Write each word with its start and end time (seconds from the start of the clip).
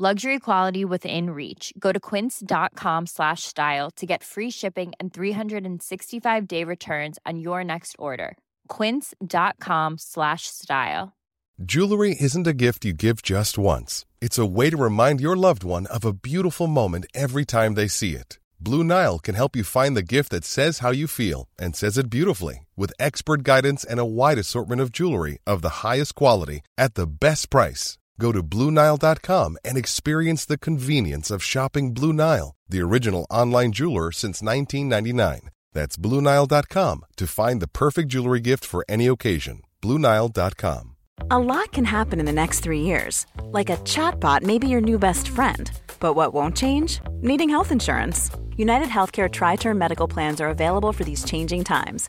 Luxury 0.00 0.38
quality 0.38 0.84
within 0.84 1.30
reach. 1.30 1.72
Go 1.76 1.90
to 1.90 1.98
quince.com 1.98 3.06
slash 3.06 3.42
style 3.42 3.90
to 3.96 4.06
get 4.06 4.22
free 4.22 4.48
shipping 4.48 4.92
and 5.00 5.12
365 5.12 6.46
day 6.46 6.62
returns 6.62 7.18
on 7.26 7.40
your 7.40 7.64
next 7.64 7.96
order. 7.98 8.38
Quince.com 8.68 9.98
slash 9.98 10.46
style. 10.46 11.16
Jewelry 11.64 12.16
isn't 12.20 12.46
a 12.46 12.52
gift 12.52 12.84
you 12.84 12.92
give 12.92 13.22
just 13.22 13.58
once. 13.58 14.06
It's 14.20 14.38
a 14.38 14.46
way 14.46 14.70
to 14.70 14.76
remind 14.76 15.20
your 15.20 15.34
loved 15.34 15.64
one 15.64 15.86
of 15.86 16.04
a 16.04 16.12
beautiful 16.12 16.68
moment 16.68 17.06
every 17.12 17.44
time 17.44 17.74
they 17.74 17.88
see 17.88 18.14
it. 18.14 18.38
Blue 18.60 18.84
Nile 18.84 19.18
can 19.18 19.34
help 19.34 19.56
you 19.56 19.64
find 19.64 19.96
the 19.96 20.12
gift 20.14 20.30
that 20.30 20.44
says 20.44 20.78
how 20.78 20.92
you 20.92 21.08
feel 21.08 21.48
and 21.58 21.74
says 21.74 21.98
it 21.98 22.08
beautifully 22.08 22.68
with 22.76 23.00
expert 23.00 23.42
guidance 23.42 23.82
and 23.82 23.98
a 23.98 24.04
wide 24.04 24.38
assortment 24.38 24.80
of 24.80 24.92
jewelry 24.92 25.38
of 25.44 25.60
the 25.60 25.82
highest 25.82 26.14
quality 26.14 26.60
at 26.76 26.94
the 26.94 27.08
best 27.08 27.50
price. 27.50 27.97
Go 28.18 28.32
to 28.32 28.42
BlueNile.com 28.42 29.58
and 29.64 29.78
experience 29.78 30.44
the 30.44 30.58
convenience 30.58 31.30
of 31.30 31.42
shopping 31.42 31.94
Blue 31.94 32.12
Nile, 32.12 32.54
the 32.68 32.80
original 32.80 33.26
online 33.30 33.72
jeweler 33.72 34.10
since 34.12 34.42
1999. 34.42 35.50
That's 35.72 35.96
BlueNile.com 35.96 37.04
to 37.16 37.26
find 37.26 37.62
the 37.62 37.68
perfect 37.68 38.08
jewelry 38.08 38.40
gift 38.40 38.64
for 38.64 38.84
any 38.88 39.06
occasion. 39.06 39.62
BlueNile.com. 39.82 40.96
A 41.30 41.38
lot 41.38 41.72
can 41.72 41.84
happen 41.84 42.20
in 42.20 42.26
the 42.26 42.32
next 42.32 42.60
three 42.60 42.80
years. 42.80 43.26
Like 43.42 43.70
a 43.70 43.76
chatbot 43.78 44.42
may 44.42 44.58
be 44.58 44.68
your 44.68 44.80
new 44.80 44.98
best 44.98 45.28
friend. 45.28 45.70
But 46.00 46.14
what 46.14 46.32
won't 46.32 46.56
change? 46.56 47.00
Needing 47.20 47.48
health 47.48 47.72
insurance. 47.72 48.30
United 48.56 48.88
Healthcare 48.88 49.30
Tri 49.30 49.56
Term 49.56 49.78
Medical 49.78 50.08
Plans 50.08 50.40
are 50.40 50.48
available 50.48 50.92
for 50.92 51.04
these 51.04 51.24
changing 51.24 51.64
times 51.64 52.08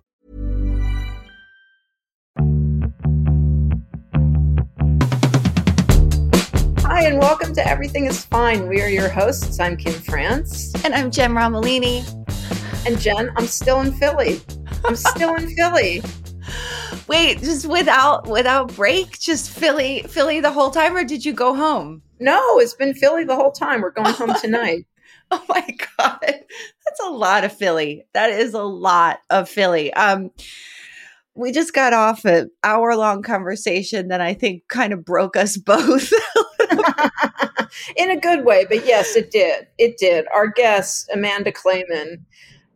Hi, 7.01 7.07
and 7.07 7.17
welcome 7.17 7.51
to 7.55 7.67
Everything 7.67 8.05
is 8.05 8.23
Fine. 8.25 8.67
We 8.67 8.79
are 8.79 8.87
your 8.87 9.09
hosts. 9.09 9.59
I'm 9.59 9.75
Kim 9.75 9.91
France. 9.91 10.71
And 10.85 10.93
I'm 10.93 11.09
Jen 11.09 11.31
Romolini. 11.31 12.05
And 12.85 12.99
Jen, 12.99 13.31
I'm 13.37 13.47
still 13.47 13.81
in 13.81 13.91
Philly. 13.93 14.39
I'm 14.85 14.95
still 14.95 15.33
in 15.33 15.49
Philly. 15.55 16.03
Wait, 17.07 17.39
just 17.39 17.65
without 17.65 18.27
without 18.27 18.75
break, 18.75 19.17
just 19.17 19.49
Philly, 19.49 20.03
Philly 20.09 20.41
the 20.41 20.51
whole 20.51 20.69
time, 20.69 20.95
or 20.95 21.03
did 21.03 21.25
you 21.25 21.33
go 21.33 21.55
home? 21.55 22.03
No, 22.19 22.59
it's 22.59 22.75
been 22.75 22.93
Philly 22.93 23.23
the 23.23 23.35
whole 23.35 23.51
time. 23.51 23.81
We're 23.81 23.89
going 23.89 24.13
home 24.13 24.35
tonight. 24.39 24.85
oh 25.31 25.43
my 25.49 25.75
god, 25.97 26.19
that's 26.21 26.99
a 27.03 27.09
lot 27.09 27.43
of 27.43 27.51
Philly. 27.51 28.05
That 28.13 28.29
is 28.29 28.53
a 28.53 28.61
lot 28.61 29.21
of 29.31 29.49
Philly. 29.49 29.91
Um, 29.95 30.29
we 31.33 31.51
just 31.51 31.73
got 31.73 31.93
off 31.93 32.25
an 32.25 32.51
hour 32.63 32.95
long 32.95 33.23
conversation 33.23 34.09
that 34.09 34.21
I 34.21 34.35
think 34.35 34.67
kind 34.67 34.93
of 34.93 35.03
broke 35.03 35.35
us 35.35 35.57
both 35.65 36.11
in 37.95 38.11
a 38.11 38.19
good 38.19 38.45
way, 38.45 38.65
but 38.67 38.85
yes, 38.85 39.15
it 39.15 39.31
did. 39.31 39.67
It 39.77 39.97
did. 39.97 40.25
Our 40.33 40.47
guest, 40.47 41.09
Amanda 41.13 41.51
Clayman, 41.51 42.23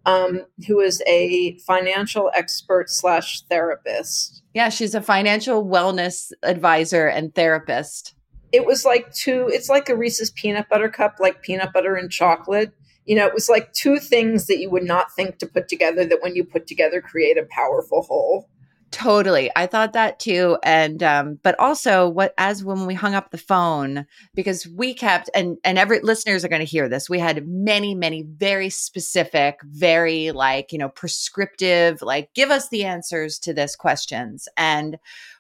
um, 0.06 0.46
who 0.68 0.80
is 0.80 1.02
a 1.08 1.58
financial 1.60 2.32
expert 2.36 2.90
slash 2.90 3.42
therapist. 3.50 4.44
Yeah, 4.54 4.70
she's 4.70 4.96
a 4.96 5.02
financial 5.02 5.66
wellness 5.66 6.32
advisor 6.44 7.08
and 7.08 7.34
therapist. 7.34 8.14
It 8.52 8.66
was 8.66 8.86
like 8.86 9.12
two, 9.14 9.50
it's 9.52 9.70
like 9.70 9.90
a 9.90 9.98
Reese's 9.98 10.32
peanut 10.32 10.70
butter 10.70 10.90
cup, 10.90 11.18
like 11.20 11.42
peanut 11.42 11.74
butter 11.74 11.96
and 11.96 12.12
chocolate. 12.12 12.72
You 13.06 13.16
know, 13.16 13.28
it 13.28 13.34
was 13.34 13.50
like 13.50 13.74
two 13.74 14.00
things 14.00 14.48
that 14.48 14.60
you 14.60 14.70
would 14.70 14.84
not 14.84 15.14
think 15.14 15.38
to 15.40 15.46
put 15.46 15.68
together 15.68 16.06
that 16.06 16.22
when 16.22 16.36
you 16.36 16.44
put 16.44 16.66
together 16.66 17.02
create 17.02 17.38
a 17.38 17.48
powerful 17.50 18.04
whole. 18.04 18.50
Totally. 18.96 19.52
I 19.58 19.68
thought 19.68 19.92
that 19.92 20.20
too. 20.20 20.58
And 20.64 21.04
um, 21.04 21.38
but 21.44 21.60
also 21.60 22.08
what 22.08 22.34
as 22.38 22.64
when 22.64 22.86
we 22.86 22.94
hung 22.94 23.14
up 23.14 23.30
the 23.30 23.38
phone, 23.38 24.06
because 24.34 24.66
we 24.66 24.94
kept 24.94 25.30
and 25.36 25.58
and 25.66 25.78
every 25.78 26.00
listeners 26.00 26.46
are 26.46 26.48
going 26.48 26.62
to 26.62 26.66
hear 26.66 26.88
this, 26.88 27.10
we 27.10 27.20
had 27.20 27.46
many, 27.46 27.94
many 27.94 28.22
very 28.24 28.70
specific, 28.70 29.60
very 29.64 30.32
like, 30.32 30.72
you 30.72 30.78
know, 30.78 30.88
prescriptive, 30.88 32.02
like 32.02 32.34
give 32.36 32.52
us 32.52 32.70
the 32.70 32.86
answers 32.86 33.38
to 33.40 33.54
this 33.54 33.76
questions. 33.76 34.48
And 34.56 34.98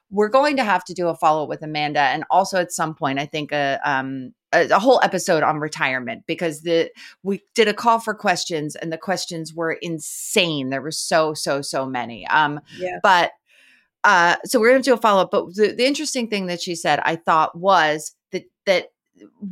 we're 0.09 0.27
going 0.27 0.57
to 0.57 0.66
have 0.66 0.83
to 0.85 0.93
do 0.93 1.07
a 1.07 1.16
follow-up 1.16 1.47
with 1.47 1.63
Amanda. 1.63 2.01
And 2.01 2.25
also 2.29 2.57
at 2.57 2.73
some 2.73 2.93
point, 2.93 3.19
I 3.19 3.25
think 3.25 3.53
a 3.53 3.79
uh, 3.85 3.89
um 3.89 4.33
a, 4.51 4.67
a, 4.67 4.79
whole 4.79 4.99
episode 5.01 5.43
on 5.43 5.59
retirement 5.59 6.25
because 6.27 6.63
the 6.63 6.91
we 7.23 7.41
did 7.53 7.69
a 7.69 7.73
call 7.73 7.99
for 7.99 8.13
questions 8.13 8.75
and 8.75 8.91
the 8.91 8.97
questions 8.97 9.53
were 9.53 9.77
insane. 9.81 10.72
There 10.72 10.81
were 10.81 10.91
so 10.91 11.33
so 11.33 11.61
so 11.61 11.85
many. 11.85 12.27
Um, 12.27 12.59
yeah. 12.77 12.99
But 13.01 13.31
uh, 14.05 14.35
so 14.45 14.59
we're 14.59 14.69
going 14.69 14.81
to 14.81 14.89
do 14.89 14.93
a 14.93 14.97
follow 14.97 15.23
up. 15.23 15.31
But 15.31 15.55
the, 15.55 15.73
the 15.75 15.85
interesting 15.85 16.29
thing 16.29 16.45
that 16.45 16.61
she 16.61 16.75
said, 16.75 16.99
I 17.03 17.16
thought, 17.16 17.57
was 17.57 18.16
that 18.31 18.43
that 18.67 18.89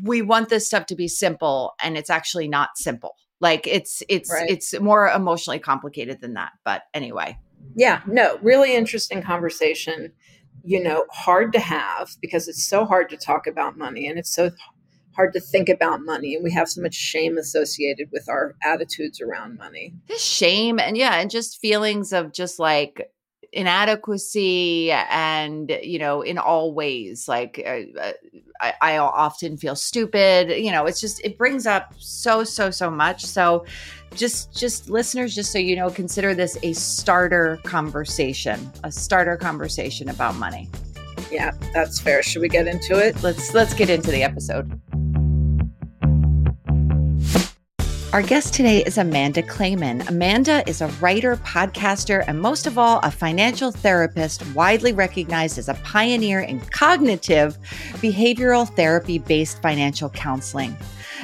we 0.04 0.22
want 0.22 0.50
this 0.50 0.68
stuff 0.68 0.86
to 0.88 0.96
be 0.96 1.08
simple, 1.08 1.74
and 1.82 1.98
it's 1.98 2.12
actually 2.12 2.48
not 2.48 2.70
simple. 2.76 3.16
Like 3.42 3.66
it's 3.66 4.04
it's 4.08 4.32
right. 4.32 4.50
it's 4.50 4.80
more 4.80 5.10
emotionally 5.10 5.60
complicated 5.60 6.22
than 6.22 6.36
that. 6.36 6.52
But 6.64 6.84
anyway, 6.94 7.40
yeah, 7.76 8.02
no, 8.06 8.38
really 8.44 8.76
interesting 8.76 9.24
conversation. 9.24 10.14
You 10.64 10.82
know, 10.82 11.06
hard 11.12 11.52
to 11.54 11.60
have 11.60 12.12
because 12.22 12.48
it's 12.48 12.64
so 12.64 12.86
hard 12.86 13.10
to 13.10 13.18
talk 13.18 13.48
about 13.48 13.76
money, 13.76 14.08
and 14.08 14.20
it's 14.20 14.34
so 14.34 14.52
hard 15.16 15.34
to 15.34 15.40
think 15.40 15.70
about 15.70 16.02
money 16.02 16.34
and 16.34 16.44
we 16.44 16.52
have 16.52 16.68
so 16.68 16.82
much 16.82 16.96
shame 16.96 17.38
associated 17.38 18.10
with 18.12 18.28
our 18.28 18.56
attitudes 18.64 19.22
around 19.22 19.56
money 19.60 19.94
just 20.08 20.26
shame 20.26 20.80
and 20.80 20.98
yeah 20.98 21.20
and 21.20 21.30
just 21.30 21.62
feelings 21.62 22.12
of 22.12 22.34
just 22.34 22.58
like 22.58 23.12
inadequacy 23.54 24.92
and 24.92 25.78
you 25.84 26.00
know 26.00 26.22
in 26.22 26.40
all 26.40 26.74
ways 26.74 27.28
like 27.28 27.62
uh, 27.66 28.00
uh, 28.00 28.12
I, 28.60 28.74
I, 28.82 28.98
often 28.98 29.58
feel 29.58 29.76
stupid 29.76 30.50
you 30.50 30.72
know 30.72 30.88
it's 30.88 31.00
just 31.00 31.24
it 31.24 31.38
brings 31.38 31.68
up 31.68 31.94
so 31.98 32.44
so 32.44 32.72
so 32.72 32.90
much. 32.90 33.24
So 33.24 33.66
just 34.16 34.56
just 34.56 34.90
listeners 34.90 35.36
just 35.36 35.52
so 35.52 35.60
you 35.60 35.76
know 35.76 35.92
consider 35.92 36.34
this 36.34 36.58
a 36.64 36.74
starter 36.74 37.60
conversation 37.64 38.72
a 38.84 38.92
starter 38.92 39.38
conversation 39.38 40.10
about 40.10 40.36
money. 40.36 40.68
Yeah 41.32 41.52
that's 41.74 42.00
fair. 42.00 42.24
Should 42.24 42.42
we 42.42 42.50
get 42.50 42.68
into 42.68 42.98
it? 42.98 43.22
Let's 43.22 43.54
let's 43.54 43.76
get 43.76 43.90
into 43.90 44.10
the 44.10 44.24
episode 44.24 44.82
Our 48.14 48.22
guest 48.22 48.54
today 48.54 48.84
is 48.84 49.00
Amanda 49.00 49.42
Clayman. 49.42 50.08
Amanda 50.08 50.64
is 50.70 50.82
a 50.82 50.88
writer, 51.02 51.36
podcaster, 51.38 52.24
and 52.28 52.40
most 52.40 52.68
of 52.68 52.78
all, 52.78 53.00
a 53.02 53.10
financial 53.10 53.72
therapist 53.72 54.46
widely 54.54 54.94
recognized 54.94 55.58
as 55.58 55.68
a 55.68 55.74
pioneer 55.84 56.42
in 56.42 56.60
cognitive 56.60 57.58
behavioral 57.94 58.72
therapy 58.76 59.18
based 59.18 59.64
financial 59.64 60.12
counseling. 60.12 60.78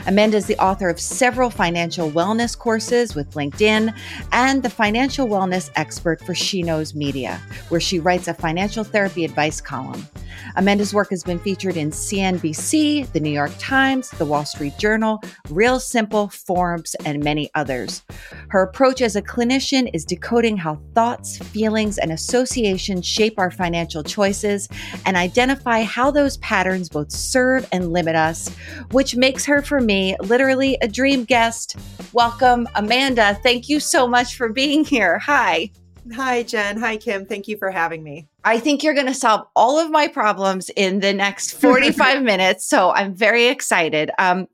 Amanda 0.07 0.37
is 0.37 0.47
the 0.47 0.57
author 0.57 0.89
of 0.89 0.99
several 0.99 1.51
financial 1.51 2.09
wellness 2.09 2.57
courses 2.57 3.13
with 3.13 3.35
LinkedIn 3.35 3.95
and 4.31 4.63
the 4.63 4.69
financial 4.71 5.27
wellness 5.27 5.69
expert 5.75 6.19
for 6.25 6.33
She 6.33 6.63
Knows 6.63 6.95
Media, 6.95 7.39
where 7.67 7.79
she 7.79 7.99
writes 7.99 8.27
a 8.27 8.33
financial 8.33 8.83
therapy 8.83 9.25
advice 9.25 9.61
column. 9.61 10.07
Amanda's 10.55 10.93
work 10.93 11.09
has 11.09 11.23
been 11.23 11.39
featured 11.39 11.77
in 11.77 11.91
CNBC, 11.91 13.11
The 13.11 13.19
New 13.19 13.29
York 13.29 13.51
Times, 13.59 14.09
The 14.11 14.25
Wall 14.25 14.45
Street 14.45 14.77
Journal, 14.77 15.21
Real 15.49 15.79
Simple, 15.79 16.29
Forbes, 16.29 16.95
and 17.05 17.23
many 17.23 17.49
others. 17.55 18.03
Her 18.49 18.63
approach 18.63 19.01
as 19.01 19.15
a 19.15 19.21
clinician 19.21 19.89
is 19.93 20.05
decoding 20.05 20.57
how 20.57 20.79
thoughts, 20.93 21.37
feelings, 21.37 21.97
and 21.97 22.11
associations 22.11 23.05
shape 23.05 23.37
our 23.37 23.51
financial 23.51 24.03
choices 24.03 24.67
and 25.05 25.15
identify 25.15 25.83
how 25.83 26.11
those 26.11 26.37
patterns 26.37 26.89
both 26.89 27.11
serve 27.11 27.67
and 27.71 27.91
limit 27.91 28.15
us, 28.15 28.49
which 28.91 29.15
makes 29.15 29.45
her, 29.45 29.61
for 29.61 29.79
me, 29.79 30.15
literally 30.21 30.77
a 30.81 30.87
dream 30.87 31.23
guest. 31.23 31.75
Welcome, 32.13 32.67
Amanda. 32.75 33.39
Thank 33.43 33.69
you 33.69 33.79
so 33.79 34.07
much 34.07 34.35
for 34.35 34.49
being 34.49 34.83
here. 34.83 35.19
Hi. 35.19 35.71
Hi, 36.13 36.43
Jen. 36.43 36.77
Hi, 36.79 36.97
Kim. 36.97 37.25
Thank 37.25 37.47
you 37.47 37.57
for 37.57 37.71
having 37.71 38.03
me. 38.03 38.27
I 38.43 38.59
think 38.59 38.83
you're 38.83 38.93
going 38.93 39.05
to 39.07 39.13
solve 39.13 39.47
all 39.55 39.79
of 39.79 39.91
my 39.91 40.07
problems 40.07 40.69
in 40.75 40.99
the 40.99 41.13
next 41.13 41.53
45 41.53 42.23
minutes. 42.23 42.65
So 42.65 42.91
I'm 42.91 43.13
very 43.13 43.47
excited. 43.47 44.11
Um, 44.17 44.47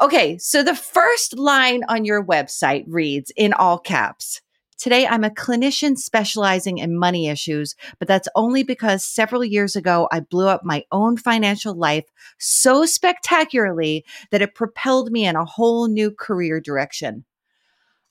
okay. 0.00 0.38
So 0.38 0.62
the 0.62 0.74
first 0.74 1.36
line 1.38 1.82
on 1.88 2.04
your 2.04 2.24
website 2.24 2.84
reads 2.88 3.32
in 3.36 3.52
all 3.52 3.78
caps 3.78 4.40
Today, 4.84 5.06
I'm 5.06 5.24
a 5.24 5.30
clinician 5.30 5.96
specializing 5.96 6.76
in 6.76 6.98
money 6.98 7.28
issues, 7.28 7.74
but 7.98 8.06
that's 8.06 8.28
only 8.34 8.64
because 8.64 9.02
several 9.02 9.42
years 9.42 9.76
ago, 9.76 10.08
I 10.12 10.20
blew 10.20 10.46
up 10.46 10.62
my 10.62 10.84
own 10.92 11.16
financial 11.16 11.74
life 11.74 12.04
so 12.38 12.84
spectacularly 12.84 14.04
that 14.30 14.42
it 14.42 14.54
propelled 14.54 15.10
me 15.10 15.26
in 15.26 15.36
a 15.36 15.44
whole 15.46 15.88
new 15.88 16.10
career 16.10 16.60
direction. 16.60 17.24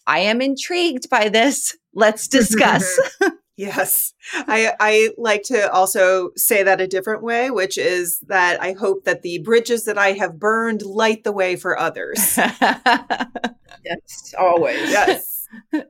I 0.05 0.19
am 0.19 0.41
intrigued 0.41 1.09
by 1.09 1.29
this. 1.29 1.77
Let's 1.94 2.27
discuss. 2.27 3.00
Yes. 3.55 4.13
I, 4.33 4.73
I 4.79 5.09
like 5.17 5.44
to 5.44 5.71
also 5.71 6.31
say 6.35 6.63
that 6.63 6.81
a 6.81 6.88
different 6.88 7.21
way, 7.21 7.51
which 7.51 7.77
is 7.77 8.19
that 8.27 8.59
I 8.61 8.73
hope 8.73 9.03
that 9.03 9.21
the 9.21 9.39
bridges 9.39 9.85
that 9.85 9.97
I 9.97 10.13
have 10.13 10.39
burned 10.39 10.81
light 10.81 11.23
the 11.23 11.31
way 11.31 11.55
for 11.55 11.77
others. 11.77 12.35
yes, 12.38 14.33
always. 14.39 14.89
Yes. 14.89 15.47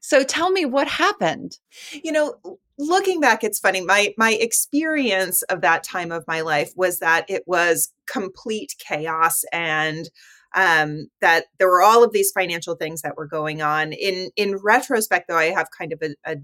so 0.00 0.22
tell 0.22 0.50
me 0.50 0.64
what 0.64 0.86
happened. 0.86 1.58
You 1.92 2.12
know, 2.12 2.36
looking 2.78 3.20
back 3.20 3.42
it's 3.42 3.58
funny. 3.58 3.80
My 3.80 4.14
my 4.16 4.34
experience 4.34 5.42
of 5.42 5.60
that 5.62 5.82
time 5.82 6.12
of 6.12 6.24
my 6.28 6.42
life 6.42 6.72
was 6.76 7.00
that 7.00 7.28
it 7.28 7.42
was 7.46 7.92
complete 8.06 8.76
chaos 8.78 9.44
and 9.52 10.08
um, 10.54 11.08
that 11.20 11.46
there 11.58 11.68
were 11.68 11.82
all 11.82 12.02
of 12.02 12.12
these 12.12 12.32
financial 12.32 12.74
things 12.74 13.02
that 13.02 13.16
were 13.16 13.26
going 13.26 13.62
on. 13.62 13.92
In 13.92 14.30
in 14.36 14.56
retrospect, 14.56 15.28
though, 15.28 15.36
I 15.36 15.46
have 15.46 15.68
kind 15.76 15.92
of 15.92 16.02
a, 16.02 16.14
a 16.24 16.36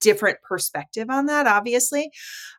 different 0.00 0.38
perspective 0.42 1.10
on 1.10 1.26
that 1.26 1.46
obviously. 1.46 2.10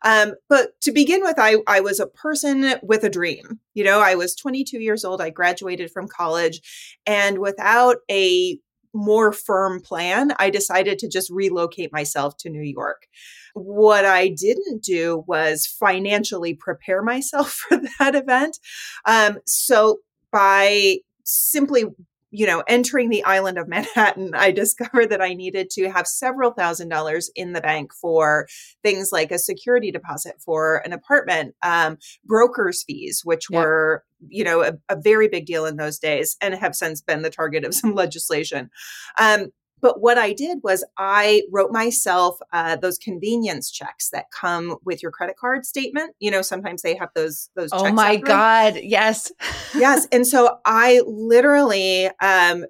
Um, 0.04 0.34
but 0.50 0.80
to 0.82 0.92
begin 0.92 1.22
with 1.22 1.36
I, 1.38 1.56
I 1.68 1.80
was 1.80 2.00
a 2.00 2.08
person 2.08 2.76
with 2.84 3.04
a 3.04 3.10
dream. 3.10 3.60
You 3.74 3.84
know 3.84 4.00
i 4.00 4.16
was 4.16 4.36
22 4.36 4.80
years 4.80 5.04
old. 5.04 5.22
I 5.22 5.30
graduated 5.30 5.92
from 5.92 6.08
college. 6.08 6.62
And 7.06 7.40
without 7.40 7.98
a 8.10 8.60
more 8.94 9.32
firm 9.32 9.82
plan 9.82 10.32
i 10.40 10.50
decided 10.50 10.98
to 10.98 11.10
just 11.10 11.30
relocate 11.30 11.92
myself 11.92 12.36
to 12.38 12.50
new 12.50 12.62
york. 12.62 13.08
What 13.54 14.06
i 14.06 14.28
didn't 14.28 14.84
do 14.84 15.24
was 15.28 15.66
financially 15.66 16.54
prepare 16.54 17.02
myself 17.14 17.52
for 17.52 17.80
that 18.00 18.16
event. 18.16 18.60
Um, 19.06 19.40
so 19.46 20.00
by 20.38 20.98
simply 21.24 21.86
you 22.30 22.46
know, 22.46 22.62
entering 22.68 23.10
the 23.10 23.24
island 23.24 23.58
of 23.58 23.70
Manhattan, 23.70 24.36
I 24.36 24.52
discovered 24.64 25.08
that 25.08 25.22
I 25.22 25.34
needed 25.34 25.70
to 25.72 25.90
have 25.90 26.06
several 26.06 26.52
thousand 26.52 26.90
dollars 26.90 27.32
in 27.36 27.54
the 27.54 27.62
bank 27.62 27.92
for 28.00 28.48
things 28.84 29.10
like 29.14 29.32
a 29.32 29.40
security 29.40 29.92
deposit 29.92 30.36
for 30.44 30.82
an 30.86 30.92
apartment, 30.92 31.56
um, 31.64 31.98
broker's 32.26 32.84
fees, 32.84 33.22
which 33.24 33.46
yeah. 33.50 33.62
were, 33.62 34.04
you 34.28 34.44
know, 34.44 34.62
a, 34.62 34.74
a, 34.90 34.98
very 35.02 35.30
big 35.30 35.46
deal 35.46 35.66
in 35.66 35.78
those 35.78 35.98
days 35.98 36.36
and 36.42 36.54
have 36.54 36.76
since 36.76 37.02
been 37.02 37.22
the 37.22 37.30
target 37.30 37.64
of 37.64 37.74
some 37.74 37.96
legislation. 37.96 38.70
Um, 39.18 39.48
but 39.82 40.02
what 40.02 40.18
I 40.18 40.34
did 40.34 40.60
was 40.64 40.84
I 40.98 41.44
wrote 41.52 41.72
myself 41.72 42.40
uh, 42.52 42.76
those 42.78 42.98
convenience 42.98 43.70
checks 43.70 44.10
that 44.10 44.32
come 44.32 44.78
with 44.84 45.02
your 45.02 45.12
credit 45.12 45.38
card 45.38 45.66
statement. 45.66 46.16
You 46.20 46.32
know, 46.32 46.42
sometimes 46.42 46.82
they 46.82 46.96
have 46.96 47.10
those 47.14 47.50
those. 47.56 47.70
Oh 47.72 47.92
my 47.92 48.16
god! 48.16 48.80
Yes, 48.82 49.32
yes. 49.76 50.08
And 50.18 50.26
so 50.26 50.60
I 50.66 51.02
literally 51.06 52.10
um, 52.22 52.66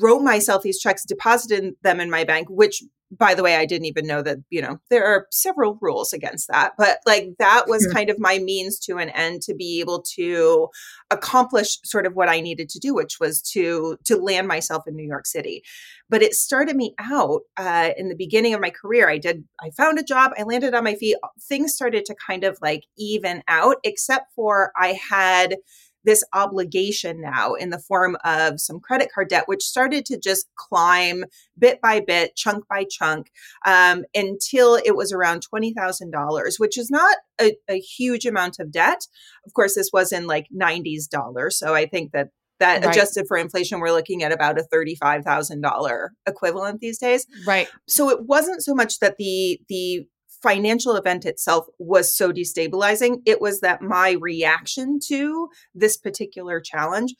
wrote 0.00 0.22
myself 0.22 0.62
these 0.62 0.78
checks, 0.78 1.04
deposited 1.04 1.74
them 1.82 1.98
in 1.98 2.10
my 2.10 2.24
bank, 2.24 2.48
which 2.50 2.84
by 3.18 3.34
the 3.34 3.42
way, 3.42 3.56
I 3.56 3.66
didn't 3.66 3.86
even 3.86 4.06
know 4.06 4.22
that, 4.22 4.38
you 4.50 4.62
know, 4.62 4.78
there 4.90 5.04
are 5.04 5.26
several 5.30 5.78
rules 5.80 6.12
against 6.12 6.48
that. 6.48 6.72
But 6.78 6.98
like 7.06 7.34
that 7.38 7.64
was 7.68 7.86
kind 7.92 8.10
of 8.10 8.18
my 8.18 8.38
means 8.38 8.78
to 8.80 8.98
an 8.98 9.10
end 9.10 9.42
to 9.42 9.54
be 9.54 9.80
able 9.80 10.02
to 10.14 10.68
accomplish 11.10 11.78
sort 11.84 12.06
of 12.06 12.14
what 12.14 12.28
I 12.28 12.40
needed 12.40 12.68
to 12.70 12.78
do, 12.78 12.94
which 12.94 13.18
was 13.20 13.40
to 13.52 13.98
to 14.04 14.16
land 14.16 14.48
myself 14.48 14.84
in 14.86 14.96
New 14.96 15.06
York 15.06 15.26
City. 15.26 15.62
But 16.08 16.22
it 16.22 16.34
started 16.34 16.76
me 16.76 16.94
out 17.00 17.42
uh, 17.56 17.90
in 17.96 18.08
the 18.08 18.16
beginning 18.16 18.54
of 18.54 18.60
my 18.60 18.70
career. 18.70 19.08
I 19.08 19.18
did, 19.18 19.44
I 19.60 19.70
found 19.70 19.98
a 19.98 20.04
job, 20.04 20.32
I 20.38 20.42
landed 20.42 20.74
on 20.74 20.84
my 20.84 20.94
feet. 20.94 21.16
Things 21.48 21.74
started 21.74 22.04
to 22.06 22.14
kind 22.26 22.44
of 22.44 22.58
like 22.60 22.84
even 22.98 23.42
out, 23.48 23.76
except 23.84 24.34
for 24.34 24.70
I 24.76 24.98
had 25.08 25.56
this 26.04 26.24
obligation 26.32 27.20
now 27.20 27.54
in 27.54 27.70
the 27.70 27.78
form 27.78 28.16
of 28.24 28.60
some 28.60 28.80
credit 28.80 29.08
card 29.12 29.28
debt, 29.28 29.44
which 29.46 29.62
started 29.62 30.04
to 30.06 30.18
just 30.18 30.48
climb 30.56 31.24
bit 31.58 31.80
by 31.80 32.00
bit, 32.00 32.36
chunk 32.36 32.66
by 32.68 32.84
chunk, 32.88 33.30
um, 33.66 34.04
until 34.14 34.76
it 34.76 34.96
was 34.96 35.12
around 35.12 35.44
$20,000, 35.52 36.58
which 36.58 36.78
is 36.78 36.90
not 36.90 37.16
a, 37.40 37.56
a 37.68 37.78
huge 37.80 38.26
amount 38.26 38.58
of 38.58 38.70
debt. 38.70 39.06
Of 39.46 39.52
course, 39.54 39.74
this 39.74 39.90
was 39.92 40.12
in 40.12 40.26
like 40.26 40.46
90s 40.54 41.08
dollars. 41.08 41.58
So 41.58 41.74
I 41.74 41.86
think 41.86 42.12
that 42.12 42.28
that 42.60 42.84
right. 42.84 42.94
adjusted 42.94 43.26
for 43.26 43.36
inflation, 43.36 43.80
we're 43.80 43.90
looking 43.90 44.22
at 44.22 44.32
about 44.32 44.58
a 44.58 44.66
$35,000 44.72 46.08
equivalent 46.26 46.80
these 46.80 46.98
days. 46.98 47.26
Right. 47.46 47.68
So 47.88 48.10
it 48.10 48.26
wasn't 48.26 48.62
so 48.62 48.74
much 48.74 49.00
that 49.00 49.16
the, 49.16 49.60
the 49.68 50.06
financial 50.44 50.94
event 50.94 51.24
itself 51.24 51.66
was 51.78 52.14
so 52.16 52.30
destabilizing. 52.32 53.22
It 53.24 53.40
was 53.40 53.60
that 53.60 53.82
my 53.82 54.16
reaction 54.20 55.00
to 55.08 55.48
this 55.74 55.96
particular 55.96 56.60
challenge 56.60 57.14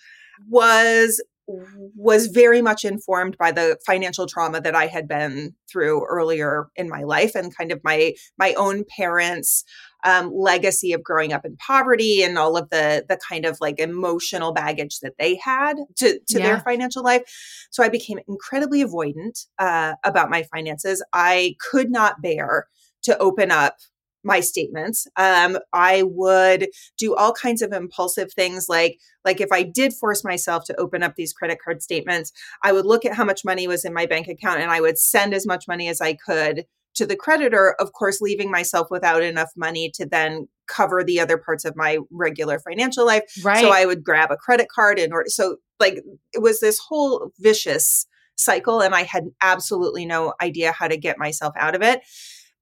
was 0.48 1.22
was 1.46 2.28
very 2.28 2.62
much 2.62 2.84
informed 2.84 3.36
by 3.36 3.52
the 3.52 3.78
financial 3.84 4.26
trauma 4.26 4.62
that 4.62 4.74
I 4.74 4.86
had 4.86 5.06
been 5.06 5.54
through 5.70 6.06
earlier 6.06 6.68
in 6.74 6.88
my 6.88 7.02
life 7.02 7.34
and 7.34 7.54
kind 7.54 7.70
of 7.70 7.80
my 7.84 8.14
my 8.38 8.54
own 8.54 8.84
parents 8.96 9.64
um, 10.04 10.32
legacy 10.34 10.92
of 10.92 11.02
growing 11.02 11.32
up 11.32 11.44
in 11.44 11.56
poverty 11.56 12.22
and 12.22 12.38
all 12.38 12.56
of 12.56 12.70
the 12.70 13.04
the 13.08 13.18
kind 13.28 13.44
of 13.44 13.58
like 13.60 13.78
emotional 13.78 14.52
baggage 14.52 15.00
that 15.00 15.14
they 15.18 15.36
had 15.36 15.74
to 15.96 16.18
to 16.28 16.38
yeah. 16.38 16.46
their 16.46 16.60
financial 16.60 17.02
life. 17.02 17.22
So 17.70 17.82
I 17.82 17.88
became 17.90 18.20
incredibly 18.26 18.82
avoidant 18.82 19.46
uh, 19.58 19.94
about 20.02 20.30
my 20.30 20.44
finances. 20.44 21.04
I 21.12 21.56
could 21.70 21.90
not 21.90 22.22
bear 22.22 22.68
to 23.04 23.16
open 23.18 23.50
up 23.50 23.76
my 24.24 24.40
statements. 24.40 25.06
Um, 25.16 25.58
i 25.72 26.02
would 26.02 26.68
do 26.98 27.14
all 27.14 27.32
kinds 27.32 27.62
of 27.62 27.72
impulsive 27.72 28.32
things 28.32 28.66
like 28.68 28.98
like 29.24 29.40
if 29.40 29.48
i 29.52 29.62
did 29.62 29.92
force 29.92 30.24
myself 30.24 30.64
to 30.64 30.80
open 30.80 31.02
up 31.02 31.14
these 31.16 31.32
credit 31.32 31.58
card 31.62 31.82
statements 31.82 32.32
i 32.62 32.72
would 32.72 32.86
look 32.86 33.04
at 33.04 33.14
how 33.14 33.24
much 33.24 33.44
money 33.44 33.68
was 33.68 33.84
in 33.84 33.92
my 33.92 34.06
bank 34.06 34.26
account 34.28 34.60
and 34.60 34.70
i 34.70 34.80
would 34.80 34.98
send 34.98 35.34
as 35.34 35.46
much 35.46 35.68
money 35.68 35.88
as 35.88 36.00
i 36.00 36.14
could 36.14 36.64
to 36.94 37.06
the 37.06 37.16
creditor 37.16 37.74
of 37.78 37.92
course 37.92 38.20
leaving 38.20 38.50
myself 38.50 38.88
without 38.90 39.22
enough 39.22 39.50
money 39.56 39.90
to 39.94 40.06
then 40.06 40.48
cover 40.66 41.04
the 41.04 41.20
other 41.20 41.36
parts 41.36 41.64
of 41.64 41.76
my 41.76 41.98
regular 42.10 42.58
financial 42.58 43.04
life. 43.04 43.22
Right. 43.42 43.60
So 43.60 43.70
i 43.70 43.84
would 43.84 44.02
grab 44.02 44.30
a 44.30 44.36
credit 44.36 44.68
card 44.74 44.98
in 44.98 45.12
order 45.12 45.28
so 45.28 45.56
like 45.80 46.02
it 46.32 46.42
was 46.42 46.60
this 46.60 46.78
whole 46.78 47.30
vicious 47.38 48.06
cycle 48.36 48.80
and 48.80 48.94
i 48.94 49.02
had 49.02 49.24
absolutely 49.42 50.06
no 50.06 50.34
idea 50.40 50.72
how 50.72 50.88
to 50.88 50.96
get 50.96 51.18
myself 51.18 51.54
out 51.58 51.74
of 51.74 51.82
it 51.82 52.00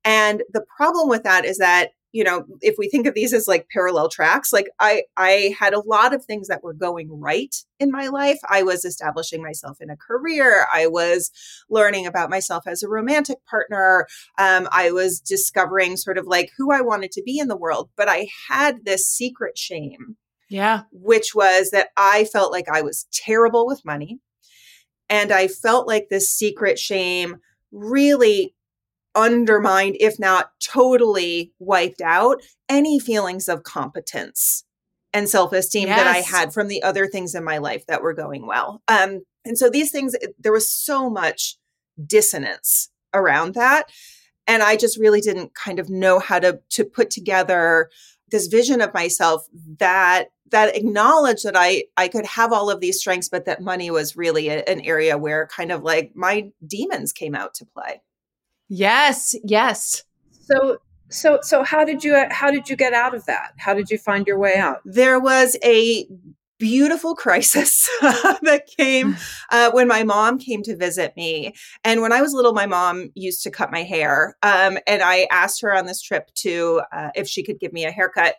and 0.05 0.43
the 0.53 0.65
problem 0.77 1.09
with 1.09 1.23
that 1.25 1.45
is 1.45 1.59
that, 1.59 1.91
you 2.13 2.25
know, 2.25 2.45
if 2.61 2.75
we 2.77 2.89
think 2.89 3.07
of 3.07 3.15
these 3.15 3.33
as 3.33 3.49
like 3.49 3.69
parallel 3.73 4.09
tracks, 4.09 4.53
like 4.53 4.69
I 4.79 5.05
I 5.17 5.55
had 5.59 5.73
a 5.73 5.81
lot 5.81 6.15
of 6.15 6.25
things 6.25 6.49
that 6.49 6.63
were 6.63 6.75
going 6.75 7.09
right 7.11 7.55
in 7.81 7.91
my 7.91 8.09
life. 8.09 8.39
I 8.51 8.63
was 8.63 8.85
establishing 8.85 9.43
myself 9.43 9.79
in 9.81 9.89
a 9.89 9.97
career. 9.97 10.67
I 10.75 10.89
was 10.89 11.31
learning 11.71 12.07
about 12.07 12.31
myself 12.31 12.65
as 12.67 12.83
a 12.83 12.89
romantic 12.89 13.39
partner. 13.49 14.07
Um, 14.39 14.69
I 14.73 14.91
was 14.91 15.21
discovering 15.21 15.97
sort 15.97 16.19
of 16.19 16.27
like 16.27 16.51
who 16.59 16.71
I 16.71 16.83
wanted 16.83 17.13
to 17.13 17.23
be 17.23 17.39
in 17.39 17.49
the 17.49 17.57
world. 17.57 17.89
But 17.97 18.09
I 18.09 18.29
had 18.49 18.85
this 18.85 19.09
secret 19.09 19.57
shame. 19.57 20.17
Yeah. 20.51 20.83
Which 20.93 21.35
was 21.35 21.71
that 21.71 21.89
I 21.97 22.25
felt 22.25 22.53
like 22.53 22.69
I 22.69 22.83
was 22.83 23.07
terrible 23.11 23.67
with 23.67 23.87
money. 23.87 24.21
And 25.09 25.33
I 25.33 25.49
felt 25.49 25.87
like 25.87 26.09
this 26.11 26.31
secret 26.31 26.79
shame 26.79 27.37
really 27.71 28.55
undermined, 29.15 29.97
if 30.01 30.19
not 30.19 30.53
totally 30.61 31.53
wiped 31.59 32.01
out, 32.01 32.43
any 32.69 32.99
feelings 32.99 33.49
of 33.49 33.63
competence 33.63 34.65
and 35.13 35.29
self 35.29 35.53
esteem 35.53 35.89
yes. 35.89 35.99
that 35.99 36.07
I 36.07 36.19
had 36.19 36.53
from 36.53 36.69
the 36.69 36.83
other 36.83 37.07
things 37.07 37.35
in 37.35 37.45
my 37.45 37.59
life 37.59 37.87
that 37.87 38.03
were 38.03 38.15
going 38.15 38.47
well. 38.47 38.83
Um, 38.89 39.23
and 39.45 39.59
so 39.59 39.69
these 39.69 39.91
things, 39.91 40.15
there 40.39 40.53
was 40.53 40.71
so 40.71 41.11
much 41.11 41.57
dissonance 42.05 42.91
around 43.13 43.55
that. 43.55 43.91
And 44.47 44.63
I 44.63 44.77
just 44.77 44.99
really 44.99 45.21
didn't 45.21 45.55
kind 45.55 45.79
of 45.79 45.89
know 45.89 46.19
how 46.19 46.39
to, 46.39 46.61
to 46.71 46.85
put 46.85 47.11
together 47.11 47.91
this 48.31 48.47
vision 48.47 48.81
of 48.81 48.95
myself 48.95 49.47
that 49.79 50.29
that 50.51 50.77
acknowledged 50.77 51.45
that 51.45 51.57
I 51.57 51.85
I 51.97 52.09
could 52.09 52.27
have 52.27 52.53
all 52.53 52.71
of 52.71 52.81
these 52.81 52.99
strengths, 52.99 53.29
but 53.29 53.45
that 53.45 53.61
money 53.61 53.91
was 53.91 54.17
really 54.17 54.49
a, 54.49 54.63
an 54.65 54.81
area 54.81 55.17
where 55.19 55.47
kind 55.47 55.71
of 55.71 55.83
like 55.83 56.13
my 56.15 56.51
demons 56.67 57.13
came 57.13 57.35
out 57.35 57.55
to 57.55 57.67
play. 57.67 58.01
Yes, 58.75 59.37
yes. 59.45 60.03
So 60.31 60.79
so 61.11 61.41
so 61.43 61.63
how 61.63 61.85
did 61.85 62.03
you 62.03 62.25
how 62.31 62.51
did 62.51 62.71
you 62.71 62.77
get 62.77 62.95
out 62.95 63.15
of 63.15 63.27
that? 63.27 63.53
How 63.59 63.75
did 63.75 63.91
you 63.91 63.99
find 63.99 64.27
your 64.27 64.39
way 64.39 64.55
out? 64.57 64.81
There 64.87 65.21
was 65.21 65.59
a 65.63 66.07
beautiful 66.59 67.15
crisis 67.15 67.91
that 68.01 68.63
came 68.79 69.15
uh, 69.51 69.73
when 69.73 69.89
my 69.89 70.05
mom 70.05 70.39
came 70.39 70.63
to 70.63 70.75
visit 70.75 71.15
me. 71.19 71.53
And 71.85 72.01
when 72.01 72.15
I 72.15 72.23
was 72.23 72.33
little, 72.33 72.55
my 72.55 72.65
mom 72.65 73.11
used 73.15 73.43
to 73.43 73.51
cut 73.51 73.71
my 73.71 73.83
hair. 73.83 74.39
Um, 74.43 74.79
and 74.87 75.03
I 75.03 75.29
asked 75.31 75.61
her 75.61 75.77
on 75.77 75.85
this 75.85 76.01
trip 76.01 76.31
to 76.37 76.81
uh, 76.93 77.11
if 77.15 77.29
she 77.29 77.43
could 77.43 77.61
give 77.61 77.75
me 77.75 77.85
a 77.85 77.91
haircut. 77.91 78.37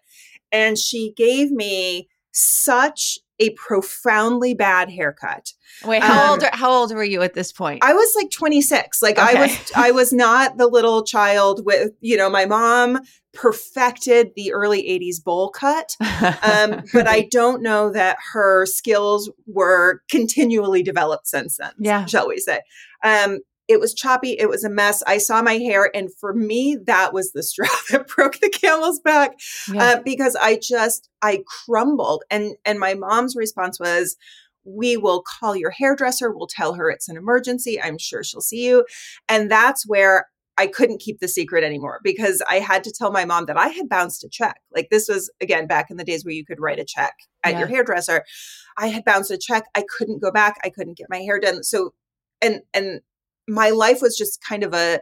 And 0.51 0.79
she 0.79 1.13
gave 1.15 1.51
me 1.51 2.09
such 2.33 3.19
a 3.39 3.51
profoundly 3.51 4.53
bad 4.53 4.89
haircut. 4.89 5.53
Wait, 5.83 6.03
how 6.03 6.25
um, 6.25 6.29
old 6.31 6.43
are, 6.43 6.49
how 6.53 6.71
old 6.71 6.93
were 6.93 7.03
you 7.03 7.21
at 7.21 7.33
this 7.33 7.51
point? 7.51 7.83
I 7.83 7.93
was 7.93 8.13
like 8.15 8.29
26. 8.31 9.01
Like 9.01 9.17
okay. 9.17 9.37
I 9.37 9.41
was 9.41 9.71
I 9.75 9.91
was 9.91 10.13
not 10.13 10.57
the 10.57 10.67
little 10.67 11.03
child 11.03 11.65
with, 11.65 11.91
you 11.99 12.15
know, 12.15 12.29
my 12.29 12.45
mom 12.45 12.99
perfected 13.33 14.31
the 14.35 14.53
early 14.53 14.83
80s 14.83 15.23
bowl 15.23 15.49
cut. 15.49 15.95
Um, 15.99 16.83
but 16.93 17.07
I 17.07 17.27
don't 17.31 17.63
know 17.63 17.91
that 17.91 18.17
her 18.33 18.65
skills 18.65 19.31
were 19.47 20.01
continually 20.09 20.83
developed 20.83 21.27
since 21.27 21.57
then, 21.57 21.71
yeah. 21.79 22.05
shall 22.05 22.27
we 22.27 22.37
say. 22.37 22.61
Um, 23.03 23.39
it 23.67 23.79
was 23.79 23.93
choppy. 23.93 24.31
It 24.37 24.49
was 24.49 24.63
a 24.63 24.69
mess. 24.69 25.01
I 25.07 25.17
saw 25.17 25.41
my 25.41 25.53
hair. 25.53 25.89
And 25.95 26.09
for 26.19 26.33
me, 26.33 26.77
that 26.85 27.13
was 27.13 27.31
the 27.31 27.43
straw 27.43 27.67
that 27.89 28.07
broke 28.07 28.39
the 28.39 28.49
camel's 28.49 28.99
back 28.99 29.39
yeah. 29.71 29.83
uh, 29.83 30.01
because 30.03 30.35
I 30.35 30.59
just, 30.61 31.09
I 31.21 31.43
crumbled. 31.65 32.23
And, 32.29 32.55
and 32.65 32.79
my 32.79 32.93
mom's 32.93 33.35
response 33.35 33.79
was, 33.79 34.17
we 34.65 34.95
will 34.95 35.23
call 35.23 35.55
your 35.55 35.71
hairdresser. 35.71 36.31
We'll 36.31 36.47
tell 36.47 36.73
her 36.75 36.89
it's 36.89 37.09
an 37.09 37.17
emergency. 37.17 37.81
I'm 37.81 37.97
sure 37.97 38.23
she'll 38.23 38.41
see 38.41 38.65
you. 38.65 38.85
And 39.27 39.51
that's 39.51 39.85
where 39.85 40.27
I 40.57 40.67
couldn't 40.67 41.01
keep 41.01 41.19
the 41.19 41.27
secret 41.27 41.63
anymore 41.63 41.99
because 42.03 42.41
I 42.47 42.59
had 42.59 42.83
to 42.83 42.91
tell 42.91 43.11
my 43.11 43.25
mom 43.25 43.45
that 43.47 43.57
I 43.57 43.69
had 43.69 43.89
bounced 43.89 44.23
a 44.23 44.29
check. 44.29 44.61
Like 44.73 44.89
this 44.89 45.07
was 45.07 45.31
again 45.41 45.67
back 45.67 45.89
in 45.89 45.97
the 45.97 46.03
days 46.03 46.23
where 46.23 46.33
you 46.33 46.45
could 46.45 46.59
write 46.59 46.79
a 46.79 46.85
check 46.85 47.13
at 47.43 47.53
yeah. 47.53 47.59
your 47.59 47.67
hairdresser. 47.67 48.23
I 48.77 48.87
had 48.87 49.03
bounced 49.03 49.31
a 49.31 49.37
check. 49.37 49.63
I 49.75 49.83
couldn't 49.97 50.21
go 50.21 50.31
back. 50.31 50.57
I 50.63 50.69
couldn't 50.69 50.97
get 50.97 51.07
my 51.09 51.17
hair 51.17 51.39
done. 51.39 51.63
So 51.63 51.93
and 52.41 52.61
and 52.73 53.01
my 53.47 53.69
life 53.69 54.01
was 54.01 54.17
just 54.17 54.43
kind 54.43 54.63
of 54.63 54.73
a 54.73 54.99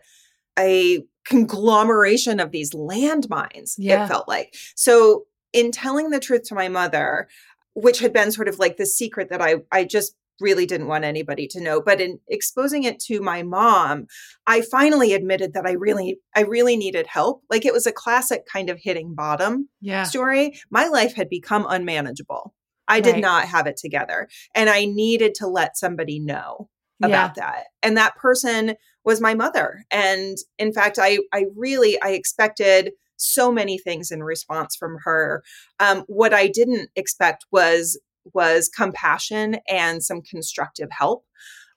a 0.57 1.03
conglomeration 1.25 2.39
of 2.39 2.51
these 2.51 2.71
landmines 2.71 3.75
yeah. 3.77 4.05
it 4.05 4.07
felt 4.07 4.27
like 4.27 4.55
so 4.75 5.25
in 5.53 5.71
telling 5.71 6.09
the 6.09 6.19
truth 6.19 6.43
to 6.43 6.55
my 6.55 6.67
mother 6.67 7.27
which 7.73 7.99
had 7.99 8.11
been 8.11 8.31
sort 8.31 8.47
of 8.47 8.59
like 8.59 8.77
the 8.77 8.85
secret 8.85 9.29
that 9.29 9.41
i 9.41 9.55
i 9.71 9.83
just 9.83 10.15
really 10.39 10.65
didn't 10.65 10.87
want 10.87 11.03
anybody 11.03 11.47
to 11.47 11.61
know 11.61 11.79
but 11.79 12.01
in 12.01 12.19
exposing 12.27 12.83
it 12.83 12.99
to 12.99 13.21
my 13.21 13.43
mom 13.43 14.07
i 14.47 14.61
finally 14.61 15.13
admitted 15.13 15.53
that 15.53 15.67
i 15.67 15.73
really 15.73 16.19
i 16.35 16.41
really 16.41 16.75
needed 16.75 17.05
help 17.05 17.43
like 17.51 17.65
it 17.65 17.73
was 17.73 17.85
a 17.85 17.91
classic 17.91 18.45
kind 18.51 18.69
of 18.69 18.79
hitting 18.81 19.13
bottom 19.13 19.69
yeah. 19.79 20.03
story 20.03 20.59
my 20.71 20.87
life 20.87 21.15
had 21.15 21.29
become 21.29 21.67
unmanageable 21.69 22.55
i 22.87 22.95
right. 22.95 23.03
did 23.03 23.21
not 23.21 23.45
have 23.45 23.67
it 23.67 23.77
together 23.77 24.27
and 24.55 24.71
i 24.71 24.85
needed 24.85 25.35
to 25.35 25.45
let 25.45 25.77
somebody 25.77 26.19
know 26.19 26.67
about 27.03 27.33
yeah. 27.37 27.51
that. 27.51 27.63
And 27.83 27.97
that 27.97 28.15
person 28.15 28.75
was 29.03 29.21
my 29.21 29.33
mother. 29.33 29.83
And 29.91 30.37
in 30.57 30.73
fact, 30.73 30.99
I 30.99 31.19
I 31.33 31.45
really 31.55 32.01
I 32.01 32.11
expected 32.11 32.91
so 33.17 33.51
many 33.51 33.77
things 33.77 34.11
in 34.11 34.23
response 34.23 34.75
from 34.75 34.97
her. 35.03 35.43
Um, 35.79 36.03
what 36.07 36.33
I 36.33 36.47
didn't 36.47 36.89
expect 36.95 37.45
was 37.51 37.99
was 38.33 38.69
compassion 38.69 39.57
and 39.67 40.03
some 40.03 40.21
constructive 40.21 40.89
help. 40.91 41.25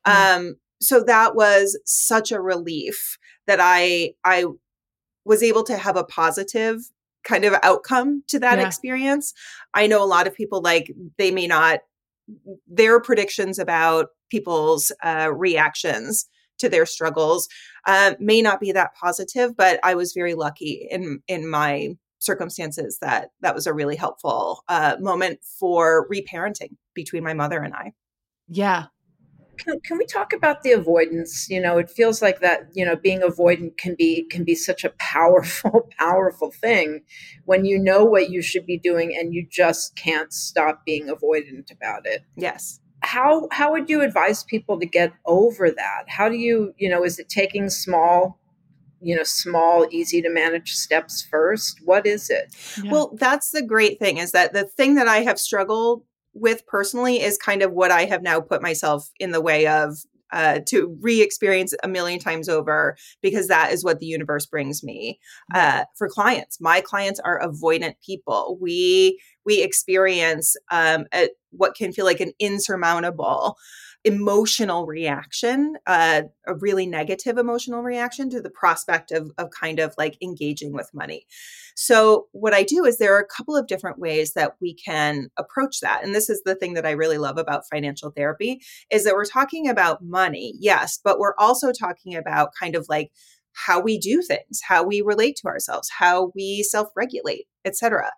Mm. 0.07 0.37
Um, 0.37 0.54
so 0.81 1.02
that 1.04 1.35
was 1.35 1.78
such 1.85 2.33
a 2.33 2.40
relief 2.40 3.19
that 3.47 3.59
I 3.61 4.12
I 4.25 4.45
was 5.25 5.43
able 5.43 5.64
to 5.64 5.76
have 5.76 5.97
a 5.97 6.04
positive 6.04 6.81
kind 7.25 7.45
of 7.45 7.54
outcome 7.62 8.23
to 8.28 8.38
that 8.38 8.59
yeah. 8.59 8.66
experience. 8.66 9.33
I 9.73 9.87
know 9.87 10.02
a 10.02 10.07
lot 10.07 10.26
of 10.26 10.35
people 10.35 10.61
like 10.61 10.93
they 11.16 11.31
may 11.31 11.47
not 11.47 11.81
their 12.66 13.00
predictions 13.00 13.59
about 13.59 14.09
people's 14.31 14.90
uh, 15.02 15.31
reactions 15.33 16.26
to 16.59 16.69
their 16.69 16.87
struggles 16.87 17.49
uh, 17.87 18.14
may 18.21 18.40
not 18.40 18.61
be 18.61 18.73
that 18.73 18.95
positive, 18.95 19.57
but 19.57 19.81
I 19.83 19.95
was 19.95 20.12
very 20.12 20.35
lucky 20.35 20.87
in 20.90 21.21
in 21.28 21.49
my 21.49 21.97
circumstances 22.21 22.99
that 23.00 23.31
that 23.40 23.54
was 23.54 23.66
a 23.66 23.75
really 23.75 23.97
helpful 23.97 24.64
uh, 24.69 24.97
moment 24.99 25.40
for 25.59 26.09
reparenting 26.09 26.76
between 26.95 27.23
my 27.23 27.35
mother 27.35 27.61
and 27.61 27.75
I. 27.75 27.93
Yeah. 28.49 28.87
Can, 29.58 29.80
can 29.80 29.99
we 29.99 30.06
talk 30.06 30.32
about 30.32 30.62
the 30.62 30.73
avoidance? 30.73 31.49
You 31.49 31.61
know, 31.61 31.78
it 31.78 31.90
feels 31.90 32.23
like 32.23 32.40
that. 32.40 32.68
You 32.75 32.84
know, 32.84 32.96
being 32.96 33.20
avoidant 33.20 33.76
can 33.78 33.94
be 33.96 34.25
can 34.30 34.44
be 34.44 34.54
such 34.54 34.84
a 34.84 34.90
powerful, 34.99 35.88
powerful 35.99 36.50
thing 36.50 37.02
when 37.44 37.64
you 37.64 37.78
know 37.78 38.04
what 38.04 38.30
you 38.30 38.42
should 38.42 38.66
be 38.66 38.78
doing 38.78 39.16
and 39.16 39.34
you 39.34 39.46
just 39.50 39.96
can't 39.96 40.32
stop 40.32 40.84
being 40.84 41.08
avoidant 41.08 41.70
about 41.70 42.06
it. 42.06 42.23
Yes 42.37 42.80
how 43.04 43.49
how 43.52 43.70
would 43.70 43.88
you 43.88 44.00
advise 44.00 44.42
people 44.42 44.80
to 44.80 44.87
get 44.87 45.12
over 45.26 45.70
that 45.70 46.04
how 46.08 46.28
do 46.28 46.37
you 46.37 46.75
you 46.78 46.88
know 46.88 47.04
is 47.04 47.18
it 47.18 47.28
taking 47.28 47.68
small 47.68 48.40
you 49.00 49.14
know 49.14 49.23
small 49.23 49.87
easy 49.90 50.23
to 50.23 50.30
manage 50.30 50.73
steps 50.73 51.26
first 51.30 51.80
what 51.84 52.06
is 52.06 52.30
it 52.30 52.54
yeah. 52.82 52.90
well 52.90 53.14
that's 53.20 53.50
the 53.50 53.62
great 53.62 53.99
thing 53.99 54.16
is 54.16 54.32
that 54.32 54.52
the 54.52 54.64
thing 54.64 54.94
that 54.94 55.06
i 55.06 55.18
have 55.18 55.38
struggled 55.38 56.02
with 56.35 56.67
personally 56.67 57.21
is 57.21 57.38
kind 57.38 57.62
of 57.62 57.73
what 57.73 57.91
i 57.91 58.05
have 58.05 58.23
now 58.23 58.41
put 58.41 58.62
myself 58.62 59.11
in 59.19 59.31
the 59.31 59.41
way 59.41 59.67
of 59.67 59.99
uh, 60.35 60.59
to 60.67 60.99
re-experience 61.00 61.75
a 61.85 61.88
million 61.88 62.19
times 62.19 62.49
over 62.49 62.97
because 63.23 63.47
that 63.47 63.73
is 63.73 63.85
what 63.85 64.00
the 64.00 64.07
universe 64.07 64.47
brings 64.47 64.83
me 64.83 65.21
uh, 65.55 65.85
for 65.97 66.09
clients. 66.09 66.61
My 66.61 66.81
clients 66.81 67.21
are 67.21 67.41
avoidant 67.41 67.95
people. 68.05 68.59
We 68.61 69.21
we 69.47 69.62
experience 69.62 70.57
um, 70.73 71.05
a, 71.14 71.29
what 71.56 71.75
can 71.75 71.92
feel 71.92 72.04
like 72.04 72.20
an 72.20 72.32
insurmountable 72.38 73.56
emotional 74.04 74.84
reaction, 74.84 75.76
uh, 75.87 76.23
a 76.46 76.54
really 76.56 76.87
negative 76.87 77.38
emotional 77.38 77.82
reaction 77.82 78.28
to 78.28 78.40
the 78.40 78.50
prospect 78.50 79.11
of, 79.11 79.32
of 79.38 79.50
kind 79.50 79.78
of 79.78 79.94
like 79.96 80.18
engaging 80.23 80.73
with 80.73 80.90
money. 80.92 81.26
So, 81.75 82.28
what 82.32 82.52
I 82.52 82.62
do 82.62 82.84
is 82.84 82.99
there 82.99 83.16
are 83.16 83.20
a 83.20 83.26
couple 83.26 83.56
of 83.56 83.66
different 83.66 83.99
ways 83.99 84.34
that 84.34 84.56
we 84.61 84.75
can 84.75 85.30
approach 85.38 85.80
that. 85.80 86.04
And 86.04 86.14
this 86.14 86.28
is 86.28 86.42
the 86.44 86.54
thing 86.54 86.75
that 86.75 86.87
I 86.87 86.90
really 86.90 87.18
love 87.18 87.38
about 87.38 87.66
financial 87.68 88.11
therapy 88.11 88.61
is 88.90 89.04
that 89.04 89.14
we're 89.14 89.25
talking 89.25 89.68
about 89.68 90.04
money, 90.04 90.54
yes, 90.58 91.00
but 91.02 91.18
we're 91.18 91.34
also 91.38 91.73
talking 91.73 92.14
about 92.14 92.50
kind 92.61 92.76
of 92.76 92.87
like 92.88 93.11
how 93.54 93.80
we 93.80 93.99
do 93.99 94.23
things, 94.23 94.61
how 94.66 94.84
we 94.84 95.00
relate 95.00 95.37
to 95.37 95.49
ourselves, 95.49 95.90
how 95.99 96.32
we 96.34 96.62
self-regulate, 96.62 97.46
etc. 97.64 98.11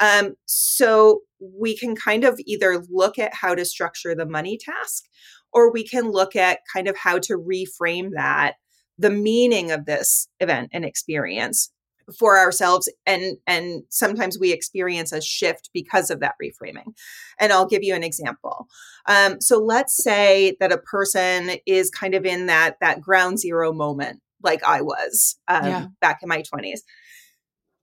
Um, 0.00 0.34
so 0.46 1.20
we 1.40 1.76
can 1.76 1.94
kind 1.94 2.24
of 2.24 2.40
either 2.46 2.82
look 2.90 3.18
at 3.18 3.34
how 3.34 3.54
to 3.54 3.64
structure 3.64 4.14
the 4.14 4.26
money 4.26 4.56
task, 4.56 5.04
or 5.52 5.72
we 5.72 5.84
can 5.86 6.10
look 6.10 6.34
at 6.36 6.60
kind 6.72 6.88
of 6.88 6.96
how 6.96 7.18
to 7.20 7.34
reframe 7.34 8.10
that, 8.14 8.54
the 8.98 9.10
meaning 9.10 9.70
of 9.70 9.86
this 9.86 10.28
event 10.40 10.70
and 10.72 10.84
experience 10.84 11.70
for 12.18 12.38
ourselves 12.38 12.90
and 13.06 13.38
and 13.46 13.82
sometimes 13.88 14.38
we 14.38 14.52
experience 14.52 15.12
a 15.12 15.22
shift 15.22 15.70
because 15.72 16.10
of 16.10 16.20
that 16.20 16.34
reframing 16.42 16.92
and 17.40 17.52
i'll 17.52 17.66
give 17.66 17.82
you 17.82 17.94
an 17.94 18.04
example 18.04 18.66
um, 19.06 19.40
so 19.40 19.58
let's 19.58 20.02
say 20.02 20.56
that 20.60 20.72
a 20.72 20.78
person 20.78 21.52
is 21.66 21.90
kind 21.90 22.14
of 22.14 22.24
in 22.24 22.46
that 22.46 22.76
that 22.80 23.00
ground 23.00 23.38
zero 23.38 23.72
moment 23.72 24.20
like 24.42 24.62
I 24.64 24.80
was 24.80 25.36
um, 25.48 25.64
yeah. 25.64 25.86
back 26.00 26.18
in 26.22 26.28
my 26.28 26.42
20s. 26.42 26.80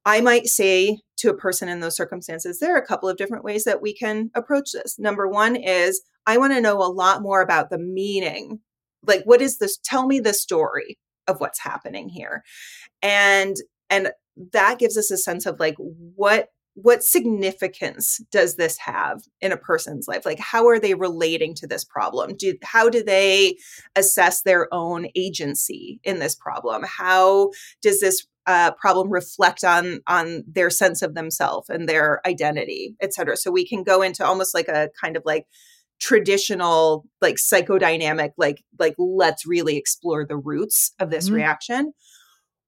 I 0.05 0.21
might 0.21 0.47
say 0.47 0.97
to 1.17 1.29
a 1.29 1.37
person 1.37 1.69
in 1.69 1.79
those 1.79 1.95
circumstances, 1.95 2.59
there 2.59 2.75
are 2.75 2.79
a 2.79 2.85
couple 2.85 3.07
of 3.07 3.17
different 3.17 3.43
ways 3.43 3.63
that 3.65 3.81
we 3.81 3.93
can 3.93 4.31
approach 4.35 4.71
this. 4.73 4.97
Number 4.97 5.27
one 5.27 5.55
is 5.55 6.01
I 6.25 6.37
want 6.37 6.53
to 6.53 6.61
know 6.61 6.77
a 6.77 6.91
lot 6.91 7.21
more 7.21 7.41
about 7.41 7.69
the 7.69 7.77
meaning. 7.77 8.59
Like, 9.05 9.23
what 9.25 9.41
is 9.41 9.57
this? 9.57 9.77
Tell 9.83 10.07
me 10.07 10.19
the 10.19 10.33
story 10.33 10.97
of 11.27 11.39
what's 11.39 11.59
happening 11.59 12.09
here. 12.09 12.43
And 13.01 13.55
and 13.89 14.11
that 14.53 14.79
gives 14.79 14.97
us 14.97 15.11
a 15.11 15.17
sense 15.17 15.45
of 15.45 15.59
like 15.59 15.75
what 15.77 16.47
what 16.73 17.03
significance 17.03 18.19
does 18.31 18.55
this 18.55 18.77
have 18.77 19.21
in 19.41 19.51
a 19.51 19.57
person's 19.57 20.07
life? 20.07 20.25
Like 20.25 20.39
how 20.39 20.67
are 20.67 20.79
they 20.79 20.93
relating 20.93 21.53
to 21.55 21.67
this 21.67 21.83
problem? 21.83 22.35
Do 22.37 22.55
how 22.63 22.89
do 22.89 23.03
they 23.03 23.57
assess 23.95 24.43
their 24.43 24.73
own 24.73 25.07
agency 25.15 25.99
in 26.03 26.19
this 26.19 26.35
problem? 26.35 26.83
How 26.83 27.51
does 27.81 27.99
this 27.99 28.25
uh, 28.47 28.71
problem 28.71 29.09
reflect 29.09 29.63
on 29.63 29.99
on 30.07 30.43
their 30.47 30.69
sense 30.69 31.01
of 31.01 31.13
themselves 31.13 31.69
and 31.69 31.89
their 31.89 32.21
identity 32.25 32.95
et 33.01 33.13
cetera? 33.13 33.35
So 33.35 33.51
we 33.51 33.67
can 33.67 33.83
go 33.83 34.01
into 34.01 34.25
almost 34.25 34.53
like 34.53 34.69
a 34.69 34.89
kind 35.01 35.17
of 35.17 35.23
like 35.25 35.45
traditional 35.99 37.05
like 37.21 37.35
psychodynamic 37.35 38.31
like 38.35 38.63
like 38.79 38.95
let's 38.97 39.45
really 39.45 39.77
explore 39.77 40.25
the 40.25 40.37
roots 40.37 40.93
of 40.99 41.09
this 41.11 41.25
mm-hmm. 41.25 41.35
reaction. 41.35 41.93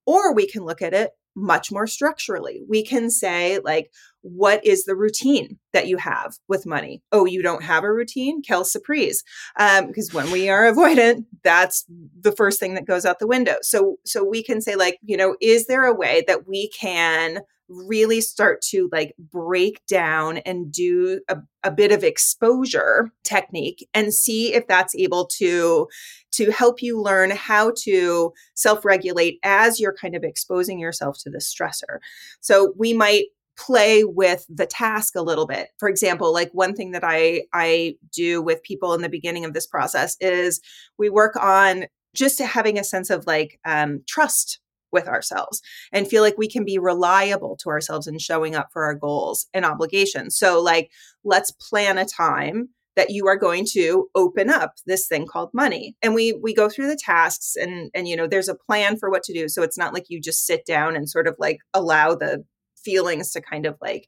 Or 0.06 0.36
we 0.36 0.46
can 0.46 0.66
look 0.66 0.82
at 0.82 0.94
it 0.94 1.12
much 1.36 1.72
more 1.72 1.88
structurally. 1.88 2.62
We 2.68 2.84
can 2.84 3.10
say, 3.10 3.60
like, 3.64 3.92
what 4.22 4.66
is 4.66 4.86
the 4.86 4.96
routine 4.96 5.60
that 5.74 5.88
you 5.88 5.98
have 5.98 6.36
with 6.48 6.66
money? 6.66 7.02
Oh, 7.12 7.26
you 7.26 7.42
don't 7.42 7.64
have 7.64 7.84
a 7.84 7.92
routine? 7.92 8.42
Quelle 8.42 8.64
surprise. 8.64 9.22
Um, 9.60 9.88
because 9.88 10.14
when 10.14 10.32
we 10.32 10.50
are 10.50 10.64
avoidant, 10.72 11.26
that's 11.44 11.86
the 12.20 12.32
first 12.32 12.60
thing 12.60 12.76
that 12.76 12.88
goes 12.88 13.06
out 13.06 13.20
the 13.20 13.28
window. 13.28 13.56
So, 13.62 13.98
so 14.06 14.24
we 14.24 14.44
can 14.44 14.62
say, 14.62 14.76
like, 14.76 14.98
you 15.04 15.18
know, 15.18 15.36
is 15.42 15.68
there 15.68 15.86
a 15.86 15.96
way 15.96 16.24
that 16.28 16.48
we 16.48 16.70
can 16.70 17.40
really 17.74 18.22
start 18.22 18.62
to 18.62 18.90
like 18.92 19.14
break 19.18 19.86
down 19.88 20.38
and 20.40 20.72
do 20.72 21.22
a, 21.30 21.38
a 21.64 21.72
bit 21.72 21.92
of 21.92 22.04
exposure 22.04 23.12
technique 23.24 23.88
and 23.94 24.14
see 24.14 24.54
if 24.54 24.68
that's 24.68 24.96
able 24.96 25.26
to 25.26 25.88
to 26.32 26.52
help 26.52 26.82
you 26.82 27.02
learn 27.02 27.32
how 27.32 27.72
to 27.84 28.34
self-regulate 28.56 29.40
as 29.44 29.80
you're 29.80 29.96
kind 29.96 30.16
of 30.16 30.24
exposing 30.24 30.80
yourself 30.80 31.18
to 31.20 31.30
the 31.30 31.38
stressor. 31.38 32.00
So 32.42 32.74
we 32.78 32.94
might 32.94 33.26
play 33.56 34.04
with 34.04 34.46
the 34.50 34.66
task 34.66 35.16
a 35.16 35.22
little 35.22 35.46
bit. 35.46 35.70
For 35.80 35.88
example 35.88 36.34
like 36.34 36.50
one 36.54 36.74
thing 36.74 36.92
that 36.92 37.04
i 37.04 37.44
i 37.54 37.96
do 38.12 38.42
with 38.42 38.64
people 38.64 38.94
in 38.94 39.02
the 39.02 39.10
beginning 39.10 39.46
of 39.46 39.54
this 39.54 39.68
process 39.68 40.18
is 40.20 40.60
we 40.98 41.10
work 41.10 41.36
on 41.36 41.86
just 42.14 42.40
having 42.40 42.78
a 42.78 42.84
sense 42.84 43.10
of 43.10 43.26
like 43.26 43.60
um, 43.66 44.04
trust 44.08 44.60
with 44.94 45.08
ourselves 45.08 45.62
and 45.92 46.08
feel 46.08 46.24
like 46.24 46.38
we 46.38 46.48
can 46.48 46.64
be 46.64 46.78
reliable 46.78 47.58
to 47.58 47.70
ourselves 47.70 48.08
in 48.08 48.20
showing 48.20 48.56
up 48.56 48.70
for 48.72 48.86
our 48.86 48.96
goals 48.96 49.48
and 49.54 49.66
obligations. 49.66 50.38
So, 50.38 50.62
like, 50.62 50.92
let's 51.24 51.52
plan 51.52 51.98
a 51.98 52.06
time 52.06 52.70
that 52.96 53.10
you 53.10 53.28
are 53.28 53.36
going 53.36 53.66
to 53.72 54.08
open 54.16 54.50
up 54.50 54.76
this 54.86 55.08
thing 55.08 55.26
called 55.26 55.50
money 55.54 55.96
and 56.02 56.14
we 56.14 56.34
we 56.34 56.54
go 56.54 56.70
through 56.70 56.88
the 56.88 57.00
tasks 57.04 57.56
and 57.56 57.90
and 57.94 58.08
you 58.08 58.16
know 58.16 58.28
there's 58.28 58.50
a 58.50 58.56
plan 58.56 58.98
for 58.98 59.10
what 59.10 59.24
to 59.24 59.34
do 59.34 59.50
so 59.50 59.64
it's 59.64 59.78
not 59.78 59.94
like 59.94 60.06
you 60.10 60.22
just 60.22 60.46
sit 60.46 60.64
down 60.66 60.96
and 60.96 61.10
sort 61.10 61.28
of 61.28 61.36
like 61.40 61.58
allow 61.74 62.14
the 62.14 62.44
feelings 62.84 63.32
to 63.32 63.42
kind 63.42 63.66
of 63.66 63.76
like 63.82 64.08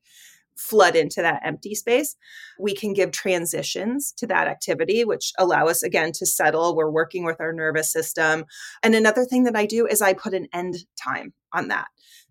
flood 0.57 0.95
into 0.95 1.21
that 1.21 1.41
empty 1.43 1.75
space. 1.75 2.15
We 2.59 2.73
can 2.73 2.93
give 2.93 3.11
transitions 3.11 4.13
to 4.17 4.27
that 4.27 4.47
activity, 4.47 5.03
which 5.03 5.31
allow 5.37 5.67
us 5.67 5.83
again 5.83 6.11
to 6.13 6.25
settle. 6.25 6.75
We're 6.75 6.89
working 6.89 7.25
with 7.25 7.39
our 7.39 7.53
nervous 7.53 7.91
system. 7.91 8.45
And 8.83 8.95
another 8.95 9.25
thing 9.25 9.43
that 9.43 9.55
I 9.55 9.65
do 9.65 9.85
is 9.85 10.01
I 10.01 10.13
put 10.13 10.33
an 10.33 10.47
end 10.53 10.75
time 11.01 11.33
on 11.53 11.67
that. 11.69 11.87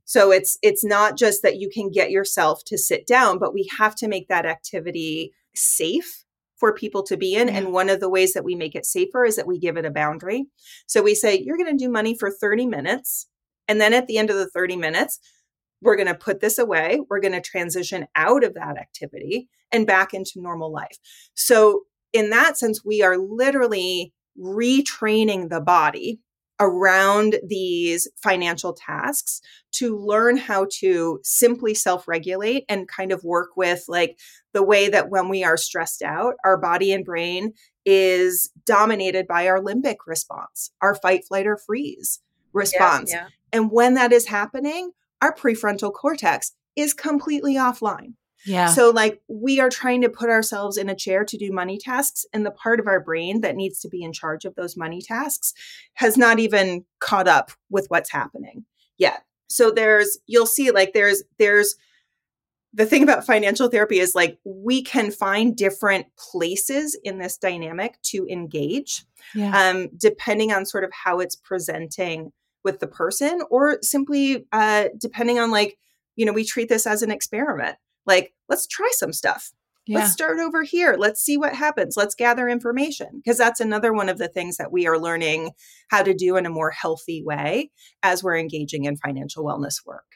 So 0.07 0.31
it's 0.33 0.59
it's 0.62 0.85
not 0.85 1.16
just 1.16 1.43
that 1.43 1.57
you 1.57 1.71
can 1.73 1.90
get 1.90 2.11
yourself 2.11 2.62
to 2.66 2.76
sit 2.76 3.07
down, 3.07 3.38
but 3.38 3.54
we 3.54 3.69
have 3.78 3.95
to 3.97 4.09
make 4.09 4.28
that 4.28 4.45
activity 4.45 5.33
safe 5.54 6.25
for 6.57 6.73
people 6.73 7.02
to 7.02 7.16
be 7.16 7.35
in. 7.35 7.49
And 7.49 7.73
one 7.73 7.88
of 7.88 8.00
the 8.00 8.09
ways 8.09 8.33
that 8.33 8.45
we 8.45 8.54
make 8.54 8.75
it 8.75 8.87
safer 8.87 9.25
is 9.25 9.37
that 9.37 9.47
we 9.47 9.59
give 9.59 9.76
it 9.76 9.85
a 9.85 9.90
boundary. 9.90 10.47
So 10.87 11.02
we 11.02 11.14
say, 11.14 11.38
you're 11.38 11.57
going 11.57 11.76
to 11.76 11.85
do 11.85 11.90
money 11.90 12.16
for 12.16 12.31
30 12.31 12.66
minutes. 12.66 13.28
And 13.66 13.81
then 13.81 13.93
at 13.93 14.07
the 14.07 14.19
end 14.19 14.31
of 14.31 14.37
the 14.37 14.49
30 14.49 14.76
minutes, 14.76 15.19
we're 15.83 15.97
going 15.97 16.09
to 16.09 16.14
put 16.14 16.40
this 16.40 16.59
away. 16.59 17.00
We're 17.09 17.21
going 17.21 17.33
to 17.33 17.40
transition 17.40 18.07
out 18.16 18.45
of 18.45 18.54
that 18.54 18.78
activity 18.78 19.49
and 19.73 19.87
back 19.87 20.14
into 20.14 20.40
normal 20.40 20.73
life. 20.73 20.99
So, 21.35 21.83
in 22.12 22.31
that 22.31 22.57
sense, 22.57 22.85
we 22.85 23.02
are 23.02 23.19
literally 23.19 24.12
retraining 24.38 25.50
the 25.50 25.61
body 25.61 26.21
around 26.61 27.37
these 27.47 28.09
financial 28.23 28.73
tasks 28.73 29.40
to 29.73 29.99
learn 29.99 30.37
how 30.37 30.66
to 30.71 31.19
simply 31.23 31.75
self 31.75 32.07
regulate 32.07 32.64
and 32.69 32.88
kind 32.88 33.12
of 33.12 33.25
work 33.25 33.57
with 33.57 33.85
like 33.88 34.19
the 34.52 34.62
way 34.62 34.88
that 34.88 35.11
when 35.11 35.28
we 35.28 35.43
are 35.43 35.57
stressed 35.57 36.02
out, 36.02 36.35
our 36.45 36.57
body 36.57 36.93
and 36.93 37.04
brain 37.04 37.52
is 37.85 38.50
dominated 38.64 39.26
by 39.26 39.49
our 39.49 39.61
limbic 39.61 39.97
response, 40.07 40.71
our 40.81 40.95
fight, 40.95 41.25
flight, 41.26 41.47
or 41.47 41.57
freeze 41.57 42.21
response. 42.52 43.11
Yeah, 43.11 43.25
yeah. 43.25 43.28
And 43.52 43.71
when 43.71 43.95
that 43.95 44.12
is 44.12 44.26
happening, 44.26 44.93
our 45.25 45.35
prefrontal 45.35 45.93
cortex 45.93 46.52
is 46.76 46.93
completely 46.93 47.54
offline. 47.54 48.12
Yeah. 48.45 48.66
So, 48.66 48.90
like, 48.90 49.23
we 49.26 49.59
are 49.59 49.71
trying 49.71 50.02
to 50.02 50.11
put 50.11 50.28
ourselves 50.28 50.76
in 50.76 50.90
a 50.90 50.95
chair 50.95 51.25
to 51.25 51.38
do 51.38 51.50
money 51.50 51.78
tasks, 51.78 52.26
and 52.35 52.45
the 52.45 52.50
part 52.50 52.78
of 52.78 52.87
our 52.87 53.00
brain 53.00 53.40
that 53.40 53.57
needs 53.57 53.81
to 53.81 53.88
be 53.88 54.02
in 54.02 54.12
charge 54.12 54.45
of 54.45 54.54
those 54.54 54.76
money 54.76 55.00
tasks 55.00 55.54
has 55.95 56.19
not 56.19 56.38
even 56.38 56.85
caught 57.00 57.26
up 57.26 57.52
with 57.71 57.87
what's 57.88 58.11
happening 58.11 58.66
yet. 58.99 59.25
So, 59.49 59.71
there's, 59.71 60.19
you'll 60.26 60.45
see, 60.45 60.71
like, 60.71 60.93
there's, 60.93 61.23
there's, 61.38 61.75
the 62.75 62.85
thing 62.85 63.02
about 63.02 63.25
financial 63.25 63.71
therapy 63.71 64.00
is 64.00 64.16
like 64.16 64.37
we 64.45 64.83
can 64.83 65.12
find 65.12 65.57
different 65.57 66.07
places 66.19 66.99
in 67.04 67.19
this 67.19 67.38
dynamic 67.38 68.02
to 68.02 68.26
engage 68.28 69.04
yeah. 69.33 69.71
um, 69.71 69.88
depending 69.97 70.52
on 70.52 70.66
sort 70.66 70.83
of 70.83 70.90
how 70.93 71.21
it's 71.21 71.37
presenting 71.37 72.33
with 72.64 72.80
the 72.80 72.87
person 72.87 73.42
or 73.50 73.78
simply 73.83 74.47
uh, 74.52 74.88
depending 74.99 75.38
on 75.38 75.50
like 75.50 75.78
you 76.16 76.25
know 76.25 76.33
we 76.33 76.44
treat 76.44 76.68
this 76.68 76.87
as 76.87 77.02
an 77.02 77.11
experiment. 77.11 77.76
Like 78.06 78.35
let's 78.49 78.66
try 78.66 78.90
some 78.92 79.12
stuff. 79.12 79.52
Yeah. 79.87 79.99
let's 79.99 80.12
start 80.12 80.38
over 80.38 80.62
here. 80.62 80.97
Let's 80.99 81.21
see 81.21 81.37
what 81.37 81.54
happens. 81.54 81.94
Let's 81.94 82.14
gather 82.14 82.49
information. 82.49 83.21
Because 83.23 83.37
that's 83.37 83.61
another 83.61 83.92
one 83.92 84.09
of 84.09 84.16
the 84.16 84.28
things 84.28 84.56
that 84.56 84.73
we 84.73 84.87
are 84.87 84.99
learning 84.99 85.50
how 85.89 86.02
to 86.02 86.15
do 86.15 86.36
in 86.36 86.47
a 86.47 86.50
more 86.50 86.71
healthy 86.71 87.23
way 87.23 87.71
as 88.02 88.23
we're 88.23 88.39
engaging 88.39 88.86
in 88.86 88.97
financial 88.97 89.45
wellness 89.45 89.84
work 89.84 90.06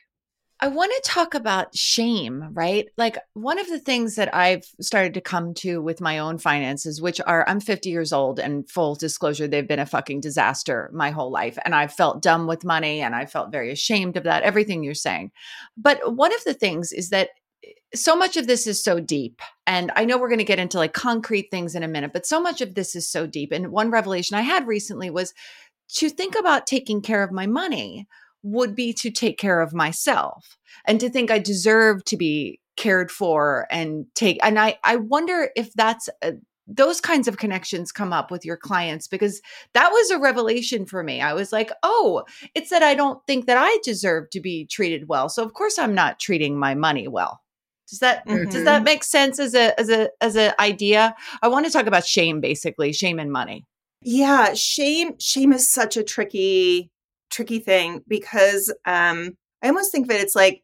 I 0.60 0.66
want 0.66 0.92
to 0.92 1.10
talk 1.10 1.34
about 1.34 1.76
shame, 1.76 2.50
right? 2.52 2.88
Like 2.96 3.16
one 3.34 3.60
of 3.60 3.68
the 3.68 3.78
things 3.78 4.16
that 4.16 4.34
I've 4.34 4.64
started 4.80 5.14
to 5.14 5.20
come 5.20 5.54
to 5.54 5.80
with 5.80 6.00
my 6.00 6.18
own 6.18 6.38
finances, 6.38 7.00
which 7.00 7.20
are 7.24 7.48
I'm 7.48 7.60
50 7.60 7.88
years 7.90 8.12
old 8.12 8.40
and 8.40 8.68
full 8.68 8.96
disclosure, 8.96 9.46
they've 9.46 9.68
been 9.68 9.78
a 9.78 9.86
fucking 9.86 10.20
disaster 10.20 10.90
my 10.92 11.10
whole 11.10 11.30
life. 11.30 11.58
And 11.64 11.76
I've 11.76 11.92
felt 11.92 12.22
dumb 12.22 12.48
with 12.48 12.64
money 12.64 13.00
and 13.00 13.14
I 13.14 13.26
felt 13.26 13.52
very 13.52 13.70
ashamed 13.70 14.16
of 14.16 14.24
that, 14.24 14.42
everything 14.42 14.82
you're 14.82 14.94
saying. 14.94 15.30
But 15.76 16.16
one 16.16 16.34
of 16.34 16.42
the 16.42 16.54
things 16.54 16.90
is 16.90 17.10
that 17.10 17.30
eh, 17.64 17.68
so 17.94 18.16
much 18.16 18.36
of 18.36 18.48
this 18.48 18.66
is 18.66 18.82
so 18.82 18.98
deep. 18.98 19.40
And 19.64 19.92
I 19.94 20.04
know 20.04 20.18
we're 20.18 20.28
going 20.28 20.38
to 20.38 20.44
get 20.44 20.58
into 20.58 20.78
like 20.78 20.92
concrete 20.92 21.52
things 21.52 21.76
in 21.76 21.84
a 21.84 21.88
minute, 21.88 22.12
but 22.12 22.26
so 22.26 22.40
much 22.40 22.60
of 22.60 22.74
this 22.74 22.96
is 22.96 23.08
so 23.08 23.28
deep. 23.28 23.52
And 23.52 23.70
one 23.70 23.92
revelation 23.92 24.36
I 24.36 24.42
had 24.42 24.66
recently 24.66 25.08
was 25.08 25.34
to 25.94 26.10
think 26.10 26.34
about 26.36 26.66
taking 26.66 27.00
care 27.00 27.22
of 27.22 27.30
my 27.30 27.46
money 27.46 28.08
would 28.42 28.74
be 28.74 28.92
to 28.94 29.10
take 29.10 29.38
care 29.38 29.60
of 29.60 29.74
myself 29.74 30.56
and 30.86 31.00
to 31.00 31.10
think 31.10 31.30
I 31.30 31.38
deserve 31.38 32.04
to 32.06 32.16
be 32.16 32.60
cared 32.76 33.10
for 33.10 33.66
and 33.70 34.06
take 34.14 34.38
and 34.42 34.58
I 34.58 34.78
I 34.84 34.96
wonder 34.96 35.50
if 35.56 35.72
that's 35.74 36.08
a, 36.22 36.34
those 36.68 37.00
kinds 37.00 37.26
of 37.26 37.38
connections 37.38 37.90
come 37.90 38.12
up 38.12 38.30
with 38.30 38.44
your 38.44 38.56
clients 38.56 39.08
because 39.08 39.40
that 39.72 39.90
was 39.90 40.10
a 40.10 40.18
revelation 40.18 40.84
for 40.84 41.02
me. 41.02 41.20
I 41.20 41.32
was 41.32 41.50
like, 41.50 41.72
"Oh, 41.82 42.24
it's 42.54 42.70
that 42.70 42.82
I 42.82 42.94
don't 42.94 43.20
think 43.26 43.46
that 43.46 43.56
I 43.58 43.78
deserve 43.82 44.30
to 44.30 44.40
be 44.40 44.66
treated 44.66 45.08
well. 45.08 45.28
So 45.28 45.42
of 45.42 45.54
course 45.54 45.78
I'm 45.78 45.94
not 45.94 46.20
treating 46.20 46.58
my 46.58 46.74
money 46.74 47.08
well." 47.08 47.40
Does 47.88 48.00
that 48.00 48.26
mm-hmm. 48.26 48.50
does 48.50 48.64
that 48.64 48.76
mm-hmm. 48.76 48.84
make 48.84 49.02
sense 49.02 49.38
as 49.38 49.54
a 49.54 49.78
as 49.80 49.88
a 49.88 50.10
as 50.20 50.36
an 50.36 50.52
idea? 50.60 51.16
I 51.42 51.48
want 51.48 51.66
to 51.66 51.72
talk 51.72 51.86
about 51.86 52.06
shame 52.06 52.40
basically, 52.40 52.92
shame 52.92 53.18
and 53.18 53.32
money. 53.32 53.64
Yeah, 54.02 54.52
shame 54.54 55.18
shame 55.18 55.52
is 55.52 55.68
such 55.68 55.96
a 55.96 56.04
tricky 56.04 56.90
tricky 57.30 57.58
thing 57.58 58.02
because 58.08 58.72
um, 58.84 59.36
I 59.62 59.68
almost 59.68 59.92
think 59.92 60.08
that 60.08 60.20
it's 60.20 60.34
like, 60.34 60.62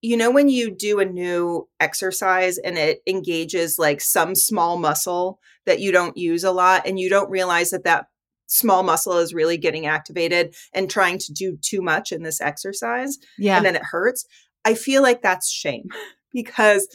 you 0.00 0.16
know, 0.16 0.30
when 0.30 0.48
you 0.48 0.74
do 0.74 0.98
a 0.98 1.04
new 1.04 1.68
exercise 1.78 2.58
and 2.58 2.76
it 2.76 3.00
engages 3.06 3.78
like 3.78 4.00
some 4.00 4.34
small 4.34 4.76
muscle 4.76 5.38
that 5.64 5.80
you 5.80 5.92
don't 5.92 6.16
use 6.16 6.42
a 6.42 6.50
lot, 6.50 6.86
and 6.86 6.98
you 6.98 7.08
don't 7.08 7.30
realize 7.30 7.70
that 7.70 7.84
that 7.84 8.06
small 8.52 8.82
muscle 8.82 9.16
is 9.18 9.32
really 9.32 9.56
getting 9.56 9.86
activated 9.86 10.54
and 10.74 10.90
trying 10.90 11.18
to 11.18 11.32
do 11.32 11.56
too 11.62 11.80
much 11.80 12.12
in 12.12 12.22
this 12.22 12.40
exercise. 12.40 13.16
Yeah. 13.38 13.56
And 13.56 13.64
then 13.64 13.76
it 13.76 13.82
hurts. 13.82 14.26
I 14.64 14.74
feel 14.74 15.02
like 15.02 15.22
that's 15.22 15.50
shame 15.50 15.88
because 16.32 16.88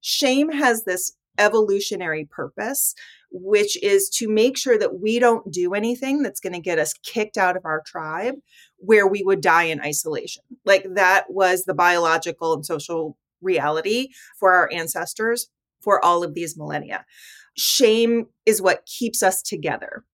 shame 0.00 0.50
has 0.50 0.84
this 0.84 1.12
evolutionary 1.38 2.26
purpose 2.30 2.94
which 3.32 3.82
is 3.82 4.08
to 4.10 4.28
make 4.28 4.56
sure 4.56 4.78
that 4.78 5.00
we 5.00 5.18
don't 5.18 5.50
do 5.50 5.74
anything 5.74 6.22
that's 6.22 6.40
going 6.40 6.52
to 6.52 6.60
get 6.60 6.78
us 6.78 6.94
kicked 7.04 7.36
out 7.36 7.56
of 7.56 7.64
our 7.64 7.82
tribe 7.86 8.34
where 8.76 9.06
we 9.06 9.22
would 9.24 9.40
die 9.40 9.64
in 9.64 9.80
isolation. 9.80 10.42
Like 10.64 10.86
that 10.94 11.24
was 11.30 11.64
the 11.64 11.74
biological 11.74 12.52
and 12.52 12.64
social 12.64 13.16
reality 13.40 14.08
for 14.38 14.52
our 14.52 14.70
ancestors 14.72 15.48
for 15.80 16.04
all 16.04 16.22
of 16.22 16.34
these 16.34 16.56
millennia. 16.56 17.04
Shame 17.56 18.26
is 18.46 18.62
what 18.62 18.86
keeps 18.86 19.22
us 19.22 19.42
together. 19.42 20.04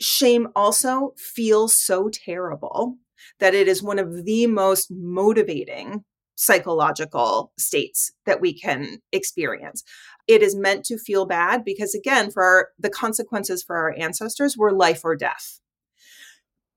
Shame 0.00 0.48
also 0.54 1.14
feels 1.16 1.78
so 1.78 2.10
terrible 2.12 2.96
that 3.38 3.54
it 3.54 3.68
is 3.68 3.82
one 3.82 3.98
of 3.98 4.24
the 4.24 4.46
most 4.46 4.90
motivating 4.90 6.04
psychological 6.34 7.52
states 7.58 8.12
that 8.26 8.40
we 8.40 8.52
can 8.52 8.98
experience. 9.12 9.84
It 10.28 10.42
is 10.42 10.54
meant 10.54 10.84
to 10.86 10.98
feel 10.98 11.26
bad 11.26 11.64
because 11.64 11.94
again, 11.94 12.30
for 12.30 12.42
our, 12.42 12.68
the 12.78 12.90
consequences 12.90 13.62
for 13.62 13.76
our 13.76 13.94
ancestors 13.98 14.56
were 14.56 14.72
life 14.72 15.04
or 15.04 15.16
death. 15.16 15.60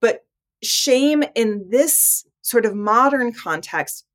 But 0.02 0.26
shame 0.64 1.24
in 1.36 1.68
this 1.70 2.26
sort 2.42 2.66
of 2.66 2.76
modern 2.76 3.34
context 3.34 4.06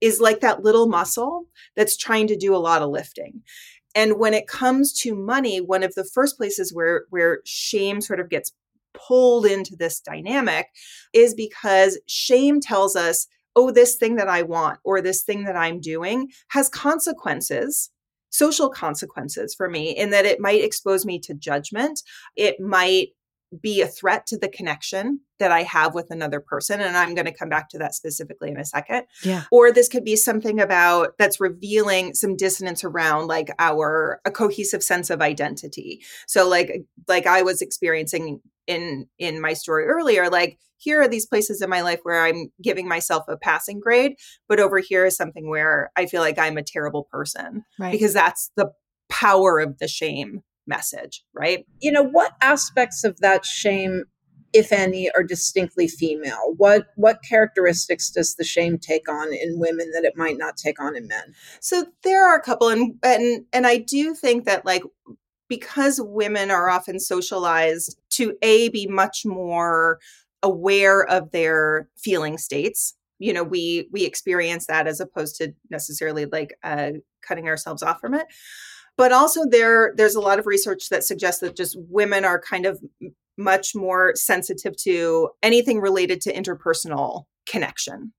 is 0.00 0.20
like 0.20 0.40
that 0.40 0.62
little 0.62 0.88
muscle 0.88 1.44
that's 1.76 1.96
trying 1.96 2.26
to 2.28 2.36
do 2.36 2.54
a 2.54 2.58
lot 2.58 2.82
of 2.82 2.90
lifting. 2.90 3.42
And 3.94 4.18
when 4.18 4.34
it 4.34 4.46
comes 4.46 4.92
to 5.00 5.14
money, 5.14 5.60
one 5.60 5.82
of 5.82 5.94
the 5.94 6.04
first 6.04 6.36
places 6.36 6.74
where 6.74 7.04
where 7.10 7.40
shame 7.44 8.00
sort 8.00 8.20
of 8.20 8.28
gets 8.28 8.52
pulled 8.94 9.46
into 9.46 9.76
this 9.76 10.00
dynamic 10.00 10.66
is 11.12 11.34
because 11.34 11.98
shame 12.06 12.60
tells 12.60 12.96
us 12.96 13.26
oh, 13.58 13.72
this 13.72 13.96
thing 13.96 14.14
that 14.14 14.28
I 14.28 14.42
want 14.42 14.78
or 14.84 15.02
this 15.02 15.22
thing 15.22 15.42
that 15.44 15.56
I'm 15.56 15.80
doing 15.80 16.30
has 16.50 16.68
consequences, 16.68 17.90
social 18.30 18.68
consequences 18.68 19.54
for 19.54 19.68
me, 19.68 19.90
in 19.90 20.10
that 20.10 20.26
it 20.26 20.40
might 20.40 20.62
expose 20.62 21.04
me 21.04 21.18
to 21.20 21.34
judgment. 21.34 22.02
It 22.36 22.60
might 22.60 23.08
be 23.62 23.80
a 23.80 23.86
threat 23.86 24.26
to 24.26 24.38
the 24.38 24.48
connection 24.48 25.20
that 25.38 25.50
I 25.50 25.62
have 25.62 25.94
with 25.94 26.10
another 26.10 26.40
person. 26.40 26.80
And 26.80 26.96
I'm 26.96 27.14
going 27.14 27.26
to 27.26 27.32
come 27.32 27.48
back 27.48 27.68
to 27.70 27.78
that 27.78 27.94
specifically 27.94 28.50
in 28.50 28.58
a 28.58 28.64
second. 28.64 29.04
Yeah. 29.24 29.44
Or 29.50 29.72
this 29.72 29.88
could 29.88 30.04
be 30.04 30.16
something 30.16 30.60
about 30.60 31.16
that's 31.18 31.40
revealing 31.40 32.14
some 32.14 32.36
dissonance 32.36 32.84
around 32.84 33.28
like 33.28 33.50
our 33.58 34.20
a 34.24 34.30
cohesive 34.30 34.82
sense 34.82 35.08
of 35.10 35.22
identity. 35.22 36.02
So 36.26 36.48
like 36.48 36.84
like 37.06 37.26
I 37.26 37.42
was 37.42 37.62
experiencing 37.62 38.40
in 38.68 39.06
in 39.18 39.40
my 39.40 39.54
story 39.54 39.86
earlier, 39.86 40.30
like 40.30 40.58
here 40.76 41.02
are 41.02 41.08
these 41.08 41.26
places 41.26 41.60
in 41.60 41.68
my 41.68 41.80
life 41.80 42.00
where 42.04 42.24
I'm 42.24 42.52
giving 42.62 42.86
myself 42.86 43.24
a 43.26 43.36
passing 43.36 43.80
grade, 43.80 44.12
but 44.48 44.60
over 44.60 44.78
here 44.78 45.06
is 45.06 45.16
something 45.16 45.48
where 45.48 45.90
I 45.96 46.06
feel 46.06 46.20
like 46.20 46.38
I'm 46.38 46.56
a 46.56 46.62
terrible 46.62 47.08
person. 47.10 47.64
Right. 47.80 47.90
Because 47.90 48.12
that's 48.12 48.52
the 48.56 48.70
power 49.08 49.58
of 49.58 49.78
the 49.78 49.88
shame 49.88 50.42
message, 50.66 51.24
right? 51.34 51.66
You 51.80 51.90
know, 51.90 52.04
what 52.04 52.32
aspects 52.40 53.02
of 53.02 53.18
that 53.20 53.44
shame, 53.44 54.04
if 54.52 54.70
any, 54.70 55.10
are 55.16 55.24
distinctly 55.24 55.88
female? 55.88 56.54
What 56.56 56.88
what 56.94 57.24
characteristics 57.28 58.10
does 58.10 58.36
the 58.36 58.44
shame 58.44 58.78
take 58.78 59.08
on 59.08 59.32
in 59.32 59.58
women 59.58 59.90
that 59.92 60.04
it 60.04 60.16
might 60.16 60.38
not 60.38 60.56
take 60.56 60.80
on 60.80 60.94
in 60.94 61.08
men? 61.08 61.34
So 61.60 61.86
there 62.04 62.24
are 62.24 62.36
a 62.36 62.42
couple 62.42 62.68
and 62.68 62.94
and 63.02 63.46
and 63.52 63.66
I 63.66 63.78
do 63.78 64.14
think 64.14 64.44
that 64.44 64.64
like 64.64 64.82
because 65.48 66.00
women 66.02 66.50
are 66.50 66.68
often 66.68 66.98
socialized 66.98 67.98
to 68.10 68.34
a 68.42 68.68
be 68.70 68.86
much 68.86 69.22
more 69.24 69.98
aware 70.42 71.04
of 71.06 71.30
their 71.30 71.88
feeling 71.96 72.38
states. 72.38 72.94
You 73.18 73.32
know 73.32 73.42
we 73.42 73.88
we 73.92 74.04
experience 74.04 74.66
that 74.66 74.86
as 74.86 75.00
opposed 75.00 75.36
to 75.36 75.52
necessarily 75.70 76.26
like 76.26 76.54
uh, 76.62 76.92
cutting 77.26 77.48
ourselves 77.48 77.82
off 77.82 78.00
from 78.00 78.14
it. 78.14 78.26
But 78.96 79.12
also 79.12 79.44
there 79.48 79.92
there's 79.96 80.14
a 80.14 80.20
lot 80.20 80.38
of 80.38 80.46
research 80.46 80.88
that 80.90 81.04
suggests 81.04 81.40
that 81.40 81.56
just 81.56 81.76
women 81.88 82.24
are 82.24 82.40
kind 82.40 82.66
of 82.66 82.80
much 83.36 83.74
more 83.74 84.12
sensitive 84.16 84.76
to 84.76 85.30
anything 85.42 85.80
related 85.80 86.20
to 86.20 86.32
interpersonal 86.32 87.24
connection. 87.46 88.12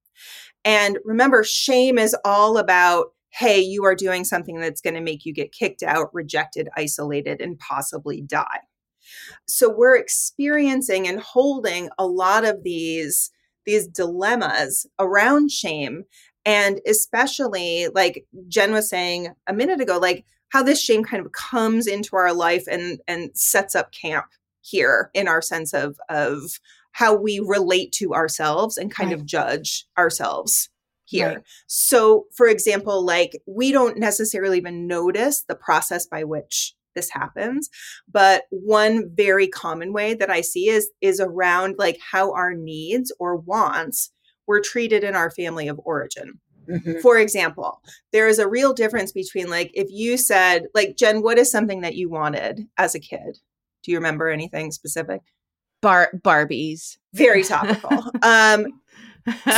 And 0.66 0.98
remember 1.04 1.44
shame 1.44 1.98
is 1.98 2.16
all 2.26 2.58
about 2.58 3.08
hey 3.32 3.60
you 3.60 3.86
are 3.86 3.96
doing 3.96 4.24
something 4.24 4.60
that's 4.60 4.82
going 4.82 4.94
to 4.94 5.02
make 5.02 5.26
you 5.26 5.34
get 5.34 5.52
kicked 5.52 5.84
out 5.84 6.14
rejected 6.14 6.70
isolated 6.76 7.42
and 7.42 7.60
possibly 7.60 8.22
die 8.22 8.62
so 9.48 9.70
we're 9.70 9.98
experiencing 9.98 11.08
and 11.08 11.20
holding 11.20 11.90
a 11.98 12.06
lot 12.06 12.46
of 12.46 12.64
these 12.64 13.32
these 13.66 13.88
dilemmas 13.88 14.86
around 15.00 15.52
shame 15.52 16.04
and 16.46 16.80
especially 16.88 17.88
like 17.94 18.26
jen 18.48 18.72
was 18.72 18.90
saying 18.90 19.30
a 19.48 19.54
minute 19.54 19.82
ago 19.82 19.98
like 19.98 20.26
how 20.50 20.64
this 20.64 20.82
shame 20.82 21.04
kind 21.04 21.24
of 21.26 21.32
comes 21.32 21.88
into 21.88 22.16
our 22.16 22.34
life 22.34 22.66
and 22.70 23.00
and 23.08 23.32
sets 23.36 23.76
up 23.76 23.92
camp 23.92 24.26
here 24.62 25.10
in 25.14 25.28
our 25.28 25.42
sense 25.42 25.74
of 25.74 25.98
of 26.10 26.60
how 26.92 27.16
we 27.16 27.40
relate 27.40 27.92
to 27.92 28.14
ourselves 28.14 28.78
and 28.78 28.94
kind 28.94 29.12
right. 29.12 29.20
of 29.20 29.26
judge 29.26 29.86
ourselves 29.98 30.70
here. 31.10 31.28
Right. 31.28 31.44
So, 31.68 32.26
for 32.34 32.48
example, 32.48 33.04
like 33.04 33.42
we 33.46 33.72
don't 33.72 33.98
necessarily 33.98 34.58
even 34.58 34.88
notice 34.88 35.44
the 35.48 35.56
process 35.56 36.06
by 36.06 36.24
which 36.24 36.76
this 36.96 37.10
happens, 37.10 37.70
but 38.12 38.44
one 38.50 39.10
very 39.14 39.48
common 39.48 39.94
way 39.94 40.14
that 40.14 40.30
I 40.30 40.42
see 40.42 40.70
is 40.70 40.90
is 41.02 41.20
around 41.20 41.76
like 41.78 42.00
how 42.12 42.34
our 42.34 42.54
needs 42.54 43.12
or 43.20 43.36
wants 43.36 44.12
were 44.48 44.62
treated 44.62 45.04
in 45.04 45.16
our 45.16 45.32
family 45.32 45.68
of 45.68 45.80
origin. 45.84 46.40
Mm-hmm. 46.70 47.00
For 47.00 47.18
example, 47.18 47.82
there 48.12 48.28
is 48.28 48.38
a 48.38 48.48
real 48.48 48.74
difference 48.74 49.12
between 49.12 49.50
like 49.50 49.72
if 49.74 49.88
you 49.90 50.18
said, 50.18 50.68
like, 50.76 50.96
Jen, 50.98 51.22
what 51.22 51.40
is 51.40 51.52
something 51.52 51.82
that 51.82 51.96
you 51.96 52.10
wanted 52.10 52.68
as 52.78 52.94
a 52.96 53.00
kid? 53.00 53.40
Do 53.84 53.92
you 53.92 53.98
remember 53.98 54.30
anything 54.30 54.72
specific? 54.72 55.22
Bar 55.82 56.12
Barbies. 56.16 56.98
Very 57.14 57.44
topical. 57.56 58.12
um, 58.22 58.68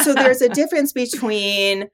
so 0.03 0.13
there's 0.13 0.41
a 0.41 0.49
difference 0.49 0.93
between 0.93 1.89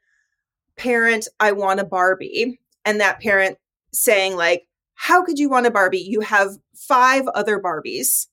parent, 0.75 1.27
I 1.39 1.51
want 1.51 1.79
a 1.79 1.85
Barbie, 1.85 2.59
and 2.85 2.99
that 2.99 3.19
parent 3.19 3.57
saying, 3.93 4.35
like, 4.35 4.67
how 4.95 5.23
could 5.23 5.39
you 5.39 5.49
want 5.49 5.65
a 5.67 5.71
Barbie? 5.71 5.99
You 5.99 6.21
have 6.21 6.57
five 6.75 7.27
other 7.29 7.59
Barbies. 7.59 8.27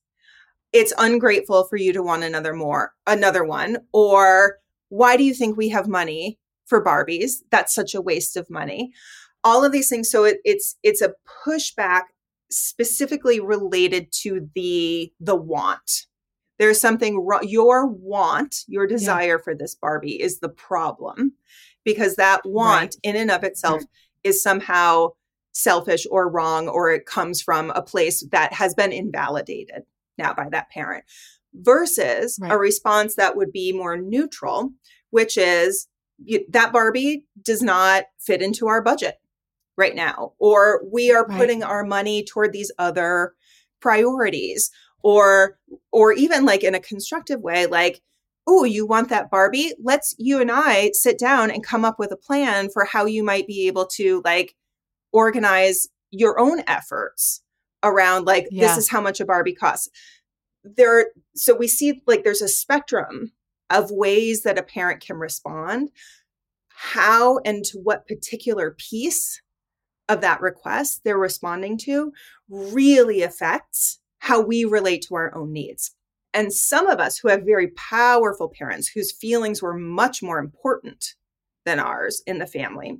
It's 0.73 0.93
ungrateful 0.97 1.65
for 1.65 1.77
you 1.77 1.93
to 1.93 2.03
want 2.03 2.23
another 2.23 2.53
more, 2.53 2.93
another 3.07 3.43
one. 3.43 3.77
Or 3.93 4.57
why 4.89 5.17
do 5.17 5.23
you 5.23 5.33
think 5.33 5.55
we 5.55 5.69
have 5.69 5.87
money? 5.87 6.39
for 6.65 6.83
Barbies. 6.83 7.43
That's 7.51 7.73
such 7.73 7.95
a 7.95 8.01
waste 8.01 8.35
of 8.35 8.49
money. 8.49 8.91
All 9.43 9.63
of 9.63 9.71
these 9.71 9.89
things. 9.89 10.09
So 10.09 10.23
it, 10.25 10.39
it's 10.43 10.75
it's 10.83 11.01
a 11.01 11.13
pushback 11.45 12.03
specifically 12.49 13.39
related 13.39 14.11
to 14.23 14.49
the 14.55 15.13
the 15.19 15.35
want. 15.35 16.07
There's 16.57 16.79
something 16.79 17.19
wrong. 17.19 17.41
Your 17.43 17.85
want, 17.85 18.63
your 18.67 18.87
desire 18.87 19.37
yeah. 19.37 19.43
for 19.43 19.55
this 19.55 19.75
Barbie 19.75 20.21
is 20.21 20.39
the 20.39 20.49
problem 20.49 21.33
because 21.83 22.15
that 22.15 22.41
want 22.45 22.81
right. 22.81 22.95
in 23.03 23.15
and 23.15 23.31
of 23.31 23.43
itself 23.43 23.79
right. 23.79 23.87
is 24.23 24.41
somehow 24.41 25.09
selfish 25.51 26.05
or 26.09 26.29
wrong 26.29 26.67
or 26.67 26.91
it 26.91 27.05
comes 27.05 27.41
from 27.41 27.69
a 27.71 27.81
place 27.81 28.25
that 28.31 28.53
has 28.53 28.73
been 28.73 28.91
invalidated 28.91 29.83
now 30.17 30.33
by 30.33 30.49
that 30.49 30.69
parent 30.69 31.05
versus 31.53 32.37
right. 32.41 32.51
a 32.51 32.57
response 32.57 33.15
that 33.15 33.37
would 33.37 33.53
be 33.53 33.71
more 33.71 33.95
neutral 33.95 34.73
which 35.11 35.37
is 35.37 35.87
you, 36.23 36.45
that 36.49 36.73
Barbie 36.73 37.25
does 37.41 37.61
not 37.61 38.03
fit 38.19 38.41
into 38.41 38.67
our 38.67 38.81
budget 38.81 39.15
right 39.77 39.95
now, 39.95 40.33
or 40.39 40.83
we 40.91 41.11
are 41.11 41.25
right. 41.25 41.37
putting 41.37 41.63
our 41.63 41.83
money 41.83 42.23
toward 42.23 42.53
these 42.53 42.71
other 42.77 43.33
priorities, 43.81 44.71
or 45.05 45.59
or 45.91 46.13
even 46.13 46.45
like 46.45 46.63
in 46.63 46.73
a 46.73 46.79
constructive 46.79 47.39
way, 47.39 47.67
like, 47.67 48.01
oh, 48.47 48.63
you 48.63 48.87
want 48.87 49.09
that 49.09 49.29
Barbie? 49.29 49.71
Let's 49.79 50.15
you 50.17 50.41
and 50.41 50.51
I 50.51 50.89
sit 50.93 51.19
down 51.19 51.51
and 51.51 51.63
come 51.63 51.85
up 51.85 51.99
with 51.99 52.11
a 52.11 52.17
plan 52.17 52.69
for 52.69 52.85
how 52.85 53.05
you 53.05 53.23
might 53.23 53.45
be 53.45 53.67
able 53.67 53.85
to 53.97 54.23
like 54.25 54.55
organize 55.13 55.87
your 56.09 56.39
own 56.39 56.63
efforts 56.65 57.43
around 57.83 58.25
like 58.25 58.47
yeah. 58.49 58.65
this 58.67 58.77
is 58.77 58.89
how 58.89 58.99
much 58.99 59.19
a 59.19 59.25
Barbie 59.25 59.53
costs. 59.53 59.89
There, 60.63 61.11
so 61.35 61.55
we 61.55 61.67
see 61.67 62.01
like 62.07 62.23
there's 62.23 62.41
a 62.41 62.47
spectrum 62.47 63.31
of 63.69 63.91
ways 63.91 64.41
that 64.41 64.57
a 64.57 64.63
parent 64.63 65.05
can 65.05 65.17
respond, 65.17 65.91
how 66.69 67.37
and 67.45 67.63
to 67.65 67.77
what 67.77 68.07
particular 68.07 68.75
piece 68.79 69.39
of 70.09 70.21
that 70.21 70.41
request 70.41 71.01
they're 71.03 71.15
responding 71.15 71.77
to 71.77 72.11
really 72.49 73.21
affects 73.21 73.99
how 74.25 74.41
we 74.41 74.65
relate 74.65 75.03
to 75.03 75.15
our 75.15 75.35
own 75.35 75.51
needs. 75.51 75.91
And 76.33 76.51
some 76.51 76.87
of 76.87 76.99
us 76.99 77.17
who 77.17 77.29
have 77.29 77.43
very 77.43 77.69
powerful 77.69 78.49
parents 78.49 78.87
whose 78.87 79.11
feelings 79.11 79.61
were 79.61 79.77
much 79.77 80.21
more 80.21 80.39
important 80.39 81.15
than 81.65 81.79
ours 81.79 82.21
in 82.27 82.39
the 82.39 82.47
family. 82.47 82.99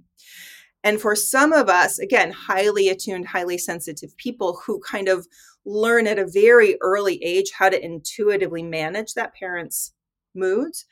And 0.83 1.01
for 1.01 1.15
some 1.15 1.51
of 1.51 1.67
us, 1.67 1.99
again, 1.99 2.31
highly 2.31 2.89
attuned, 2.89 3.27
highly 3.27 3.57
sensitive 3.57 4.15
people 4.17 4.61
who 4.65 4.79
kind 4.79 5.07
of 5.07 5.27
learn 5.65 6.05
at 6.07 6.19
a 6.19 6.27
very 6.27 6.77
early 6.81 7.21
age 7.23 7.51
how 7.57 7.69
to 7.69 7.83
intuitively 7.83 8.61
manage 8.61 9.13
that 9.13 9.33
parent's 9.33 9.93
moods 10.35 10.85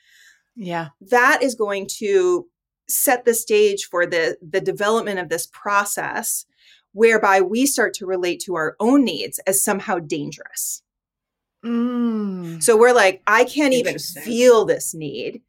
yeah 0.56 0.88
that 1.00 1.42
is 1.42 1.54
going 1.54 1.86
to 1.86 2.46
set 2.88 3.24
the 3.24 3.34
stage 3.34 3.84
for 3.84 4.06
the 4.06 4.36
the 4.42 4.60
development 4.60 5.18
of 5.18 5.28
this 5.28 5.46
process 5.52 6.44
whereby 6.94 7.40
we 7.40 7.66
start 7.66 7.92
to 7.92 8.06
relate 8.06 8.40
to 8.40 8.54
our 8.54 8.74
own 8.80 9.04
needs 9.04 9.38
as 9.40 9.62
somehow 9.62 9.98
dangerous 9.98 10.82
mm. 11.64 12.62
so 12.62 12.76
we're 12.76 12.94
like 12.94 13.22
i 13.26 13.44
can't 13.44 13.74
even 13.74 13.98
feel 13.98 14.64
this 14.64 14.94
need 14.94 15.42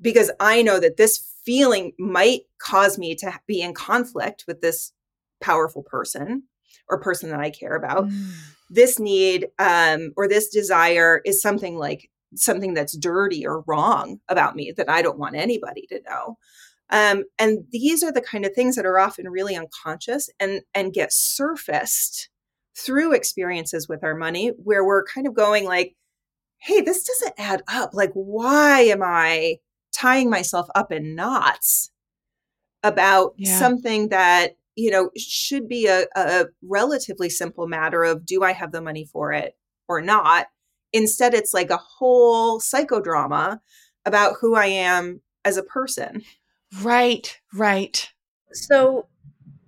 because 0.00 0.30
i 0.40 0.62
know 0.62 0.80
that 0.80 0.96
this 0.96 1.28
feeling 1.44 1.92
might 1.98 2.42
cause 2.58 2.98
me 2.98 3.14
to 3.14 3.32
be 3.46 3.60
in 3.60 3.74
conflict 3.74 4.44
with 4.46 4.60
this 4.60 4.92
powerful 5.40 5.82
person 5.82 6.44
or 6.88 6.98
person 6.98 7.30
that 7.30 7.40
i 7.40 7.50
care 7.50 7.76
about 7.76 8.06
mm. 8.06 8.32
this 8.70 8.98
need 8.98 9.48
um, 9.58 10.12
or 10.16 10.26
this 10.26 10.48
desire 10.48 11.20
is 11.24 11.42
something 11.42 11.76
like 11.76 12.08
something 12.34 12.74
that's 12.74 12.96
dirty 12.96 13.46
or 13.46 13.62
wrong 13.66 14.20
about 14.28 14.56
me 14.56 14.72
that 14.76 14.88
I 14.88 15.02
don't 15.02 15.18
want 15.18 15.36
anybody 15.36 15.86
to 15.88 16.00
know. 16.08 16.38
Um, 16.92 17.24
and 17.38 17.64
these 17.72 18.02
are 18.02 18.12
the 18.12 18.20
kind 18.20 18.44
of 18.44 18.52
things 18.54 18.76
that 18.76 18.84
are 18.84 18.98
often 18.98 19.30
really 19.30 19.56
unconscious 19.56 20.28
and 20.38 20.60
and 20.74 20.92
get 20.92 21.12
surfaced 21.12 22.28
through 22.76 23.14
experiences 23.14 23.88
with 23.88 24.04
our 24.04 24.14
money 24.14 24.52
where 24.62 24.84
we're 24.84 25.04
kind 25.04 25.26
of 25.26 25.34
going 25.34 25.64
like, 25.64 25.96
hey, 26.58 26.82
this 26.82 27.04
doesn't 27.04 27.34
add 27.38 27.62
up. 27.66 27.90
Like, 27.94 28.12
why 28.12 28.82
am 28.82 29.02
I 29.02 29.56
tying 29.92 30.30
myself 30.30 30.68
up 30.74 30.92
in 30.92 31.14
knots 31.14 31.90
about 32.82 33.34
yeah. 33.36 33.58
something 33.58 34.10
that 34.10 34.56
you 34.76 34.90
know 34.90 35.10
should 35.16 35.68
be 35.68 35.86
a, 35.86 36.04
a 36.14 36.46
relatively 36.62 37.30
simple 37.30 37.66
matter 37.68 38.04
of 38.04 38.26
do 38.26 38.42
I 38.42 38.52
have 38.52 38.70
the 38.70 38.82
money 38.82 39.06
for 39.06 39.32
it 39.32 39.56
or 39.88 40.02
not? 40.02 40.48
Instead, 40.92 41.32
it's 41.32 41.54
like 41.54 41.70
a 41.70 41.78
whole 41.78 42.60
psychodrama 42.60 43.60
about 44.04 44.34
who 44.42 44.54
I 44.54 44.66
am 44.66 45.22
as 45.42 45.56
a 45.56 45.62
person. 45.62 46.22
Right, 46.80 47.38
right. 47.52 48.08
So, 48.52 49.08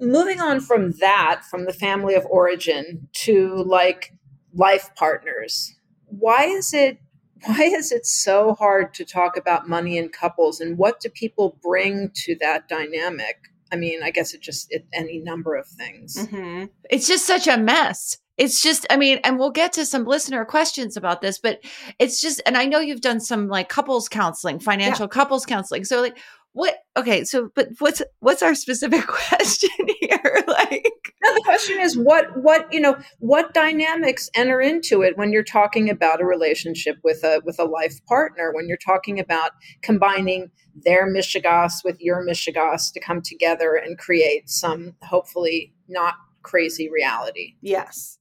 moving 0.01 0.41
on 0.41 0.61
from 0.61 0.93
that, 1.01 1.43
from 1.51 1.67
the 1.67 1.73
family 1.73 2.15
of 2.15 2.25
origin 2.27 3.09
to 3.25 3.63
like 3.67 4.15
life 4.55 4.91
partners, 4.97 5.75
why 6.07 6.45
is 6.45 6.73
it 6.73 6.99
why 7.47 7.63
is 7.65 7.93
it 7.93 8.07
so 8.07 8.55
hard 8.55 8.95
to 8.95 9.05
talk 9.05 9.37
about 9.37 9.69
money 9.69 9.99
in 9.99 10.09
couples 10.09 10.61
and 10.61 10.79
what 10.79 11.01
do 11.01 11.09
people 11.09 11.59
bring 11.63 12.11
to 12.15 12.37
that 12.41 12.69
dynamic 12.69 13.37
i 13.73 13.77
mean 13.77 14.03
i 14.03 14.11
guess 14.11 14.33
it 14.35 14.41
just 14.41 14.67
it, 14.71 14.87
any 14.93 15.19
number 15.19 15.55
of 15.55 15.67
things 15.67 16.17
mm-hmm. 16.17 16.65
it's 16.91 17.07
just 17.07 17.27
such 17.27 17.47
a 17.47 17.59
mess 17.59 18.17
it's 18.39 18.63
just 18.63 18.87
i 18.89 18.97
mean 18.97 19.19
and 19.25 19.39
we'll 19.39 19.51
get 19.51 19.73
to 19.73 19.85
some 19.85 20.05
listener 20.05 20.45
questions 20.45 20.97
about 20.97 21.21
this 21.21 21.39
but 21.39 21.61
it's 21.99 22.21
just 22.21 22.41
and 22.47 22.57
i 22.57 22.65
know 22.65 22.79
you've 22.79 23.01
done 23.01 23.21
some 23.21 23.49
like 23.49 23.69
couples 23.69 24.09
counseling 24.09 24.59
financial 24.59 25.05
yeah. 25.05 25.09
couples 25.09 25.45
counseling 25.45 25.85
so 25.85 26.01
like 26.01 26.17
what 26.55 26.77
okay 26.97 27.25
so 27.25 27.51
but 27.57 27.69
what's 27.81 28.01
what's 28.21 28.43
our 28.43 28.55
specific 28.55 29.07
question 29.07 29.71
here? 30.01 30.11
Like 30.47 31.13
no, 31.23 31.35
the 31.35 31.43
question 31.45 31.81
is 31.81 31.99
what 31.99 32.27
what 32.41 32.73
you 32.73 32.81
know 32.81 32.97
what 33.19 33.55
dynamics 33.55 34.31
enter 34.35 34.61
into 34.61 35.03
it 35.03 35.19
when 35.19 35.33
you're 35.33 35.43
talking 35.43 35.91
about 35.91 36.21
a 36.21 36.25
relationship 36.25 36.97
with 37.03 37.25
a 37.25 37.41
with 37.45 37.59
a 37.59 37.65
life 37.65 37.99
partner 38.07 38.53
when 38.55 38.69
you're 38.69 38.79
talking 38.79 39.19
about 39.19 39.51
combining 39.83 40.51
their 40.75 41.13
mishigas 41.13 41.85
with 41.85 42.01
your 42.01 42.25
mishigas 42.25 42.93
to 42.93 43.01
come 43.01 43.21
together 43.21 43.75
and 43.75 43.99
create 43.99 44.49
some 44.49 44.95
hopefully 45.03 45.75
not 45.89 46.15
crazy 46.43 46.89
reality? 46.89 47.57
Yes. 47.61 48.19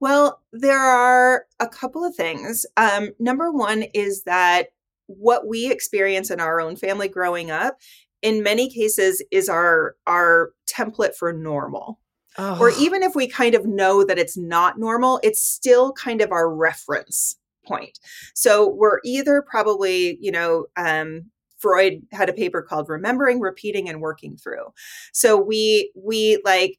Well 0.00 0.42
there 0.52 0.78
are 0.80 1.46
a 1.60 1.68
couple 1.68 2.04
of 2.04 2.14
things. 2.14 2.66
Um, 2.76 3.10
number 3.18 3.50
one 3.50 3.84
is 3.94 4.24
that 4.24 4.68
what 5.06 5.46
we 5.46 5.70
experience 5.70 6.30
in 6.30 6.40
our 6.40 6.60
own 6.60 6.76
family 6.76 7.08
growing 7.08 7.50
up 7.50 7.76
in 8.22 8.42
many 8.42 8.70
cases 8.70 9.22
is 9.30 9.48
our 9.48 9.96
our 10.06 10.52
template 10.66 11.14
for 11.14 11.32
normal. 11.32 12.00
Oh. 12.36 12.58
or 12.58 12.70
even 12.80 13.04
if 13.04 13.14
we 13.14 13.28
kind 13.28 13.54
of 13.54 13.64
know 13.64 14.02
that 14.02 14.18
it's 14.18 14.36
not 14.36 14.76
normal 14.76 15.20
it's 15.22 15.40
still 15.40 15.92
kind 15.92 16.20
of 16.20 16.32
our 16.32 16.52
reference 16.52 17.36
point. 17.64 18.00
So 18.34 18.68
we're 18.68 18.98
either 19.04 19.44
probably 19.48 20.18
you 20.20 20.32
know 20.32 20.66
um, 20.76 21.30
freud 21.58 22.02
had 22.12 22.28
a 22.28 22.34
paper 22.34 22.62
called 22.62 22.88
remembering 22.88 23.40
repeating 23.40 23.88
and 23.88 24.00
working 24.00 24.36
through. 24.36 24.66
So 25.12 25.36
we 25.36 25.92
we 25.94 26.40
like 26.44 26.76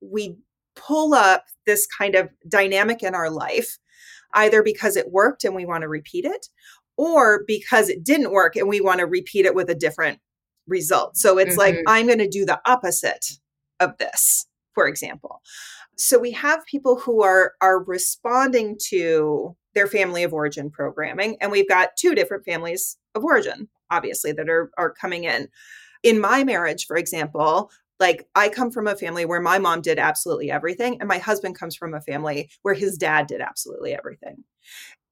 we 0.00 0.36
pull 0.74 1.14
up 1.14 1.44
this 1.66 1.86
kind 1.86 2.14
of 2.14 2.28
dynamic 2.48 3.02
in 3.02 3.14
our 3.14 3.30
life 3.30 3.78
either 4.34 4.62
because 4.62 4.96
it 4.96 5.10
worked 5.10 5.44
and 5.44 5.54
we 5.54 5.64
want 5.64 5.82
to 5.82 5.88
repeat 5.88 6.24
it 6.24 6.48
or 6.96 7.44
because 7.46 7.88
it 7.88 8.04
didn't 8.04 8.32
work 8.32 8.56
and 8.56 8.68
we 8.68 8.80
want 8.80 9.00
to 9.00 9.06
repeat 9.06 9.46
it 9.46 9.54
with 9.54 9.70
a 9.70 9.74
different 9.74 10.18
result. 10.66 11.16
So 11.16 11.38
it's 11.38 11.56
mm-hmm. 11.56 11.76
like, 11.76 11.84
I'm 11.86 12.06
going 12.06 12.18
to 12.18 12.28
do 12.28 12.44
the 12.44 12.60
opposite 12.66 13.38
of 13.80 13.96
this, 13.98 14.46
for 14.74 14.86
example. 14.86 15.42
So 15.98 16.18
we 16.18 16.32
have 16.32 16.64
people 16.66 16.98
who 16.98 17.22
are 17.22 17.54
are 17.60 17.82
responding 17.82 18.76
to 18.88 19.56
their 19.74 19.86
family 19.86 20.22
of 20.22 20.32
origin 20.32 20.70
programming 20.70 21.36
and 21.40 21.50
we've 21.50 21.68
got 21.68 21.96
two 21.98 22.14
different 22.14 22.44
families 22.44 22.98
of 23.14 23.24
origin 23.24 23.68
obviously 23.90 24.32
that 24.32 24.48
are 24.48 24.70
are 24.76 24.92
coming 24.92 25.24
in. 25.24 25.48
In 26.02 26.20
my 26.20 26.44
marriage, 26.44 26.86
for 26.86 26.96
example, 26.96 27.70
like 27.98 28.28
I 28.34 28.48
come 28.48 28.70
from 28.70 28.86
a 28.86 28.96
family 28.96 29.24
where 29.24 29.40
my 29.40 29.58
mom 29.58 29.80
did 29.80 29.98
absolutely 29.98 30.50
everything 30.50 30.98
and 31.00 31.08
my 31.08 31.18
husband 31.18 31.58
comes 31.58 31.74
from 31.74 31.94
a 31.94 32.00
family 32.00 32.50
where 32.62 32.74
his 32.74 32.98
dad 32.98 33.26
did 33.26 33.40
absolutely 33.40 33.94
everything. 33.94 34.44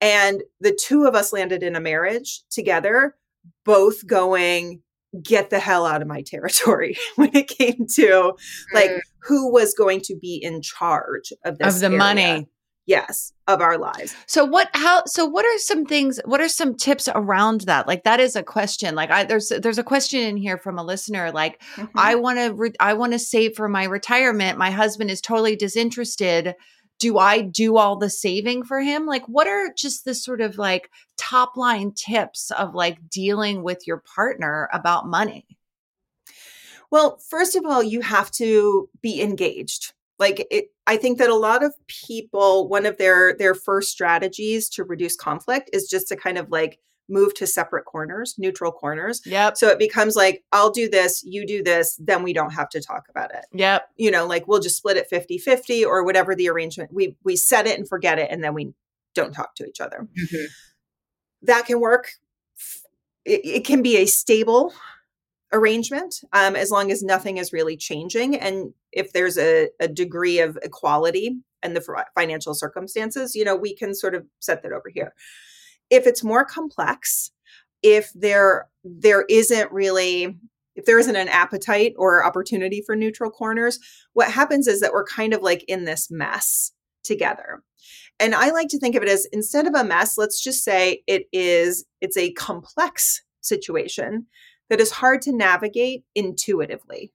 And 0.05 0.43
the 0.61 0.77
two 0.79 1.07
of 1.07 1.15
us 1.15 1.33
landed 1.33 1.63
in 1.63 1.77
a 1.77 1.81
marriage 1.81 2.43
together, 2.51 3.17
both 3.65 4.07
going, 4.07 4.83
get 5.23 5.49
the 5.49 5.59
hell 5.59 5.87
out 5.87 6.03
of 6.03 6.09
my 6.09 6.21
territory 6.23 6.97
when 7.17 7.35
it 7.35 7.49
came 7.49 7.87
to 7.95 8.33
like 8.73 8.91
mm. 8.91 9.01
who 9.23 9.51
was 9.53 9.75
going 9.75 10.01
to 10.01 10.17
be 10.17 10.37
in 10.43 10.61
charge 10.61 11.33
of 11.45 11.57
this 11.59 11.77
of 11.77 11.81
the 11.81 11.87
area. 11.87 11.99
money 11.99 12.49
yes 12.87 13.33
of 13.47 13.61
our 13.61 13.79
lives 13.79 14.15
so 14.27 14.45
what 14.45 14.69
how 14.75 15.03
so 15.07 15.25
what 15.25 15.47
are 15.47 15.59
some 15.59 15.87
things 15.87 16.21
what 16.25 16.41
are 16.41 16.49
some 16.49 16.75
tips 16.75 17.09
around 17.15 17.63
that 17.63 17.87
like 17.87 18.03
that 18.03 18.21
is 18.21 18.37
a 18.37 18.43
question 18.43 18.95
like 18.95 19.11
i 19.11 19.25
there's 19.25 19.51
there's 19.63 19.79
a 19.79 19.85
question 19.85 20.21
in 20.21 20.37
here 20.37 20.59
from 20.59 20.79
a 20.79 20.85
listener 20.85 21.31
like 21.31 21.63
mm-hmm. 21.77 21.87
i 21.97 22.15
want 22.15 22.39
to 22.39 22.53
re- 22.53 22.75
i 22.81 22.93
want 22.93 23.13
to 23.13 23.19
save 23.19 23.55
for 23.55 23.69
my 23.69 23.85
retirement 23.85 24.59
my 24.59 24.71
husband 24.71 25.11
is 25.11 25.21
totally 25.21 25.57
disinterested 25.57 26.55
do 26.99 27.19
I 27.19 27.41
do 27.41 27.77
all 27.77 27.97
the 27.97 28.11
saving 28.11 28.65
for 28.65 28.81
him? 28.81 29.07
Like, 29.07 29.27
what 29.27 29.47
are 29.47 29.73
just 29.77 30.05
the 30.05 30.15
sort 30.15 30.41
of 30.41 30.59
like 30.59 30.91
top 31.17 31.57
line 31.57 31.93
tips 31.93 32.51
of 32.53 32.75
like 32.75 33.09
dealing 33.09 33.63
with 33.63 33.87
your 33.87 34.03
partner 34.15 34.69
about 34.73 35.07
money? 35.07 35.47
Well, 36.91 37.19
first 37.29 37.57
of 37.57 37.65
all, 37.67 37.83
you 37.83 38.01
have 38.03 38.31
to 38.33 38.89
be 39.03 39.21
engaged. 39.21 39.93
Like 40.19 40.47
it, 40.51 40.67
I 40.87 40.97
think 40.97 41.19
that 41.19 41.31
a 41.31 41.35
lot 41.35 41.65
of 41.65 41.75
people, 41.89 42.69
one 42.69 42.87
of 42.87 42.99
their 42.99 43.37
their 43.37 43.55
first 43.55 43.91
strategies 43.91 44.69
to 44.71 44.85
reduce 44.85 45.17
conflict 45.17 45.71
is 45.73 45.89
just 45.89 46.09
to 46.09 46.17
kind 46.17 46.39
of 46.39 46.51
like 46.51 46.79
move 47.09 47.35
to 47.35 47.47
separate 47.47 47.85
corners, 47.85 48.35
neutral 48.39 48.73
corners. 48.73 49.21
Yep. 49.27 49.57
So 49.57 49.69
it 49.69 49.79
becomes 49.79 50.17
like, 50.17 50.43
I'll 50.53 50.71
do 50.71 50.89
this, 50.89 51.23
you 51.25 51.47
do 51.47 51.63
this, 51.63 51.99
then 52.03 52.23
we 52.23 52.33
don't 52.33 52.53
have 52.53 52.69
to 52.71 52.81
talk 52.81 53.05
about 53.09 53.35
it. 53.35 53.45
Yep. 53.53 53.89
You 53.97 54.11
know, 54.11 54.27
like 54.27 54.49
we'll 54.49 54.61
just 54.61 54.77
split 54.77 54.97
it 54.97 55.09
50 55.09 55.39
50 55.39 55.85
or 55.85 56.05
whatever 56.05 56.35
the 56.35 56.49
arrangement. 56.49 56.93
We 56.93 57.17
we 57.25 57.37
set 57.37 57.67
it 57.67 57.79
and 57.79 57.89
forget 57.89 58.19
it 58.19 58.29
and 58.31 58.43
then 58.43 58.55
we 58.55 58.73
don't 59.15 59.33
talk 59.33 59.55
to 59.57 59.67
each 59.67 59.81
other. 59.81 60.09
Mm-hmm. 60.19 60.45
That 61.43 61.67
can 61.67 61.81
work. 61.81 62.13
It, 63.25 63.41
it, 63.45 63.65
can 63.65 63.81
be 63.81 63.97
a 63.97 64.07
stable 64.07 64.75
arrangement 65.51 66.17
um, 66.35 66.57
as 66.57 66.71
long 66.71 66.93
as 66.93 67.03
nothing 67.03 67.39
is 67.39 67.55
really 67.55 67.75
changing. 67.75 68.37
And 68.37 68.75
if 68.93 69.15
there's 69.15 69.39
a, 69.39 69.71
a 69.81 69.89
degree 69.89 70.41
of 70.41 70.59
equality 70.63 71.39
and 71.63 71.75
the 71.75 72.05
financial 72.15 72.53
circumstances, 72.53 73.35
you 73.35 73.43
know, 73.43 73.57
we 73.57 73.75
can 73.75 73.95
sort 73.95 74.15
of 74.15 74.27
set 74.41 74.63
that 74.63 74.73
over 74.73 74.91
here 74.93 75.15
if 75.91 76.07
it's 76.07 76.25
more 76.25 76.45
complex, 76.45 77.31
if 77.83 78.11
there 78.15 78.69
there 78.83 79.25
isn't 79.29 79.71
really 79.73 80.39
if 80.77 80.87
there 80.87 80.99
isn't 80.99 81.17
an 81.17 81.29
appetite 81.29 81.95
or 81.97 82.25
opportunity 82.25 82.83
for 82.85 82.97
neutral 82.97 83.31
corners, 83.31 83.79
what 84.13 84.31
happens 84.31 84.67
is 84.67 84.81
that 84.81 84.93
we're 84.93 85.05
kind 85.05 85.33
of 85.33 85.41
like 85.41 85.65
in 85.69 85.85
this 85.85 86.09
mess 86.11 86.73
together. 87.05 87.63
And 88.19 88.35
I 88.35 88.51
like 88.51 88.69
to 88.69 88.79
think 88.79 88.97
of 88.97 89.03
it 89.03 89.09
as 89.09 89.27
instead 89.33 89.67
of 89.67 89.75
a 89.75 89.85
mess, 89.85 90.19
let's 90.19 90.43
just 90.43 90.65
say 90.65 91.03
it 91.07 91.27
is 91.33 91.85
it's 92.01 92.17
a 92.17 92.33
complex 92.33 93.23
situation 93.41 94.27
that 94.71 94.81
is 94.81 94.91
hard 94.91 95.23
to 95.23 95.33
navigate 95.33 96.05
intuitively. 96.15 97.13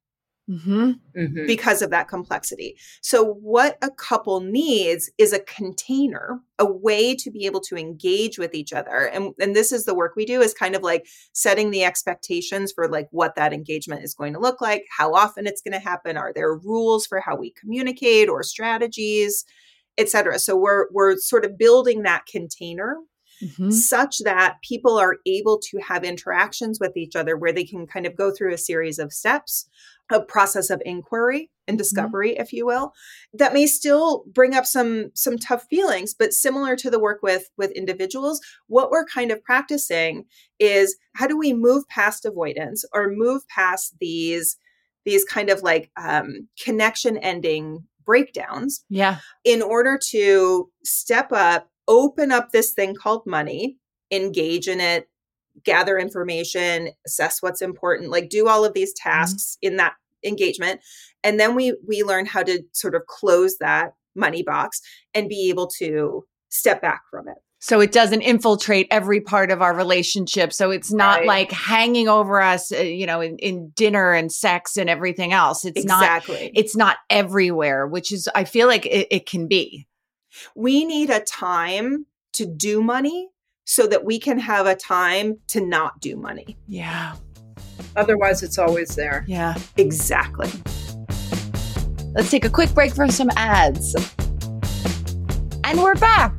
Mm-hmm. 0.50 0.92
Mm-hmm. 1.16 1.46
because 1.46 1.84
of 1.84 1.92
that 1.92 2.08
complexity. 2.08 2.76
So, 3.02 3.24
what 3.24 3.78
a 3.84 3.92
couple 3.92 4.40
needs 4.40 5.08
is 5.20 5.32
a 5.32 5.42
container, 5.42 6.40
a 6.58 6.66
way 6.66 7.14
to 7.18 7.30
be 7.30 7.46
able 7.46 7.60
to 7.62 7.78
engage 7.78 8.40
with 8.40 8.56
each 8.56 8.74
other. 8.74 9.12
And, 9.14 9.34
and 9.40 9.56
this 9.56 9.72
is 9.72 9.86
the 9.86 9.94
work 9.94 10.14
we 10.16 10.26
do 10.26 10.42
is 10.42 10.56
kind 10.56 10.76
of 10.76 10.82
like 10.82 11.06
setting 11.34 11.70
the 11.70 11.84
expectations 11.84 12.72
for 12.72 12.88
like 12.88 13.10
what 13.12 13.36
that 13.36 13.54
engagement 13.54 14.04
is 14.04 14.16
going 14.16 14.34
to 14.34 14.40
look 14.40 14.60
like, 14.60 14.86
how 14.90 15.14
often 15.14 15.46
it's 15.46 15.62
going 15.62 15.80
to 15.80 15.88
happen, 15.88 16.18
are 16.18 16.34
there 16.34 16.56
rules 16.56 17.06
for 17.06 17.20
how 17.20 17.36
we 17.36 17.52
communicate 17.52 18.28
or 18.28 18.42
strategies, 18.42 19.46
etc. 20.00 20.40
So 20.40 20.58
we're 20.58 20.88
we're 20.92 21.18
sort 21.18 21.46
of 21.46 21.60
building 21.60 22.02
that 22.04 22.26
container 22.26 22.96
Mm-hmm. 23.42 23.72
such 23.72 24.20
that 24.26 24.58
people 24.62 24.98
are 24.98 25.18
able 25.26 25.60
to 25.60 25.78
have 25.80 26.04
interactions 26.04 26.78
with 26.78 26.98
each 26.98 27.16
other 27.16 27.38
where 27.38 27.54
they 27.54 27.64
can 27.64 27.88
kind 27.88 28.06
of 28.06 28.18
go 28.18 28.32
through 28.32 28.54
a 28.54 28.58
series 28.58 29.00
of 29.00 29.14
steps 29.14 29.70
a 30.12 30.22
process 30.22 30.70
of 30.70 30.82
inquiry 30.86 31.50
and 31.68 31.76
mm-hmm. 31.76 31.84
discovery 31.84 32.32
mm-hmm. 32.32 32.42
if 32.42 32.52
you 32.52 32.66
will 32.66 32.94
that 33.34 33.54
may 33.54 33.66
still 33.66 34.24
bring 34.34 34.54
up 34.56 34.66
some 34.66 35.12
some 35.14 35.38
tough 35.38 35.66
feelings 35.70 36.14
but 36.14 36.34
similar 36.34 36.76
to 36.76 36.90
the 36.90 37.00
work 37.00 37.20
with 37.22 37.50
with 37.58 37.72
individuals 37.72 38.42
what 38.68 38.92
we're 38.92 39.06
kind 39.06 39.32
of 39.32 39.44
practicing 39.44 40.26
is 40.60 40.98
how 41.16 41.28
do 41.28 41.38
we 41.38 41.54
move 41.54 41.88
past 41.88 42.26
avoidance 42.26 42.84
or 42.94 43.10
move 43.10 43.48
past 43.48 43.96
these 44.00 44.58
these 45.06 45.24
kind 45.24 45.50
of 45.50 45.64
like 45.64 45.90
um, 45.98 46.48
connection 46.62 47.18
ending 47.18 47.84
breakdowns 48.06 48.84
yeah 48.90 49.20
in 49.44 49.62
order 49.62 49.98
to 49.98 50.70
step 50.84 51.32
up 51.32 51.70
open 51.90 52.32
up 52.32 52.52
this 52.52 52.72
thing 52.72 52.96
called 52.96 53.26
money 53.26 53.76
engage 54.12 54.68
in 54.68 54.80
it 54.80 55.10
gather 55.64 55.98
information, 55.98 56.90
assess 57.06 57.42
what's 57.42 57.62
important, 57.62 58.10
like 58.10 58.30
do 58.30 58.48
all 58.48 58.66
of 58.66 58.74
these 58.74 58.94
mm-hmm. 58.94 59.10
tasks 59.10 59.58
mm-hmm. 59.64 59.72
in 59.72 59.78
that 59.78 59.94
engagement. 60.24 60.82
And 61.24 61.40
then 61.40 61.56
we 61.56 61.76
we 61.88 62.04
learn 62.04 62.26
how 62.26 62.44
to 62.44 62.62
sort 62.74 62.96
of 62.96 63.06
close 63.08 63.58
that 63.58 63.94
money 64.16 64.44
box 64.44 64.82
and 65.14 65.30
be 65.30 65.50
able 65.50 65.68
to 65.68 66.26
step 66.50 66.82
back 66.82 67.02
from 67.10 67.28
it. 67.28 67.38
So 67.62 67.82
it 67.82 67.92
doesn't 67.92 68.22
infiltrate 68.22 68.88
every 68.90 69.20
part 69.20 69.52
of 69.52 69.62
our 69.62 69.76
relationship. 69.76 70.54
So 70.54 70.72
it's 70.72 70.94
not 70.94 71.20
right. 71.20 71.28
like 71.28 71.52
hanging 71.52 72.08
over 72.08 72.42
us, 72.42 72.72
uh, 72.72 72.78
you 72.78 73.06
know, 73.06 73.20
in, 73.20 73.38
in, 73.40 73.72
dinner 73.72 74.14
and 74.14 74.32
sex 74.32 74.78
and 74.78 74.90
everything 74.90 75.34
else. 75.34 75.66
It's 75.66 75.82
exactly. 75.82 76.42
not, 76.42 76.52
it's 76.56 76.76
not 76.78 76.98
everywhere, 77.10 77.86
which 77.86 78.14
is, 78.14 78.30
I 78.34 78.46
feel 78.46 78.70
like 78.70 78.86
it, 78.86 79.08
it 79.12 79.26
can 79.26 79.50
be. 79.50 79.89
We 80.56 80.86
need 80.86 81.10
a 81.10 81.20
time 81.22 82.06
to 82.34 82.46
do 82.46 82.82
money 82.82 83.30
so 83.66 83.86
that 83.88 84.04
we 84.04 84.20
can 84.20 84.40
have 84.40 84.66
a 84.66 84.76
time 84.76 85.38
to 85.48 85.62
not 85.62 86.00
do 86.02 86.16
money. 86.16 86.58
Yeah. 86.68 87.16
Otherwise, 87.96 88.44
it's 88.44 88.58
always 88.58 88.96
there. 88.96 89.26
Yeah. 89.28 89.56
Exactly. 89.78 90.50
Let's 92.16 92.32
take 92.32 92.46
a 92.46 92.50
quick 92.50 92.74
break 92.74 92.94
from 92.94 93.12
some 93.12 93.30
ads. 93.36 93.96
And 95.64 95.82
we're 95.82 95.96
back. 95.96 96.34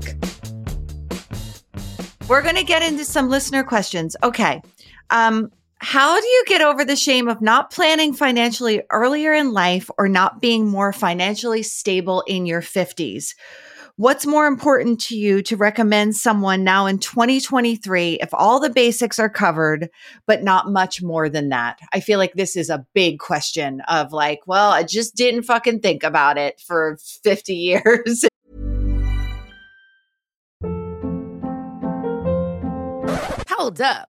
We're 2.29 2.43
going 2.43 2.57
to 2.57 2.65
get 2.65 2.83
into 2.83 3.05
some 3.05 3.29
listener 3.29 3.63
questions. 3.63 4.17
Okay. 4.23 4.63
Um, 5.11 5.51
how 5.79 6.21
do 6.21 6.27
you 6.27 6.45
get 6.47 6.61
over 6.61 6.85
the 6.85 6.97
shame 6.97 7.29
of 7.29 7.41
not 7.41 7.71
planning 7.71 8.13
financially 8.13 8.83
earlier 8.91 9.33
in 9.33 9.53
life 9.53 9.91
or 9.99 10.09
not 10.09 10.41
being 10.41 10.69
more 10.69 10.93
financially 10.93 11.63
stable 11.63 12.23
in 12.27 12.47
your 12.47 12.61
50s? 12.61 13.35
What's 13.97 14.27
more 14.27 14.47
important 14.47 15.01
to 15.03 15.17
you 15.17 15.43
to 15.43 15.57
recommend 15.57 16.17
someone 16.17 16.65
now 16.65 16.87
in 16.87 16.99
2023 16.99 18.19
if 18.21 18.33
all 18.33 18.61
the 18.61 18.71
basics 18.71 19.19
are 19.19 19.29
covered, 19.29 19.91
but 20.27 20.43
not 20.43 20.71
much 20.71 21.03
more 21.03 21.29
than 21.29 21.49
that? 21.51 21.79
I 21.93 22.01
feel 22.01 22.19
like 22.19 22.35
this 22.35 22.57
is 22.57 22.71
a 22.71 22.87
big 22.95 23.19
question 23.19 23.83
of 23.89 24.13
like, 24.13 24.41
well, 24.47 24.71
I 24.71 24.85
just 24.85 25.17
didn't 25.17 25.43
fucking 25.43 25.81
think 25.81 26.03
about 26.03 26.39
it 26.39 26.61
for 26.61 26.99
50 27.25 27.55
years. 27.85 28.25
Hold 33.49 33.81
up. 33.81 34.09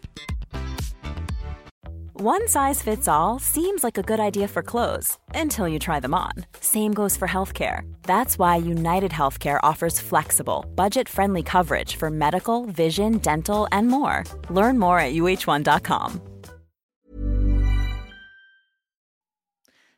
One 2.23 2.47
size 2.47 2.83
fits 2.83 3.07
all 3.07 3.39
seems 3.39 3.83
like 3.83 3.97
a 3.97 4.03
good 4.03 4.19
idea 4.19 4.47
for 4.47 4.61
clothes 4.61 5.17
until 5.33 5.67
you 5.67 5.79
try 5.79 5.99
them 5.99 6.13
on. 6.13 6.33
Same 6.59 6.93
goes 6.93 7.17
for 7.17 7.27
healthcare. 7.27 7.91
That's 8.03 8.37
why 8.37 8.57
United 8.57 9.09
Healthcare 9.09 9.59
offers 9.63 9.99
flexible, 9.99 10.63
budget 10.75 11.09
friendly 11.09 11.41
coverage 11.41 11.95
for 11.95 12.11
medical, 12.11 12.67
vision, 12.67 13.17
dental, 13.17 13.67
and 13.71 13.87
more. 13.87 14.23
Learn 14.51 14.77
more 14.77 14.99
at 14.99 15.13
uh1.com. 15.13 16.21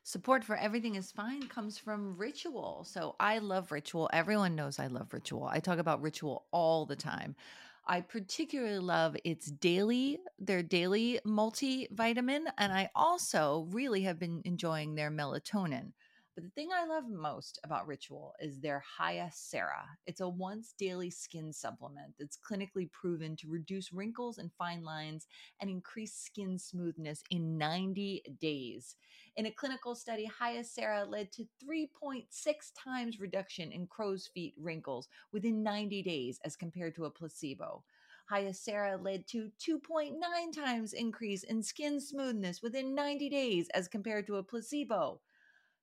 Support 0.03 0.45
for 0.45 0.55
Everything 0.55 0.95
is 0.95 1.11
Fine 1.11 1.49
comes 1.49 1.77
from 1.77 2.15
Ritual. 2.15 2.85
So 2.87 3.17
I 3.19 3.39
love 3.39 3.69
Ritual. 3.69 4.09
Everyone 4.13 4.55
knows 4.55 4.79
I 4.79 4.87
love 4.87 5.11
Ritual. 5.11 5.43
I 5.43 5.59
talk 5.59 5.77
about 5.77 6.01
Ritual 6.01 6.45
all 6.51 6.85
the 6.85 6.95
time. 6.95 7.35
I 7.85 8.01
particularly 8.01 8.79
love 8.79 9.17
its 9.25 9.51
daily, 9.51 10.19
their 10.39 10.63
daily 10.63 11.19
multivitamin. 11.25 12.45
And 12.57 12.71
I 12.71 12.89
also 12.95 13.67
really 13.71 14.03
have 14.03 14.19
been 14.19 14.41
enjoying 14.45 14.95
their 14.95 15.11
melatonin. 15.11 15.91
But 16.35 16.45
the 16.45 16.49
thing 16.49 16.69
I 16.73 16.85
love 16.85 17.07
most 17.07 17.59
about 17.63 17.85
Ritual 17.85 18.33
is 18.39 18.59
their 18.59 18.83
Hyacera. 18.99 19.85
It's 20.07 20.21
a 20.21 20.27
once 20.27 20.73
daily 20.79 21.11
skin 21.11 21.53
supplement 21.53 22.15
that's 22.17 22.37
clinically 22.37 22.91
proven 22.91 23.35
to 23.35 23.47
reduce 23.49 23.93
wrinkles 23.93 24.39
and 24.39 24.49
fine 24.57 24.83
lines 24.83 25.27
and 25.59 25.69
increase 25.69 26.13
skin 26.15 26.57
smoothness 26.57 27.21
in 27.29 27.57
90 27.57 28.23
days. 28.39 28.95
In 29.35 29.47
a 29.47 29.51
clinical 29.51 29.95
study, 29.95 30.29
Hyacera 30.39 31.09
led 31.09 31.31
to 31.31 31.47
3.6 31.63 32.25
times 32.77 33.19
reduction 33.19 33.71
in 33.71 33.87
crow's 33.87 34.27
feet 34.27 34.53
wrinkles 34.59 35.07
within 35.31 35.63
90 35.63 36.03
days 36.03 36.39
as 36.45 36.55
compared 36.55 36.93
to 36.95 37.05
a 37.05 37.09
placebo. 37.09 37.83
Hyacera 38.31 39.03
led 39.03 39.27
to 39.27 39.51
2.9 39.59 40.13
times 40.55 40.93
increase 40.93 41.43
in 41.43 41.63
skin 41.63 41.99
smoothness 41.99 42.61
within 42.61 42.93
90 42.93 43.29
days 43.29 43.69
as 43.73 43.87
compared 43.87 44.27
to 44.27 44.35
a 44.35 44.43
placebo. 44.43 45.19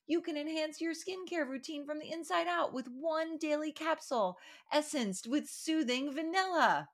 You 0.07 0.21
can 0.21 0.37
enhance 0.37 0.81
your 0.81 0.95
skincare 0.95 1.49
routine 1.49 1.85
from 1.85 1.99
the 1.99 2.11
inside 2.11 2.47
out 2.47 2.73
with 2.73 2.89
one 2.89 3.37
daily 3.37 3.73
capsule, 3.73 4.39
essenced 4.73 5.27
with 5.29 5.49
soothing 5.49 6.13
vanilla. 6.13 6.89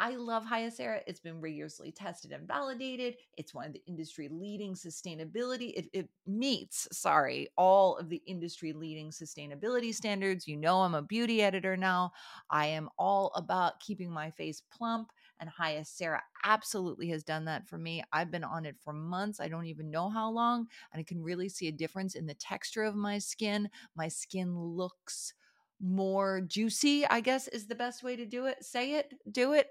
I 0.00 0.16
love 0.16 0.46
Hyacera. 0.46 1.02
It's 1.06 1.20
been 1.20 1.42
rigorously 1.42 1.92
tested 1.92 2.32
and 2.32 2.48
validated. 2.48 3.16
It's 3.36 3.52
one 3.52 3.66
of 3.66 3.74
the 3.74 3.82
industry 3.86 4.28
leading 4.30 4.72
sustainability. 4.72 5.74
It, 5.76 5.90
it, 5.92 6.08
meets, 6.26 6.88
sorry, 6.92 7.48
all 7.58 7.96
of 7.96 8.08
the 8.08 8.22
industry 8.26 8.72
leading 8.72 9.10
sustainability 9.10 9.94
standards. 9.94 10.48
You 10.48 10.56
know, 10.56 10.80
I'm 10.80 10.94
a 10.94 11.02
beauty 11.02 11.42
editor 11.42 11.76
now. 11.76 12.12
I 12.50 12.66
am 12.66 12.88
all 12.98 13.30
about 13.34 13.80
keeping 13.80 14.10
my 14.10 14.30
face 14.30 14.62
plump, 14.72 15.10
and 15.38 15.50
Hyacera 15.50 16.20
absolutely 16.44 17.08
has 17.08 17.22
done 17.22 17.44
that 17.44 17.68
for 17.68 17.76
me. 17.76 18.02
I've 18.12 18.30
been 18.30 18.44
on 18.44 18.64
it 18.64 18.76
for 18.82 18.94
months. 18.94 19.38
I 19.38 19.48
don't 19.48 19.66
even 19.66 19.90
know 19.90 20.08
how 20.08 20.30
long, 20.30 20.66
and 20.92 21.00
I 21.00 21.02
can 21.02 21.22
really 21.22 21.50
see 21.50 21.68
a 21.68 21.72
difference 21.72 22.14
in 22.14 22.26
the 22.26 22.34
texture 22.34 22.84
of 22.84 22.94
my 22.94 23.18
skin. 23.18 23.68
My 23.96 24.08
skin 24.08 24.58
looks 24.58 25.34
more 25.80 26.42
juicy, 26.42 27.06
I 27.06 27.20
guess 27.20 27.48
is 27.48 27.66
the 27.66 27.74
best 27.74 28.02
way 28.02 28.14
to 28.16 28.26
do 28.26 28.46
it. 28.46 28.64
Say 28.64 28.94
it, 28.94 29.14
do 29.30 29.54
it. 29.54 29.70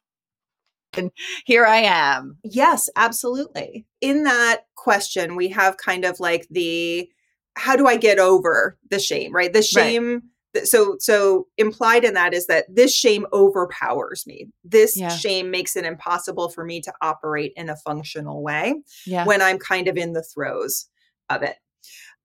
And 0.93 1.11
here 1.45 1.65
I 1.65 1.77
am. 1.77 2.37
Yes, 2.43 2.89
absolutely. 2.95 3.85
In 4.01 4.23
that 4.23 4.61
question, 4.75 5.35
we 5.35 5.49
have 5.49 5.77
kind 5.77 6.05
of 6.05 6.19
like 6.19 6.47
the 6.49 7.09
how 7.57 7.75
do 7.75 7.87
I 7.87 7.97
get 7.97 8.17
over 8.17 8.77
the 8.89 8.99
shame, 8.99 9.33
right? 9.33 9.51
The 9.51 9.61
shame 9.61 10.11
right 10.13 10.21
so 10.63 10.95
so 10.99 11.47
implied 11.57 12.03
in 12.03 12.13
that 12.13 12.33
is 12.33 12.47
that 12.47 12.65
this 12.73 12.93
shame 12.93 13.25
overpowers 13.31 14.25
me 14.27 14.47
this 14.63 14.97
yeah. 14.97 15.09
shame 15.09 15.49
makes 15.49 15.75
it 15.75 15.85
impossible 15.85 16.49
for 16.49 16.65
me 16.65 16.81
to 16.81 16.93
operate 17.01 17.53
in 17.55 17.69
a 17.69 17.75
functional 17.77 18.43
way 18.43 18.75
yeah. 19.05 19.25
when 19.25 19.41
i'm 19.41 19.57
kind 19.57 19.87
of 19.87 19.97
in 19.97 20.13
the 20.13 20.23
throes 20.23 20.87
of 21.29 21.41
it 21.41 21.57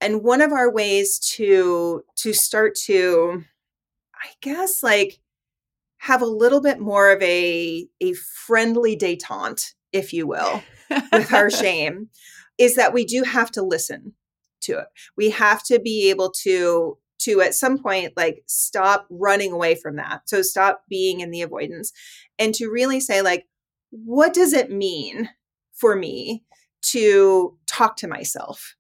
and 0.01 0.23
one 0.23 0.41
of 0.41 0.53
our 0.53 0.71
ways 0.71 1.19
to 1.19 2.03
to 2.17 2.33
start 2.33 2.75
to 2.75 3.45
i 4.23 4.29
guess 4.41 4.83
like 4.83 5.19
have 6.07 6.23
a 6.23 6.27
little 6.27 6.61
bit 6.61 6.79
more 6.79 7.11
of 7.11 7.21
a 7.21 7.87
a 8.01 8.13
friendly 8.15 8.97
detente 8.97 9.75
if 9.93 10.13
you 10.13 10.27
will 10.27 10.63
with 11.13 11.33
our 11.33 11.51
shame 11.63 12.09
is 12.59 12.77
that 12.77 12.93
we 12.93 13.05
do 13.05 13.25
have 13.25 13.51
to 13.51 13.63
listen 13.63 14.15
to 14.63 14.79
it. 14.79 14.87
We 15.17 15.31
have 15.31 15.65
to 15.65 15.81
be 15.81 16.09
able 16.11 16.31
to 16.43 16.97
to 17.19 17.41
at 17.41 17.55
some 17.55 17.79
point 17.79 18.13
like 18.17 18.45
stop 18.47 19.07
running 19.11 19.51
away 19.51 19.75
from 19.75 19.97
that. 19.97 20.29
So 20.29 20.43
stop 20.43 20.83
being 20.89 21.21
in 21.21 21.31
the 21.33 21.43
avoidance 21.43 21.93
and 22.39 22.55
to 22.55 22.71
really 22.71 23.01
say 23.01 23.21
like 23.21 23.47
what 23.91 24.33
does 24.33 24.53
it 24.53 24.71
mean 24.71 25.31
for 25.73 25.97
me 25.97 26.45
to 26.83 27.59
talk 27.67 27.97
to 27.97 28.09
myself 28.09 28.77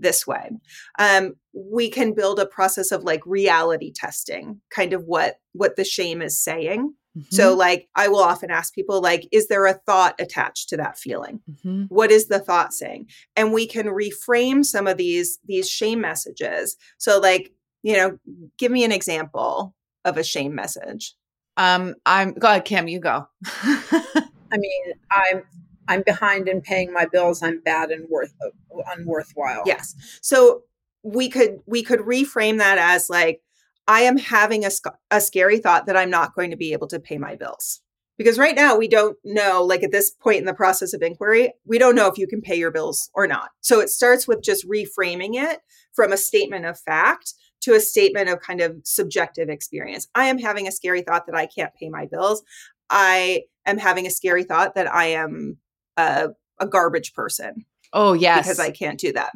this 0.00 0.26
way 0.26 0.50
um, 0.98 1.34
we 1.52 1.88
can 1.88 2.14
build 2.14 2.38
a 2.38 2.46
process 2.46 2.90
of 2.92 3.04
like 3.04 3.24
reality 3.26 3.92
testing 3.94 4.60
kind 4.70 4.92
of 4.92 5.04
what 5.04 5.36
what 5.52 5.76
the 5.76 5.84
shame 5.84 6.22
is 6.22 6.38
saying 6.38 6.92
mm-hmm. 7.16 7.34
so 7.34 7.54
like 7.54 7.88
i 7.94 8.08
will 8.08 8.22
often 8.22 8.50
ask 8.50 8.74
people 8.74 9.00
like 9.00 9.28
is 9.32 9.48
there 9.48 9.66
a 9.66 9.80
thought 9.86 10.14
attached 10.18 10.68
to 10.68 10.76
that 10.76 10.98
feeling 10.98 11.40
mm-hmm. 11.50 11.84
what 11.84 12.10
is 12.10 12.28
the 12.28 12.38
thought 12.38 12.72
saying 12.72 13.06
and 13.36 13.52
we 13.52 13.66
can 13.66 13.86
reframe 13.86 14.64
some 14.64 14.86
of 14.86 14.96
these 14.96 15.38
these 15.46 15.68
shame 15.68 16.00
messages 16.00 16.76
so 16.98 17.18
like 17.18 17.52
you 17.82 17.96
know, 17.96 18.18
give 18.58 18.70
me 18.70 18.84
an 18.84 18.92
example 18.92 19.74
of 20.04 20.16
a 20.16 20.24
shame 20.24 20.54
message. 20.54 21.14
Um, 21.56 21.94
I'm 22.06 22.32
go 22.32 22.48
ahead, 22.48 22.64
Kim, 22.64 22.88
you 22.88 23.00
go. 23.00 23.26
I 23.44 24.56
mean, 24.56 24.92
I'm 25.10 25.42
I'm 25.90 26.02
behind 26.02 26.48
in 26.48 26.60
paying 26.60 26.92
my 26.92 27.06
bills. 27.06 27.42
I'm 27.42 27.60
bad 27.60 27.90
and 27.90 28.08
worth 28.08 28.32
uh, 28.42 28.82
unworthwhile. 28.96 29.62
Yes. 29.66 29.94
So 30.22 30.62
we 31.02 31.28
could 31.28 31.58
we 31.66 31.82
could 31.82 32.00
reframe 32.00 32.58
that 32.58 32.78
as 32.78 33.10
like 33.10 33.42
I 33.88 34.02
am 34.02 34.16
having 34.16 34.64
a 34.64 34.70
a 35.10 35.20
scary 35.20 35.58
thought 35.58 35.86
that 35.86 35.96
I'm 35.96 36.10
not 36.10 36.34
going 36.34 36.50
to 36.50 36.56
be 36.56 36.72
able 36.72 36.86
to 36.88 37.00
pay 37.00 37.18
my 37.18 37.34
bills. 37.34 37.80
Because 38.16 38.38
right 38.38 38.54
now 38.54 38.76
we 38.76 38.86
don't 38.86 39.16
know 39.24 39.64
like 39.64 39.82
at 39.82 39.90
this 39.90 40.10
point 40.10 40.38
in 40.38 40.44
the 40.44 40.54
process 40.54 40.92
of 40.92 41.02
inquiry, 41.02 41.54
we 41.64 41.78
don't 41.78 41.96
know 41.96 42.06
if 42.06 42.18
you 42.18 42.28
can 42.28 42.40
pay 42.40 42.54
your 42.56 42.70
bills 42.70 43.10
or 43.12 43.26
not. 43.26 43.50
So 43.60 43.80
it 43.80 43.90
starts 43.90 44.28
with 44.28 44.42
just 44.42 44.68
reframing 44.68 45.34
it 45.34 45.58
from 45.92 46.12
a 46.12 46.16
statement 46.16 46.66
of 46.66 46.78
fact 46.78 47.34
to 47.62 47.74
a 47.74 47.80
statement 47.80 48.28
of 48.28 48.40
kind 48.40 48.60
of 48.60 48.76
subjective 48.84 49.48
experience. 49.48 50.06
I 50.14 50.26
am 50.26 50.38
having 50.38 50.68
a 50.68 50.72
scary 50.72 51.02
thought 51.02 51.26
that 51.26 51.34
I 51.34 51.46
can't 51.46 51.74
pay 51.74 51.88
my 51.88 52.06
bills. 52.06 52.44
I 52.90 53.44
am 53.66 53.78
having 53.78 54.06
a 54.06 54.10
scary 54.10 54.44
thought 54.44 54.74
that 54.76 54.92
I 54.92 55.06
am 55.06 55.56
a, 55.96 56.30
a 56.58 56.66
garbage 56.66 57.14
person. 57.14 57.64
Oh, 57.92 58.12
yes. 58.12 58.46
Because 58.46 58.60
I 58.60 58.70
can't 58.70 58.98
do 59.00 59.12
that. 59.12 59.32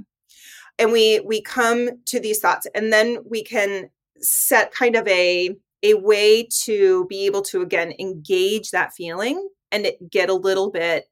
and 0.78 0.92
we 0.92 1.20
we 1.20 1.40
come 1.40 1.90
to 2.06 2.20
these 2.20 2.40
thoughts 2.40 2.66
and 2.74 2.92
then 2.92 3.18
we 3.28 3.42
can 3.42 3.90
set 4.18 4.72
kind 4.72 4.96
of 4.96 5.06
a 5.08 5.56
a 5.82 5.94
way 5.94 6.48
to 6.64 7.06
be 7.06 7.26
able 7.26 7.42
to 7.42 7.62
again 7.62 7.92
engage 7.98 8.70
that 8.70 8.92
feeling 8.92 9.48
and 9.70 9.86
get 10.10 10.30
a 10.30 10.34
little 10.34 10.70
bit 10.70 11.06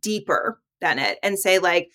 deeper 0.00 0.60
than 0.80 0.98
it 0.98 1.18
and 1.22 1.38
say 1.38 1.58
like 1.58 1.90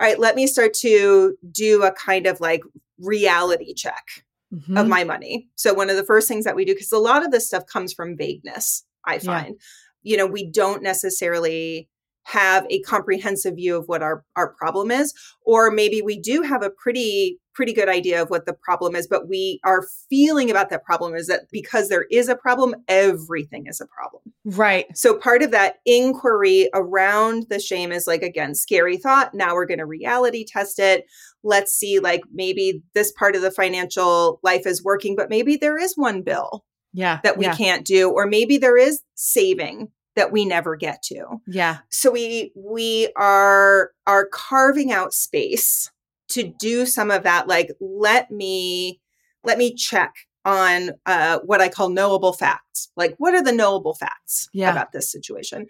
all 0.00 0.06
right 0.06 0.18
let 0.18 0.36
me 0.36 0.46
start 0.46 0.72
to 0.74 1.36
do 1.50 1.82
a 1.82 1.92
kind 1.92 2.26
of 2.26 2.40
like 2.40 2.62
reality 2.98 3.74
check 3.74 4.24
mm-hmm. 4.52 4.76
of 4.76 4.88
my 4.88 5.04
money 5.04 5.48
so 5.54 5.74
one 5.74 5.90
of 5.90 5.96
the 5.96 6.04
first 6.04 6.28
things 6.28 6.44
that 6.44 6.56
we 6.56 6.64
do 6.64 6.74
because 6.74 6.92
a 6.92 6.98
lot 6.98 7.24
of 7.24 7.30
this 7.30 7.46
stuff 7.46 7.66
comes 7.66 7.92
from 7.92 8.16
vagueness 8.16 8.84
i 9.04 9.18
find 9.18 9.56
yeah. 10.02 10.12
you 10.12 10.16
know 10.16 10.26
we 10.26 10.50
don't 10.50 10.82
necessarily 10.82 11.88
have 12.26 12.66
a 12.70 12.80
comprehensive 12.80 13.54
view 13.54 13.76
of 13.76 13.86
what 13.86 14.02
our, 14.02 14.24
our 14.34 14.52
problem 14.54 14.90
is 14.90 15.14
or 15.44 15.70
maybe 15.70 16.02
we 16.02 16.18
do 16.18 16.42
have 16.42 16.62
a 16.62 16.70
pretty 16.70 17.38
pretty 17.54 17.72
good 17.72 17.88
idea 17.88 18.20
of 18.20 18.28
what 18.28 18.46
the 18.46 18.52
problem 18.52 18.96
is 18.96 19.06
but 19.06 19.28
we 19.28 19.60
are 19.64 19.86
feeling 20.10 20.50
about 20.50 20.68
that 20.68 20.84
problem 20.84 21.14
is 21.14 21.28
that 21.28 21.42
because 21.52 21.88
there 21.88 22.06
is 22.10 22.28
a 22.28 22.34
problem 22.34 22.74
everything 22.88 23.66
is 23.66 23.80
a 23.80 23.86
problem. 23.86 24.22
Right. 24.44 24.86
So 24.94 25.16
part 25.16 25.42
of 25.42 25.52
that 25.52 25.76
inquiry 25.86 26.68
around 26.74 27.46
the 27.48 27.60
shame 27.60 27.92
is 27.92 28.06
like 28.06 28.22
again 28.22 28.54
scary 28.54 28.96
thought. 28.96 29.32
Now 29.32 29.54
we're 29.54 29.66
going 29.66 29.78
to 29.78 29.86
reality 29.86 30.44
test 30.44 30.78
it. 30.80 31.04
Let's 31.44 31.72
see 31.72 32.00
like 32.00 32.22
maybe 32.32 32.82
this 32.94 33.12
part 33.12 33.36
of 33.36 33.42
the 33.42 33.52
financial 33.52 34.40
life 34.42 34.66
is 34.66 34.82
working 34.82 35.14
but 35.14 35.30
maybe 35.30 35.56
there 35.56 35.78
is 35.78 35.94
one 35.96 36.22
bill 36.22 36.64
yeah 36.92 37.20
that 37.22 37.36
we 37.36 37.44
yeah. 37.44 37.54
can't 37.54 37.86
do 37.86 38.10
or 38.10 38.26
maybe 38.26 38.58
there 38.58 38.76
is 38.76 39.02
saving 39.14 39.88
that 40.16 40.32
we 40.32 40.44
never 40.44 40.74
get 40.76 41.02
to. 41.04 41.40
Yeah. 41.46 41.78
So 41.90 42.10
we 42.10 42.52
we 42.56 43.12
are 43.16 43.92
are 44.06 44.26
carving 44.26 44.90
out 44.90 45.12
space 45.12 45.90
to 46.28 46.52
do 46.58 46.86
some 46.86 47.10
of 47.10 47.22
that 47.22 47.46
like 47.46 47.70
let 47.80 48.30
me 48.30 49.00
let 49.44 49.58
me 49.58 49.74
check 49.74 50.12
on 50.46 50.92
uh, 51.06 51.40
what 51.44 51.60
I 51.60 51.68
call 51.68 51.90
knowable 51.90 52.32
facts. 52.32 52.88
Like, 52.96 53.16
what 53.18 53.34
are 53.34 53.42
the 53.42 53.52
knowable 53.52 53.94
facts 53.94 54.48
yeah. 54.52 54.70
about 54.70 54.92
this 54.92 55.10
situation? 55.10 55.66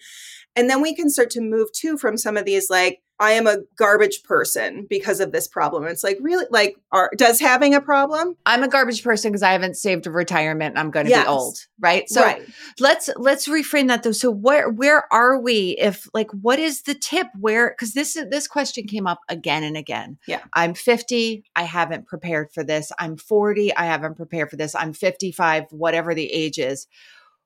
And 0.55 0.69
then 0.69 0.83
we 0.83 0.95
can 0.95 1.09
start 1.09 1.31
to 1.31 1.41
move 1.41 1.73
too 1.73 1.97
from 1.97 2.19
some 2.19 2.37
of 2.37 2.45
these, 2.45 2.69
like, 2.69 3.01
I 3.19 3.33
am 3.33 3.47
a 3.47 3.59
garbage 3.77 4.23
person 4.25 4.87
because 4.91 5.21
of 5.21 5.33
this 5.33 5.49
problem. 5.49 5.85
It's 5.85 6.05
like 6.05 6.19
really 6.21 6.45
like 6.51 6.77
are, 6.93 7.11
does 7.17 7.41
having 7.41 7.75
a 7.75 7.81
problem? 7.81 8.37
I'm 8.45 8.63
a 8.63 8.69
garbage 8.69 9.03
person 9.03 9.31
because 9.31 9.43
I 9.43 9.53
haven't 9.53 9.77
saved 9.77 10.07
a 10.07 10.11
retirement. 10.11 10.77
I'm 10.77 10.91
going 10.91 11.07
to 11.07 11.11
yes. 11.11 11.25
be 11.25 11.29
old, 11.29 11.59
right? 11.81 12.09
So 12.11 12.23
right. 12.23 12.47
let's 12.79 13.09
let's 13.17 13.49
reframe 13.49 13.89
that 13.89 14.03
though. 14.03 14.13
So 14.13 14.31
where 14.31 14.69
where 14.69 15.11
are 15.13 15.41
we? 15.41 15.77
If 15.79 16.09
like 16.13 16.31
what 16.33 16.59
is 16.59 16.83
the 16.83 16.95
tip? 16.95 17.29
Where 17.41 17.71
because 17.71 17.95
this 17.95 18.19
this 18.31 18.47
question 18.47 18.87
came 18.87 19.07
up 19.07 19.21
again 19.31 19.65
and 19.65 19.79
again. 19.79 20.19
Yeah, 20.27 20.43
I'm 20.53 20.75
50. 20.75 21.45
I 21.57 21.63
haven't 21.63 22.07
prepared 22.07 22.53
for 22.53 22.65
this. 22.65 22.93
I'm 22.99 23.17
40. 23.17 23.75
I 23.77 23.87
haven't 23.87 24.17
prepared 24.17 24.51
for 24.51 24.57
this. 24.57 24.75
I'm 24.75 24.93
55. 24.93 25.65
Whatever 25.71 26.15
the 26.15 26.31
age 26.31 26.59
is. 26.59 26.87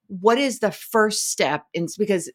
What 0.08 0.38
is 0.38 0.58
the 0.58 0.72
first 0.72 1.30
step? 1.30 1.66
In 1.72 1.86
because 1.96 2.28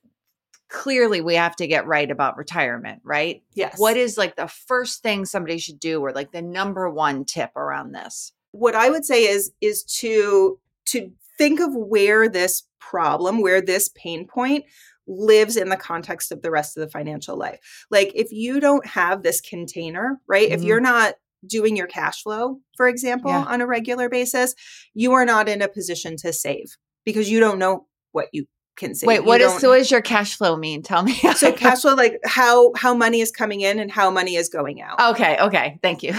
clearly 0.76 1.22
we 1.22 1.36
have 1.36 1.56
to 1.56 1.68
get 1.68 1.88
right 1.88 2.12
about 2.12 2.36
retirement, 2.36 3.02
right? 3.06 3.42
Yes. 3.54 3.80
What 3.80 3.96
is 3.96 4.18
like 4.18 4.36
the 4.36 4.48
first 4.48 5.02
thing 5.02 5.24
somebody 5.24 5.58
should 5.58 5.80
do 5.80 6.02
or 6.02 6.12
like 6.12 6.34
the 6.34 6.42
number 6.42 6.90
one 6.90 7.24
tip 7.24 7.56
around 7.56 7.94
this? 7.94 8.34
What 8.52 8.76
I 8.76 8.90
would 8.90 9.06
say 9.06 9.24
is 9.24 9.52
is 9.62 9.84
to 10.00 10.60
to 10.88 11.12
think 11.38 11.62
of 11.62 11.74
where 11.74 12.28
this 12.28 12.64
problem, 12.80 13.42
where 13.42 13.62
this 13.62 13.90
pain 13.96 14.28
point 14.28 14.66
lives 15.08 15.56
in 15.56 15.70
the 15.70 15.78
context 15.78 16.32
of 16.32 16.42
the 16.42 16.52
rest 16.52 16.76
of 16.76 16.82
the 16.82 16.90
financial 16.90 17.38
life. 17.38 17.86
Like 17.90 18.12
if 18.14 18.32
you 18.32 18.60
don't 18.60 18.86
have 18.86 19.24
this 19.24 19.40
container, 19.40 20.20
right? 20.28 20.50
Mm-hmm. 20.50 20.60
If 20.60 20.64
you're 20.64 20.82
not 20.82 21.16
doing 21.48 21.78
your 21.78 21.88
cash 21.88 22.22
flow, 22.22 22.60
for 22.76 22.88
example, 22.88 23.32
yeah. 23.32 23.46
on 23.46 23.62
a 23.62 23.68
regular 23.68 24.10
basis, 24.10 24.56
you 24.94 25.14
are 25.14 25.26
not 25.26 25.48
in 25.48 25.62
a 25.62 25.70
position 25.70 26.18
to 26.18 26.34
save 26.34 26.76
because 27.06 27.30
you 27.30 27.40
don't 27.40 27.60
know 27.60 27.86
what 28.12 28.28
you 28.34 28.46
can. 28.76 28.94
Wait, 29.04 29.24
what 29.24 29.42
is 29.42 29.60
so? 29.60 29.70
What 29.70 29.78
does 29.78 29.92
your 29.92 30.02
cash 30.02 30.36
flow 30.36 30.56
mean? 30.56 30.82
Tell 30.82 31.04
me. 31.04 31.14
so 31.14 31.52
cash 31.52 31.82
flow, 31.82 31.96
like 31.96 32.20
how 32.26 32.72
how 32.76 32.94
money 32.94 33.22
is 33.22 33.32
coming 33.32 33.62
in 33.62 33.80
and 33.80 33.92
how 33.92 34.10
money 34.10 34.36
is 34.36 34.50
going 34.50 34.82
out. 34.82 35.00
Okay, 35.12 35.38
okay, 35.40 35.80
thank 35.82 36.04
you. 36.04 36.14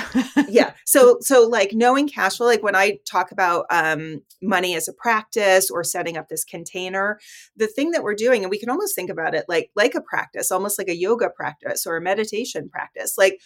yeah. 0.49 0.73
So 0.87 1.19
so 1.21 1.47
like 1.47 1.73
knowing 1.73 2.09
cash 2.09 2.37
flow, 2.37 2.47
like 2.47 2.63
when 2.63 2.77
I 2.77 2.99
talk 3.05 3.33
about 3.33 3.67
um, 3.71 4.23
money 4.41 4.75
as 4.75 4.89
a 4.89 4.93
practice 4.93 5.69
or 5.71 5.85
setting 5.85 6.17
up 6.17 6.29
this 6.29 6.45
container, 6.45 7.19
the 7.57 7.67
thing 7.67 7.91
that 7.91 8.03
we're 8.03 8.15
doing, 8.15 8.43
and 8.43 8.51
we 8.51 8.59
can 8.59 8.71
almost 8.71 8.95
think 8.95 9.11
about 9.11 9.35
it 9.35 9.45
like 9.49 9.71
like 9.75 9.95
a 9.95 10.01
practice, 10.01 10.51
almost 10.51 10.79
like 10.79 10.89
a 10.89 10.97
yoga 10.97 11.29
practice 11.29 11.87
or 11.87 11.97
a 11.97 12.01
meditation 12.01 12.69
practice. 12.69 13.19
Like, 13.19 13.41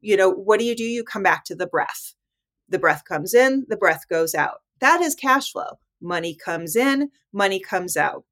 you 0.00 0.16
know, 0.16 0.30
what 0.30 0.60
do 0.60 0.66
you 0.66 0.76
do? 0.76 0.84
You 0.84 1.04
come 1.04 1.22
back 1.22 1.44
to 1.46 1.54
the 1.54 1.66
breath. 1.66 2.14
The 2.68 2.78
breath 2.78 3.04
comes 3.04 3.34
in, 3.34 3.66
the 3.68 3.76
breath 3.76 4.08
goes 4.08 4.34
out. 4.34 4.60
That 4.80 5.00
is 5.00 5.14
cash 5.14 5.52
flow 5.52 5.78
money 6.00 6.34
comes 6.36 6.76
in, 6.76 7.10
money 7.32 7.58
comes 7.58 7.96
out 7.96 8.24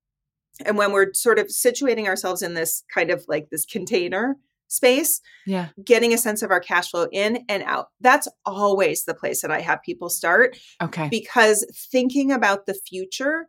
and 0.65 0.77
when 0.77 0.93
we're 0.93 1.13
sort 1.15 1.39
of 1.39 1.47
situating 1.47 2.07
ourselves 2.07 2.43
in 2.43 2.55
this 2.55 2.85
kind 2.93 3.11
of 3.11 3.25
like 3.29 3.51
this 3.51 3.65
container 3.65 4.37
space 4.69 5.21
yeah 5.47 5.69
getting 5.85 6.15
a 6.15 6.19
sense 6.19 6.43
of 6.43 6.51
our 6.51 6.61
cash 6.61 6.91
flow 6.91 7.07
in 7.13 7.45
and 7.49 7.63
out 7.65 7.89
that's 8.01 8.29
always 8.47 9.05
the 9.05 9.15
place 9.15 9.43
that 9.43 9.51
i 9.51 9.61
have 9.61 9.83
people 9.83 10.09
start 10.09 10.57
okay 10.81 11.09
because 11.11 11.67
thinking 11.91 12.33
about 12.33 12.67
the 12.67 12.75
future 12.75 13.49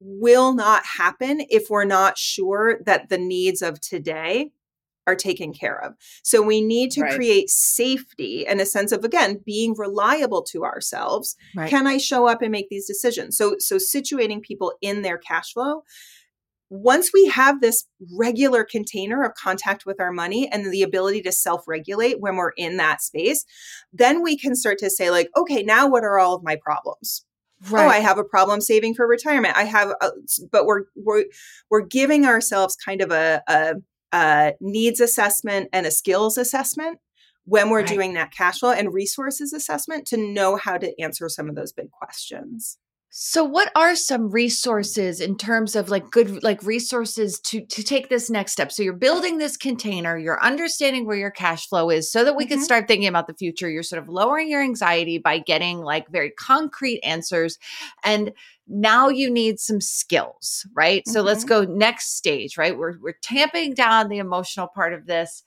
will 0.00 0.52
not 0.52 0.84
happen 0.84 1.40
if 1.48 1.70
we're 1.70 1.84
not 1.84 2.18
sure 2.18 2.80
that 2.84 3.08
the 3.08 3.18
needs 3.18 3.62
of 3.62 3.80
today 3.80 4.50
are 5.08 5.16
taken 5.16 5.54
care 5.54 5.82
of. 5.82 5.94
So 6.22 6.42
we 6.42 6.60
need 6.60 6.90
to 6.92 7.00
right. 7.00 7.14
create 7.14 7.48
safety 7.48 8.46
and 8.46 8.60
a 8.60 8.66
sense 8.66 8.92
of 8.92 9.04
again 9.04 9.40
being 9.44 9.74
reliable 9.74 10.42
to 10.44 10.64
ourselves. 10.64 11.34
Right. 11.56 11.68
Can 11.68 11.86
I 11.86 11.96
show 11.96 12.28
up 12.28 12.42
and 12.42 12.52
make 12.52 12.68
these 12.68 12.86
decisions? 12.86 13.36
So 13.36 13.56
so 13.58 13.76
situating 13.76 14.42
people 14.42 14.74
in 14.82 15.00
their 15.00 15.16
cash 15.16 15.54
flow 15.54 15.82
once 16.70 17.10
we 17.12 17.26
have 17.26 17.60
this 17.60 17.86
regular 18.16 18.64
container 18.64 19.24
of 19.24 19.34
contact 19.34 19.86
with 19.86 20.00
our 20.00 20.12
money 20.12 20.48
and 20.50 20.70
the 20.70 20.82
ability 20.82 21.22
to 21.22 21.32
self 21.32 21.66
regulate 21.66 22.20
when 22.20 22.36
we're 22.36 22.52
in 22.56 22.76
that 22.76 23.02
space, 23.02 23.44
then 23.92 24.22
we 24.22 24.36
can 24.36 24.54
start 24.54 24.78
to 24.78 24.90
say, 24.90 25.10
like, 25.10 25.28
okay, 25.36 25.62
now 25.62 25.88
what 25.88 26.04
are 26.04 26.18
all 26.18 26.34
of 26.34 26.42
my 26.42 26.56
problems? 26.56 27.24
Right. 27.70 27.86
Oh, 27.86 27.88
I 27.88 27.98
have 27.98 28.18
a 28.18 28.24
problem 28.24 28.60
saving 28.60 28.94
for 28.94 29.06
retirement. 29.06 29.56
I 29.56 29.64
have, 29.64 29.88
uh, 30.00 30.10
a, 30.10 30.46
but 30.52 30.66
we're 30.66 30.84
we're 30.94 31.24
we're 31.70 31.86
giving 31.86 32.24
ourselves 32.24 32.76
kind 32.76 33.00
of 33.00 33.10
a, 33.10 33.42
a, 33.48 33.74
a 34.12 34.52
needs 34.60 35.00
assessment 35.00 35.68
and 35.72 35.84
a 35.86 35.90
skills 35.90 36.38
assessment 36.38 36.98
when 37.46 37.70
we're 37.70 37.78
right. 37.78 37.88
doing 37.88 38.12
that 38.14 38.30
cash 38.30 38.60
flow 38.60 38.70
and 38.70 38.92
resources 38.92 39.52
assessment 39.52 40.06
to 40.06 40.16
know 40.16 40.56
how 40.56 40.76
to 40.76 41.00
answer 41.00 41.28
some 41.28 41.48
of 41.48 41.56
those 41.56 41.72
big 41.72 41.90
questions. 41.90 42.78
So 43.10 43.42
what 43.42 43.72
are 43.74 43.96
some 43.96 44.30
resources 44.30 45.20
in 45.20 45.38
terms 45.38 45.74
of 45.74 45.88
like 45.88 46.10
good 46.10 46.42
like 46.42 46.62
resources 46.62 47.40
to 47.40 47.64
to 47.64 47.82
take 47.82 48.10
this 48.10 48.28
next 48.28 48.52
step? 48.52 48.70
So 48.70 48.82
you're 48.82 48.92
building 48.92 49.38
this 49.38 49.56
container, 49.56 50.18
you're 50.18 50.42
understanding 50.42 51.06
where 51.06 51.16
your 51.16 51.30
cash 51.30 51.66
flow 51.68 51.88
is 51.88 52.12
so 52.12 52.22
that 52.24 52.36
we 52.36 52.44
mm-hmm. 52.44 52.54
can 52.54 52.64
start 52.64 52.86
thinking 52.86 53.08
about 53.08 53.26
the 53.26 53.34
future. 53.34 53.70
You're 53.70 53.82
sort 53.82 54.02
of 54.02 54.10
lowering 54.10 54.50
your 54.50 54.62
anxiety 54.62 55.16
by 55.16 55.38
getting 55.38 55.80
like 55.80 56.08
very 56.10 56.30
concrete 56.30 57.00
answers 57.00 57.58
and 58.04 58.32
now 58.66 59.08
you 59.08 59.30
need 59.30 59.58
some 59.58 59.80
skills, 59.80 60.66
right? 60.74 61.00
Mm-hmm. 61.00 61.12
So 61.12 61.22
let's 61.22 61.44
mm-hmm. 61.44 61.66
go 61.66 61.72
next 61.72 62.16
stage, 62.16 62.58
right? 62.58 62.76
We're 62.76 62.98
we're 63.00 63.16
tamping 63.22 63.72
down 63.72 64.10
the 64.10 64.18
emotional 64.18 64.66
part 64.66 64.92
of 64.92 65.06
this. 65.06 65.42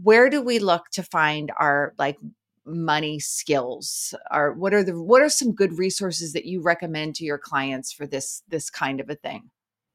Where 0.00 0.30
do 0.30 0.40
we 0.40 0.60
look 0.60 0.90
to 0.92 1.02
find 1.02 1.50
our 1.58 1.92
like 1.98 2.18
money 2.66 3.20
skills 3.20 4.14
are 4.30 4.52
what 4.52 4.72
are 4.72 4.82
the 4.82 5.00
what 5.00 5.22
are 5.22 5.28
some 5.28 5.52
good 5.52 5.76
resources 5.78 6.32
that 6.32 6.46
you 6.46 6.62
recommend 6.62 7.14
to 7.14 7.24
your 7.24 7.38
clients 7.38 7.92
for 7.92 8.06
this 8.06 8.42
this 8.48 8.70
kind 8.70 9.00
of 9.00 9.10
a 9.10 9.14
thing 9.14 9.50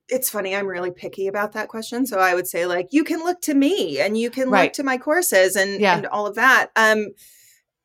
it's 0.07 0.29
funny 0.29 0.55
i'm 0.55 0.67
really 0.67 0.91
picky 0.91 1.27
about 1.27 1.53
that 1.53 1.67
question 1.67 2.05
so 2.05 2.19
i 2.19 2.35
would 2.35 2.47
say 2.47 2.65
like 2.65 2.87
you 2.91 3.03
can 3.03 3.19
look 3.19 3.41
to 3.41 3.53
me 3.53 3.99
and 3.99 4.17
you 4.17 4.29
can 4.29 4.49
right. 4.49 4.65
look 4.65 4.73
to 4.73 4.83
my 4.83 4.97
courses 4.97 5.55
and 5.55 5.81
yeah. 5.81 5.97
and 5.97 6.05
all 6.07 6.27
of 6.27 6.35
that 6.35 6.69
um 6.75 7.07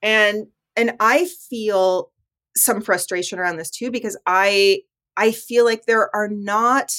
and 0.02 0.46
and 0.76 0.92
i 1.00 1.26
feel 1.48 2.10
some 2.56 2.80
frustration 2.80 3.38
around 3.38 3.56
this 3.56 3.70
too 3.70 3.90
because 3.90 4.18
i 4.26 4.80
i 5.16 5.32
feel 5.32 5.64
like 5.64 5.86
there 5.86 6.14
are 6.14 6.28
not 6.28 6.92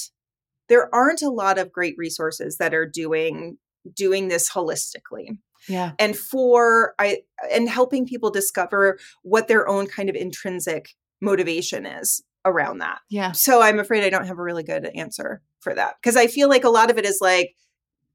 there 0.68 0.92
aren't 0.92 1.22
a 1.22 1.30
lot 1.30 1.58
of 1.58 1.72
great 1.72 1.94
resources 1.96 2.58
that 2.58 2.74
are 2.74 2.86
doing 2.86 3.58
doing 3.94 4.28
this 4.28 4.50
holistically 4.50 5.38
yeah. 5.68 5.92
and 5.98 6.16
for 6.16 6.94
i 6.98 7.18
and 7.52 7.68
helping 7.68 8.06
people 8.06 8.30
discover 8.30 8.98
what 9.22 9.48
their 9.48 9.68
own 9.68 9.86
kind 9.86 10.08
of 10.08 10.16
intrinsic 10.16 10.94
motivation 11.20 11.86
is 11.86 12.22
around 12.44 12.78
that. 12.78 12.98
Yeah. 13.08 13.32
So 13.32 13.60
i'm 13.60 13.78
afraid 13.78 14.04
i 14.04 14.10
don't 14.10 14.26
have 14.26 14.38
a 14.38 14.42
really 14.42 14.62
good 14.62 14.86
answer 14.94 15.42
for 15.60 15.74
that 15.74 15.96
because 16.00 16.16
i 16.16 16.26
feel 16.26 16.48
like 16.48 16.64
a 16.64 16.70
lot 16.70 16.90
of 16.90 16.98
it 16.98 17.04
is 17.04 17.18
like 17.20 17.54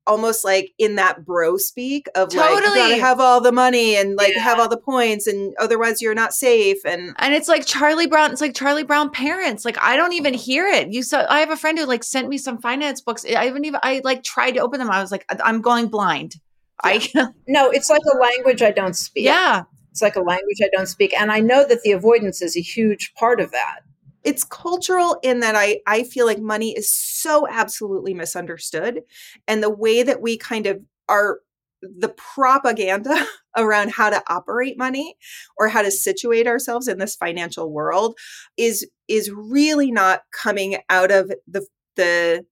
almost 0.07 0.43
like 0.43 0.73
in 0.79 0.95
that 0.95 1.23
bro 1.23 1.57
speak 1.57 2.07
of 2.15 2.29
totally. 2.29 2.55
like 2.55 2.75
gotta 2.75 2.97
have 2.97 3.19
all 3.19 3.39
the 3.39 3.51
money 3.51 3.95
and 3.95 4.15
like 4.15 4.33
yeah. 4.33 4.41
have 4.41 4.59
all 4.59 4.67
the 4.67 4.77
points 4.77 5.27
and 5.27 5.53
otherwise 5.59 6.01
you're 6.01 6.15
not 6.15 6.33
safe 6.33 6.83
and 6.85 7.13
and 7.19 7.33
it's 7.33 7.47
like 7.47 7.65
Charlie 7.65 8.07
Brown 8.07 8.31
it's 8.31 8.41
like 8.41 8.55
Charlie 8.55 8.83
Brown 8.83 9.11
parents 9.11 9.63
like 9.63 9.77
I 9.79 9.95
don't 9.95 10.13
even 10.13 10.33
mm-hmm. 10.33 10.41
hear 10.41 10.67
it. 10.67 10.91
You 10.91 11.03
saw 11.03 11.25
I 11.29 11.39
have 11.39 11.51
a 11.51 11.57
friend 11.57 11.77
who 11.77 11.85
like 11.85 12.03
sent 12.03 12.29
me 12.29 12.37
some 12.37 12.57
finance 12.59 12.99
books 12.99 13.25
I 13.25 13.45
haven't 13.45 13.65
even 13.65 13.79
I 13.83 14.01
like 14.03 14.23
tried 14.23 14.51
to 14.51 14.61
open 14.61 14.79
them 14.79 14.89
I 14.89 15.01
was 15.01 15.11
like 15.11 15.25
I'm 15.43 15.61
going 15.61 15.87
blind 15.87 16.35
I 16.83 17.07
no, 17.47 17.69
it's 17.69 17.89
like 17.89 18.01
a 18.13 18.17
language 18.17 18.61
I 18.61 18.71
don't 18.71 18.95
speak. 18.95 19.25
yeah. 19.25 19.63
It's 19.91 20.01
like 20.01 20.15
a 20.15 20.21
language 20.21 20.59
I 20.63 20.69
don't 20.73 20.87
speak. 20.87 21.13
And 21.19 21.31
I 21.33 21.41
know 21.41 21.67
that 21.67 21.81
the 21.83 21.91
avoidance 21.91 22.41
is 22.41 22.55
a 22.55 22.61
huge 22.61 23.13
part 23.15 23.41
of 23.41 23.51
that. 23.51 23.81
it's 24.23 24.43
cultural 24.43 25.17
in 25.23 25.39
that 25.41 25.55
I 25.55 25.79
I 25.87 26.03
feel 26.03 26.25
like 26.25 26.39
money 26.39 26.71
is 26.77 26.91
so 26.93 27.47
absolutely 27.49 28.13
misunderstood 28.13 29.01
and 29.47 29.63
the 29.63 29.69
way 29.69 30.03
that 30.03 30.21
we 30.21 30.37
kind 30.37 30.67
of 30.67 30.81
are 31.09 31.39
the 31.81 32.09
propaganda 32.09 33.25
around 33.57 33.91
how 33.91 34.09
to 34.09 34.21
operate 34.29 34.77
money 34.77 35.15
or 35.57 35.67
how 35.67 35.81
to 35.81 35.91
situate 35.91 36.47
ourselves 36.47 36.87
in 36.87 36.99
this 36.99 37.15
financial 37.15 37.71
world 37.71 38.15
is 38.57 38.87
is 39.07 39.31
really 39.31 39.91
not 39.91 40.21
coming 40.31 40.77
out 40.89 41.11
of 41.11 41.31
the 41.47 41.65
the 41.95 42.45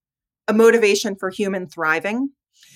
a 0.48 0.52
motivation 0.52 1.14
for 1.16 1.30
human 1.30 1.68
thriving 1.68 2.30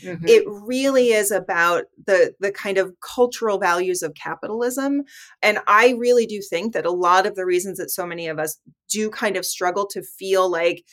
Mhm. 0.05 0.29
it 0.29 0.45
really 0.47 1.09
is 1.13 1.31
about 1.31 1.85
the 2.07 2.35
the 2.41 2.53
kind 2.53 2.79
of 2.79 2.95
cultural 3.01 3.59
values 3.59 4.03
of 4.03 4.15
capitalism 4.15 5.03
and 5.43 5.59
i 5.67 5.91
really 5.99 6.27
do 6.27 6.41
think 6.43 6.73
that 6.75 6.87
a 6.87 6.91
lot 6.91 7.27
of 7.27 7.35
the 7.37 7.47
reasons 7.47 7.79
that 7.79 7.91
so 7.91 8.07
many 8.07 8.29
of 8.29 8.39
us 8.39 8.59
do 8.89 9.11
kind 9.11 9.37
of 9.37 9.45
struggle 9.47 9.87
to 9.87 10.03
feel 10.03 10.51
like 10.51 10.85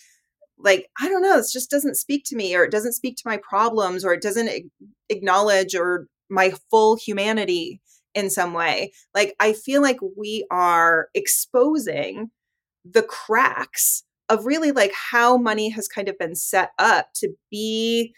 like 0.57 0.87
i 0.99 1.07
don't 1.09 1.21
know 1.23 1.37
this 1.37 1.51
just 1.51 1.69
doesn't 1.71 1.95
speak 1.95 2.23
to 2.25 2.35
me 2.35 2.55
or 2.55 2.63
it 2.63 2.71
doesn't 2.71 2.93
speak 2.93 3.15
to 3.17 3.23
my 3.27 3.37
problems 3.37 4.05
or 4.05 4.13
it 4.13 4.21
doesn't 4.21 4.49
acknowledge 5.09 5.75
or 5.75 6.07
my 6.29 6.53
full 6.69 6.95
humanity 6.95 7.81
in 8.13 8.29
some 8.29 8.53
way 8.53 8.91
like 9.15 9.35
i 9.39 9.53
feel 9.53 9.81
like 9.81 9.97
we 10.17 10.45
are 10.51 11.07
exposing 11.13 12.29
the 12.85 13.03
cracks 13.03 14.03
of 14.29 14.45
really 14.45 14.71
like 14.71 14.93
how 14.93 15.37
money 15.37 15.69
has 15.69 15.87
kind 15.87 16.07
of 16.07 16.17
been 16.17 16.35
set 16.35 16.71
up 16.79 17.07
to 17.13 17.29
be 17.49 18.13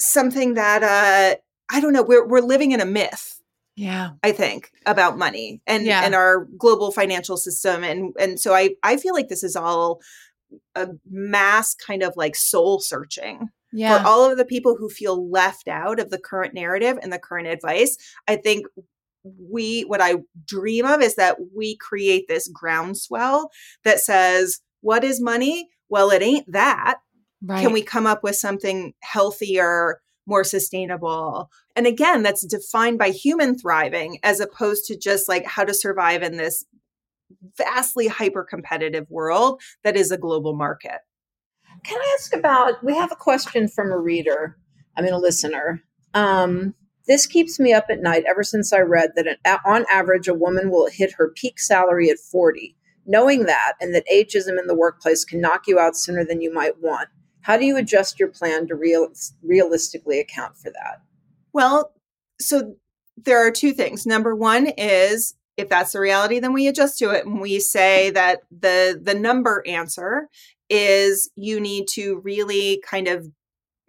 something 0.00 0.54
that 0.54 0.82
uh 0.82 1.36
I 1.72 1.80
don't 1.80 1.92
know, 1.92 2.02
we're 2.02 2.26
we're 2.26 2.40
living 2.40 2.72
in 2.72 2.80
a 2.80 2.84
myth, 2.86 3.40
Yeah. 3.76 4.10
I 4.22 4.32
think, 4.32 4.72
about 4.86 5.18
money 5.18 5.60
and 5.66 5.84
Yeah. 5.86 6.02
and 6.04 6.14
our 6.14 6.46
global 6.58 6.90
financial 6.90 7.36
system 7.36 7.84
and 7.84 8.12
and 8.18 8.40
so 8.40 8.54
I 8.54 8.70
I 8.82 8.96
feel 8.96 9.14
like 9.14 9.28
this 9.28 9.44
is 9.44 9.54
all 9.56 10.00
a 10.74 10.88
mass 11.08 11.74
kind 11.74 12.02
of 12.02 12.14
like 12.16 12.34
soul 12.34 12.80
searching 12.80 13.50
Yeah. 13.72 14.02
for 14.02 14.08
all 14.08 14.30
of 14.30 14.36
the 14.36 14.44
people 14.44 14.74
who 14.76 14.88
feel 14.88 15.30
left 15.30 15.68
out 15.68 16.00
of 16.00 16.10
the 16.10 16.18
current 16.18 16.54
narrative 16.54 16.98
and 17.00 17.12
the 17.12 17.20
current 17.20 17.46
advice. 17.46 17.96
I 18.26 18.34
think 18.36 18.66
we 19.38 19.82
what 19.82 20.00
I 20.00 20.14
dream 20.46 20.86
of 20.86 21.02
is 21.02 21.14
that 21.16 21.36
we 21.54 21.76
create 21.76 22.26
this 22.26 22.48
groundswell 22.48 23.50
that 23.84 24.00
says, 24.00 24.60
what 24.80 25.04
is 25.04 25.20
money? 25.20 25.68
Well, 25.90 26.10
it 26.10 26.22
ain't 26.22 26.50
that 26.50 26.98
right. 27.42 27.62
can 27.62 27.72
we 27.72 27.82
come 27.82 28.06
up 28.06 28.22
with 28.22 28.36
something 28.36 28.94
healthier 29.02 30.00
more 30.26 30.44
sustainable 30.44 31.50
and 31.74 31.86
again 31.86 32.22
that's 32.22 32.46
defined 32.46 32.98
by 32.98 33.10
human 33.10 33.58
thriving 33.58 34.18
as 34.22 34.40
opposed 34.40 34.84
to 34.84 34.96
just 34.96 35.28
like 35.28 35.44
how 35.44 35.64
to 35.64 35.74
survive 35.74 36.22
in 36.22 36.36
this 36.36 36.66
vastly 37.56 38.06
hyper 38.06 38.44
competitive 38.44 39.06
world 39.10 39.60
that 39.82 39.96
is 39.96 40.10
a 40.10 40.18
global 40.18 40.54
market 40.54 41.00
Can 41.84 41.98
I 41.98 42.16
ask 42.18 42.34
about? 42.34 42.82
We 42.84 42.94
have 42.96 43.12
a 43.12 43.16
question 43.16 43.68
from 43.68 43.90
a 43.90 43.98
reader, 43.98 44.56
I 44.96 45.02
mean, 45.02 45.12
a 45.12 45.18
listener. 45.18 45.82
Um, 46.14 46.74
this 47.06 47.26
keeps 47.26 47.58
me 47.58 47.72
up 47.72 47.86
at 47.90 48.02
night 48.02 48.24
ever 48.28 48.42
since 48.42 48.72
I 48.72 48.80
read 48.80 49.12
that 49.16 49.26
an, 49.26 49.58
on 49.64 49.84
average, 49.90 50.28
a 50.28 50.34
woman 50.34 50.70
will 50.70 50.88
hit 50.88 51.14
her 51.14 51.32
peak 51.34 51.58
salary 51.58 52.10
at 52.10 52.18
40. 52.18 52.76
Knowing 53.06 53.46
that 53.46 53.72
and 53.80 53.94
that 53.94 54.06
ageism 54.12 54.58
in 54.58 54.66
the 54.66 54.76
workplace 54.76 55.24
can 55.24 55.40
knock 55.40 55.62
you 55.66 55.78
out 55.78 55.96
sooner 55.96 56.24
than 56.24 56.40
you 56.40 56.52
might 56.52 56.80
want, 56.80 57.08
how 57.42 57.56
do 57.56 57.64
you 57.64 57.76
adjust 57.76 58.18
your 58.18 58.28
plan 58.28 58.66
to 58.68 58.74
real, 58.74 59.08
realistically 59.42 60.20
account 60.20 60.56
for 60.56 60.70
that? 60.70 61.02
well 61.52 61.92
so 62.40 62.74
there 63.16 63.44
are 63.44 63.50
two 63.50 63.72
things 63.72 64.06
number 64.06 64.34
one 64.34 64.68
is 64.78 65.34
if 65.56 65.68
that's 65.68 65.92
the 65.92 66.00
reality 66.00 66.38
then 66.38 66.52
we 66.52 66.66
adjust 66.66 66.98
to 66.98 67.10
it 67.10 67.26
and 67.26 67.40
we 67.40 67.60
say 67.60 68.10
that 68.10 68.40
the 68.50 69.00
the 69.02 69.14
number 69.14 69.62
answer 69.66 70.28
is 70.70 71.30
you 71.34 71.60
need 71.60 71.86
to 71.88 72.20
really 72.24 72.82
kind 72.88 73.08
of 73.08 73.26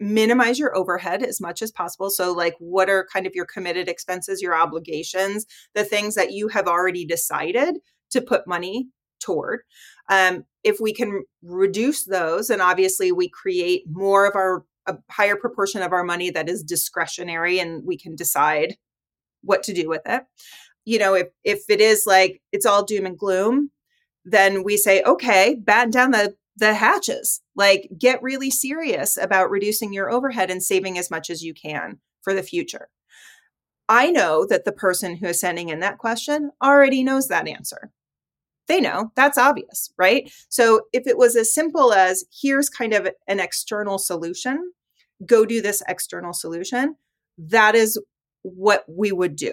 minimize 0.02 0.58
your 0.58 0.76
overhead 0.76 1.22
as 1.22 1.40
much 1.40 1.62
as 1.62 1.70
possible. 1.70 2.10
So, 2.10 2.32
like, 2.32 2.54
what 2.58 2.90
are 2.90 3.06
kind 3.12 3.26
of 3.26 3.34
your 3.34 3.46
committed 3.46 3.88
expenses, 3.88 4.42
your 4.42 4.54
obligations, 4.54 5.46
the 5.74 5.84
things 5.84 6.16
that 6.16 6.32
you 6.32 6.48
have 6.48 6.66
already 6.66 7.06
decided 7.06 7.78
to 8.10 8.20
put 8.20 8.46
money 8.46 8.88
toward? 9.22 9.60
Um, 10.08 10.44
if 10.64 10.78
we 10.80 10.92
can 10.92 11.24
reduce 11.42 12.04
those, 12.04 12.50
and 12.50 12.60
obviously 12.60 13.12
we 13.12 13.28
create 13.28 13.84
more 13.88 14.26
of 14.26 14.34
our, 14.34 14.64
a 14.86 14.96
higher 15.10 15.36
proportion 15.36 15.82
of 15.82 15.92
our 15.92 16.04
money 16.04 16.30
that 16.30 16.48
is 16.48 16.62
discretionary 16.62 17.58
and 17.58 17.84
we 17.84 17.96
can 17.96 18.16
decide 18.16 18.76
what 19.42 19.62
to 19.64 19.72
do 19.72 19.88
with 19.88 20.02
it. 20.06 20.24
You 20.84 20.98
know, 20.98 21.14
if 21.14 21.28
if 21.44 21.62
it 21.68 21.80
is 21.80 22.04
like 22.06 22.42
it's 22.50 22.66
all 22.66 22.84
doom 22.84 23.06
and 23.06 23.16
gloom, 23.16 23.70
then 24.24 24.64
we 24.64 24.76
say, 24.76 25.02
okay, 25.02 25.56
batten 25.60 25.90
down 25.90 26.10
the 26.10 26.34
the 26.56 26.74
hatches. 26.74 27.40
Like 27.54 27.88
get 27.98 28.22
really 28.22 28.50
serious 28.50 29.16
about 29.16 29.50
reducing 29.50 29.92
your 29.92 30.10
overhead 30.10 30.50
and 30.50 30.62
saving 30.62 30.98
as 30.98 31.10
much 31.10 31.30
as 31.30 31.42
you 31.42 31.54
can 31.54 32.00
for 32.22 32.34
the 32.34 32.42
future. 32.42 32.88
I 33.88 34.10
know 34.10 34.46
that 34.46 34.64
the 34.64 34.72
person 34.72 35.16
who 35.16 35.26
is 35.26 35.40
sending 35.40 35.68
in 35.68 35.80
that 35.80 35.98
question 35.98 36.50
already 36.62 37.02
knows 37.02 37.28
that 37.28 37.48
answer. 37.48 37.90
They 38.68 38.80
know 38.80 39.12
that's 39.16 39.38
obvious, 39.38 39.92
right? 39.98 40.32
So 40.48 40.82
if 40.92 41.06
it 41.06 41.18
was 41.18 41.36
as 41.36 41.54
simple 41.54 41.92
as 41.92 42.24
here's 42.32 42.68
kind 42.68 42.94
of 42.94 43.08
an 43.26 43.40
external 43.40 43.98
solution, 43.98 44.72
go 45.26 45.44
do 45.44 45.60
this 45.60 45.82
external 45.88 46.32
solution, 46.32 46.96
that 47.38 47.74
is 47.74 48.00
what 48.42 48.84
we 48.88 49.12
would 49.12 49.36
do. 49.36 49.52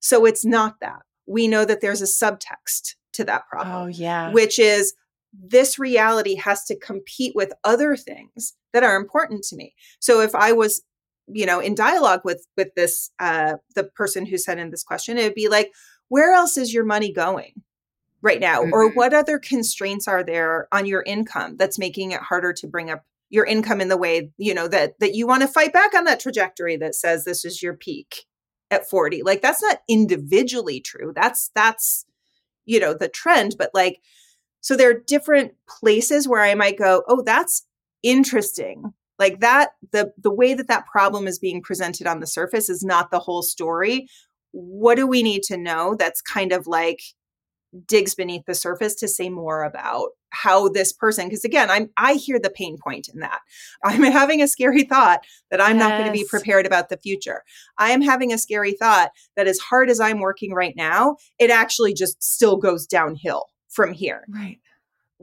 So 0.00 0.24
it's 0.26 0.44
not 0.44 0.80
that. 0.80 1.02
We 1.26 1.48
know 1.48 1.64
that 1.64 1.80
there's 1.80 2.02
a 2.02 2.04
subtext 2.04 2.94
to 3.14 3.24
that 3.24 3.46
problem 3.48 3.76
Oh 3.76 3.86
yeah. 3.86 4.32
which 4.32 4.58
is 4.58 4.94
this 5.32 5.78
reality 5.78 6.34
has 6.34 6.64
to 6.64 6.78
compete 6.78 7.34
with 7.34 7.52
other 7.64 7.96
things 7.96 8.54
that 8.72 8.82
are 8.82 8.96
important 8.96 9.44
to 9.44 9.56
me. 9.56 9.74
So 10.00 10.20
if 10.20 10.34
I 10.34 10.52
was, 10.52 10.82
you 11.28 11.46
know, 11.46 11.60
in 11.60 11.74
dialogue 11.74 12.20
with 12.24 12.46
with 12.56 12.68
this 12.74 13.10
uh 13.18 13.54
the 13.74 13.84
person 13.84 14.26
who 14.26 14.36
sent 14.36 14.60
in 14.60 14.70
this 14.70 14.82
question, 14.82 15.18
it 15.18 15.24
would 15.24 15.34
be 15.34 15.48
like, 15.48 15.72
where 16.08 16.32
else 16.32 16.56
is 16.56 16.74
your 16.74 16.84
money 16.84 17.12
going 17.12 17.62
right 18.22 18.40
now? 18.40 18.62
Or 18.72 18.90
Mhm. 18.90 18.94
what 18.94 19.14
other 19.14 19.38
constraints 19.38 20.08
are 20.08 20.22
there 20.24 20.68
on 20.72 20.86
your 20.86 21.02
income 21.02 21.56
that's 21.56 21.78
making 21.78 22.12
it 22.12 22.20
harder 22.20 22.52
to 22.54 22.66
bring 22.66 22.90
up 22.90 23.04
your 23.30 23.44
income 23.46 23.80
in 23.80 23.88
the 23.88 23.96
way, 23.96 24.30
you 24.38 24.54
know, 24.54 24.68
that 24.68 24.98
that 25.00 25.14
you 25.14 25.26
want 25.26 25.42
to 25.42 25.48
fight 25.48 25.72
back 25.72 25.94
on 25.94 26.04
that 26.04 26.20
trajectory 26.20 26.76
that 26.76 26.94
says 26.94 27.24
this 27.24 27.44
is 27.44 27.62
your 27.62 27.74
peak 27.74 28.24
at 28.70 28.88
40. 28.88 29.22
Like 29.22 29.42
that's 29.42 29.62
not 29.62 29.80
individually 29.88 30.80
true. 30.80 31.12
That's 31.14 31.50
that's 31.54 32.04
you 32.64 32.78
know 32.80 32.94
the 32.94 33.08
trend 33.08 33.56
but 33.58 33.70
like 33.74 34.00
so 34.60 34.76
there 34.76 34.90
are 34.90 35.02
different 35.06 35.52
places 35.68 36.28
where 36.28 36.42
i 36.42 36.54
might 36.54 36.78
go 36.78 37.02
oh 37.08 37.22
that's 37.22 37.66
interesting 38.02 38.92
like 39.18 39.40
that 39.40 39.70
the 39.92 40.12
the 40.18 40.32
way 40.32 40.54
that 40.54 40.68
that 40.68 40.86
problem 40.86 41.26
is 41.26 41.38
being 41.38 41.62
presented 41.62 42.06
on 42.06 42.20
the 42.20 42.26
surface 42.26 42.68
is 42.68 42.82
not 42.84 43.10
the 43.10 43.18
whole 43.18 43.42
story 43.42 44.06
what 44.52 44.96
do 44.96 45.06
we 45.06 45.22
need 45.22 45.42
to 45.42 45.56
know 45.56 45.94
that's 45.98 46.20
kind 46.22 46.52
of 46.52 46.66
like 46.66 47.00
digs 47.86 48.14
beneath 48.14 48.44
the 48.46 48.54
surface 48.54 48.94
to 48.96 49.08
say 49.08 49.28
more 49.28 49.64
about 49.64 50.10
how 50.30 50.68
this 50.68 50.92
person 50.92 51.26
because 51.26 51.44
again 51.44 51.70
i'm 51.70 51.90
i 51.96 52.14
hear 52.14 52.38
the 52.38 52.50
pain 52.50 52.76
point 52.82 53.08
in 53.12 53.20
that. 53.20 53.40
I'm 53.84 54.02
having 54.02 54.42
a 54.42 54.48
scary 54.48 54.84
thought 54.84 55.20
that 55.50 55.60
i'm 55.60 55.78
not 55.78 55.98
going 55.98 56.06
to 56.06 56.12
be 56.12 56.26
prepared 56.28 56.66
about 56.66 56.88
the 56.88 56.96
future. 56.96 57.42
I 57.78 57.90
am 57.90 58.02
having 58.02 58.32
a 58.32 58.38
scary 58.38 58.72
thought 58.72 59.10
that 59.36 59.46
as 59.46 59.58
hard 59.58 59.90
as 59.90 60.00
i'm 60.00 60.20
working 60.20 60.52
right 60.52 60.74
now 60.76 61.16
it 61.38 61.50
actually 61.50 61.94
just 61.94 62.22
still 62.22 62.56
goes 62.56 62.86
downhill 62.86 63.46
from 63.68 63.92
here. 63.92 64.24
Right. 64.28 64.58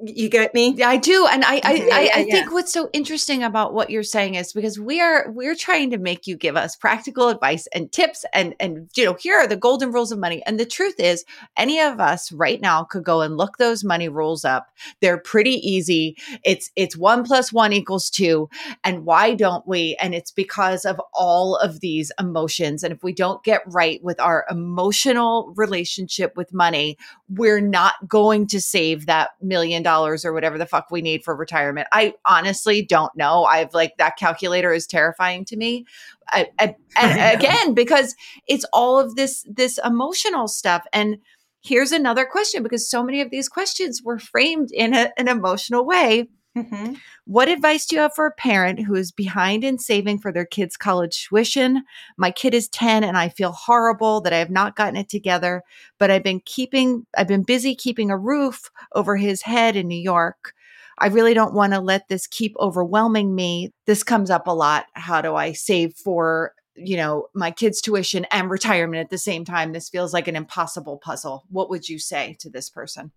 You 0.03 0.29
get 0.29 0.53
me 0.53 0.73
Yeah, 0.75 0.89
I 0.89 0.97
do, 0.97 1.27
and 1.29 1.43
I 1.43 1.55
I. 1.55 1.59
I, 1.63 1.73
Yeah, 1.75 1.95
I 1.95 2.25
yeah, 2.27 2.31
think 2.31 2.51
what's 2.51 2.71
so 2.71 2.89
interesting 2.93 3.43
about 3.43 3.73
what 3.73 3.89
you're 3.89 4.03
saying 4.03 4.35
is 4.35 4.53
because 4.53 4.79
we 4.79 5.01
are 5.01 5.29
we're 5.31 5.55
trying 5.55 5.91
to 5.91 5.97
make 5.97 6.27
you 6.27 6.35
give 6.35 6.55
us 6.55 6.75
practical 6.75 7.29
advice 7.29 7.67
and 7.73 7.91
tips, 7.91 8.25
and 8.33 8.55
and 8.59 8.89
you 8.95 9.05
know 9.05 9.13
here 9.13 9.35
are 9.35 9.47
the 9.47 9.55
golden 9.55 9.91
rules 9.91 10.11
of 10.11 10.19
money. 10.19 10.43
And 10.45 10.59
the 10.59 10.65
truth 10.65 10.99
is, 10.99 11.25
any 11.57 11.79
of 11.79 11.99
us 11.99 12.31
right 12.31 12.61
now 12.61 12.83
could 12.83 13.03
go 13.03 13.21
and 13.21 13.37
look 13.37 13.57
those 13.57 13.83
money 13.83 14.09
rules 14.09 14.45
up. 14.45 14.67
They're 15.01 15.17
pretty 15.17 15.55
easy. 15.55 16.17
It's 16.43 16.71
it's 16.75 16.97
one 16.97 17.23
plus 17.23 17.51
one 17.51 17.73
equals 17.73 18.09
two, 18.09 18.49
and 18.83 19.05
why 19.05 19.33
don't 19.33 19.67
we? 19.67 19.97
And 20.01 20.13
it's 20.13 20.31
because 20.31 20.85
of 20.85 21.01
all 21.13 21.55
of 21.57 21.79
these 21.79 22.11
emotions. 22.19 22.83
And 22.83 22.93
if 22.93 23.03
we 23.03 23.13
don't 23.13 23.43
get 23.43 23.61
right 23.67 24.03
with 24.03 24.19
our 24.19 24.45
emotional 24.49 25.53
relationship 25.55 26.37
with 26.37 26.53
money, 26.53 26.97
we're 27.29 27.61
not 27.61 27.95
going 28.07 28.47
to 28.47 28.61
save 28.61 29.05
that 29.05 29.31
million 29.41 29.83
dollars 29.89 30.23
or 30.23 30.33
whatever 30.33 30.57
the 30.57 30.65
fuck 30.65 30.91
we 30.91 31.01
need 31.01 31.23
for 31.23 31.35
retirement. 31.35 31.87
I 31.91 32.13
honestly 32.25 32.85
don't 32.85 33.15
know. 33.15 33.45
I've 33.45 33.73
like 33.73 33.97
that 33.97 34.17
calculator 34.17 34.71
is 34.71 34.85
terrifying 34.85 35.45
to 35.45 35.57
me. 35.57 35.85
I, 36.29 36.47
I, 36.59 36.75
and 36.97 37.39
again, 37.39 37.73
because 37.73 38.15
it's 38.47 38.65
all 38.71 38.99
of 38.99 39.15
this 39.15 39.43
this 39.49 39.79
emotional 39.83 40.47
stuff. 40.47 40.85
And 40.93 41.17
here's 41.61 41.91
another 41.91 42.25
question 42.25 42.61
because 42.61 42.89
so 42.89 43.03
many 43.03 43.21
of 43.21 43.31
these 43.31 43.49
questions 43.49 44.01
were 44.03 44.19
framed 44.19 44.69
in 44.71 44.93
a, 44.93 45.11
an 45.17 45.27
emotional 45.27 45.85
way. 45.85 46.27
Mm-hmm. 46.59 46.93
What 47.25 47.47
advice 47.47 47.85
do 47.85 47.95
you 47.95 48.01
have 48.01 48.13
for 48.13 48.25
a 48.25 48.31
parent 48.31 48.85
who 48.85 48.95
is 48.95 49.11
behind 49.11 49.63
in 49.63 49.77
saving 49.77 50.19
for 50.19 50.31
their 50.31 50.45
kids' 50.45 50.77
college 50.77 51.27
tuition? 51.27 51.83
My 52.17 52.31
kid 52.31 52.53
is 52.53 52.67
10 52.69 53.03
and 53.03 53.17
I 53.17 53.29
feel 53.29 53.51
horrible 53.51 54.21
that 54.21 54.33
I 54.33 54.37
have 54.37 54.49
not 54.49 54.75
gotten 54.75 54.97
it 54.97 55.09
together, 55.09 55.63
but 55.99 56.11
I've 56.11 56.23
been 56.23 56.41
keeping, 56.45 57.05
I've 57.17 57.27
been 57.27 57.43
busy 57.43 57.75
keeping 57.75 58.11
a 58.11 58.17
roof 58.17 58.69
over 58.93 59.15
his 59.15 59.41
head 59.43 59.75
in 59.75 59.87
New 59.87 59.99
York. 59.99 60.53
I 60.97 61.07
really 61.07 61.33
don't 61.33 61.53
want 61.53 61.73
to 61.73 61.79
let 61.79 62.09
this 62.09 62.27
keep 62.27 62.55
overwhelming 62.59 63.33
me. 63.33 63.73
This 63.85 64.03
comes 64.03 64.29
up 64.29 64.47
a 64.47 64.51
lot. 64.51 64.87
How 64.93 65.21
do 65.21 65.35
I 65.35 65.53
save 65.53 65.93
for, 65.93 66.53
you 66.75 66.97
know, 66.97 67.27
my 67.33 67.51
kids' 67.51 67.79
tuition 67.79 68.25
and 68.31 68.49
retirement 68.49 68.99
at 68.99 69.09
the 69.09 69.17
same 69.17 69.45
time? 69.45 69.71
This 69.71 69.87
feels 69.87 70.13
like 70.13 70.27
an 70.27 70.35
impossible 70.35 70.97
puzzle. 70.97 71.45
What 71.49 71.69
would 71.69 71.87
you 71.87 71.99
say 71.99 72.35
to 72.41 72.49
this 72.49 72.69
person? 72.69 73.13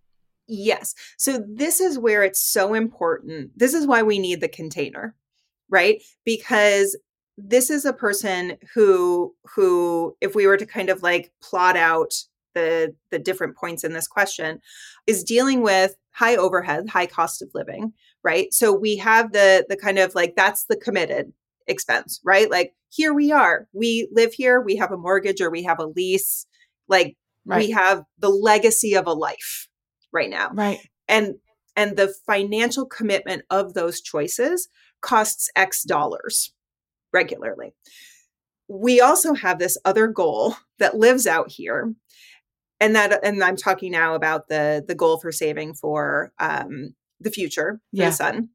Yes. 0.48 0.94
So 1.18 1.44
this 1.48 1.80
is 1.80 1.98
where 1.98 2.22
it's 2.22 2.40
so 2.40 2.74
important. 2.74 3.50
This 3.56 3.74
is 3.74 3.86
why 3.86 4.02
we 4.02 4.18
need 4.18 4.40
the 4.40 4.48
container, 4.48 5.14
right? 5.68 6.02
Because 6.24 6.96
this 7.38 7.70
is 7.70 7.84
a 7.84 7.92
person 7.92 8.56
who 8.74 9.34
who 9.54 10.16
if 10.20 10.34
we 10.34 10.46
were 10.46 10.56
to 10.56 10.66
kind 10.66 10.90
of 10.90 11.02
like 11.02 11.32
plot 11.42 11.76
out 11.76 12.12
the 12.54 12.94
the 13.10 13.18
different 13.18 13.56
points 13.56 13.84
in 13.84 13.92
this 13.92 14.06
question 14.06 14.60
is 15.06 15.24
dealing 15.24 15.62
with 15.62 15.96
high 16.12 16.36
overhead, 16.36 16.88
high 16.88 17.06
cost 17.06 17.42
of 17.42 17.48
living, 17.54 17.92
right? 18.22 18.52
So 18.52 18.72
we 18.72 18.96
have 18.96 19.32
the 19.32 19.64
the 19.68 19.76
kind 19.76 19.98
of 19.98 20.14
like 20.14 20.34
that's 20.36 20.66
the 20.66 20.76
committed 20.76 21.32
expense, 21.66 22.20
right? 22.24 22.50
Like 22.50 22.74
here 22.90 23.14
we 23.14 23.32
are. 23.32 23.66
We 23.72 24.08
live 24.12 24.34
here, 24.34 24.60
we 24.60 24.76
have 24.76 24.92
a 24.92 24.98
mortgage 24.98 25.40
or 25.40 25.50
we 25.50 25.62
have 25.62 25.78
a 25.78 25.86
lease. 25.86 26.46
Like 26.88 27.16
right. 27.46 27.58
we 27.58 27.70
have 27.70 28.02
the 28.18 28.28
legacy 28.28 28.94
of 28.94 29.06
a 29.06 29.12
life, 29.12 29.68
right 30.12 30.30
now. 30.30 30.50
Right. 30.52 30.78
And 31.08 31.36
and 31.76 31.96
the 31.96 32.14
financial 32.26 32.86
commitment 32.86 33.42
of 33.50 33.74
those 33.74 34.00
choices 34.00 34.68
costs 35.00 35.50
X 35.56 35.82
dollars 35.82 36.52
regularly. 37.12 37.74
We 38.68 39.00
also 39.00 39.34
have 39.34 39.58
this 39.58 39.78
other 39.84 40.06
goal 40.08 40.56
that 40.78 40.96
lives 40.96 41.26
out 41.26 41.50
here. 41.50 41.94
And 42.80 42.96
that 42.96 43.24
and 43.24 43.42
I'm 43.42 43.56
talking 43.56 43.92
now 43.92 44.14
about 44.14 44.48
the 44.48 44.84
the 44.86 44.94
goal 44.94 45.18
for 45.18 45.32
saving 45.32 45.74
for 45.74 46.32
um 46.38 46.94
the 47.20 47.30
future, 47.30 47.80
yeah. 47.92 48.06
the 48.06 48.12
son. 48.12 48.48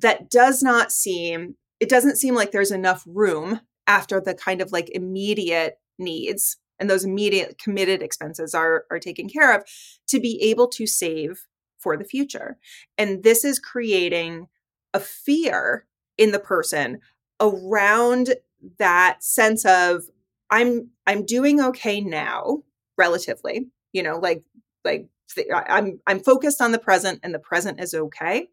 That 0.00 0.28
does 0.30 0.62
not 0.62 0.92
seem 0.92 1.56
it 1.80 1.88
doesn't 1.88 2.16
seem 2.16 2.34
like 2.34 2.52
there's 2.52 2.70
enough 2.70 3.04
room 3.06 3.60
after 3.86 4.20
the 4.20 4.34
kind 4.34 4.60
of 4.60 4.72
like 4.72 4.90
immediate 4.90 5.78
needs 5.98 6.56
and 6.78 6.90
those 6.90 7.04
immediate 7.04 7.58
committed 7.58 8.02
expenses 8.02 8.54
are 8.54 8.84
are 8.90 8.98
taken 8.98 9.28
care 9.28 9.54
of 9.54 9.64
to 10.08 10.20
be 10.20 10.40
able 10.42 10.68
to 10.68 10.86
save 10.86 11.46
for 11.78 11.96
the 11.96 12.04
future. 12.04 12.58
And 12.98 13.22
this 13.22 13.44
is 13.44 13.58
creating 13.58 14.48
a 14.94 15.00
fear 15.00 15.86
in 16.16 16.32
the 16.32 16.38
person 16.38 16.98
around 17.40 18.34
that 18.78 19.22
sense 19.22 19.64
of 19.66 20.04
i'm 20.50 20.88
i'm 21.06 21.26
doing 21.26 21.60
okay 21.60 22.00
now 22.00 22.62
relatively 22.96 23.68
you 23.92 24.02
know 24.02 24.16
like 24.16 24.42
like 24.84 25.06
i'm 25.52 26.00
i'm 26.06 26.20
focused 26.20 26.60
on 26.60 26.72
the 26.72 26.78
present 26.78 27.20
and 27.22 27.34
the 27.34 27.38
present 27.38 27.80
is 27.80 27.94
okay. 27.94 28.48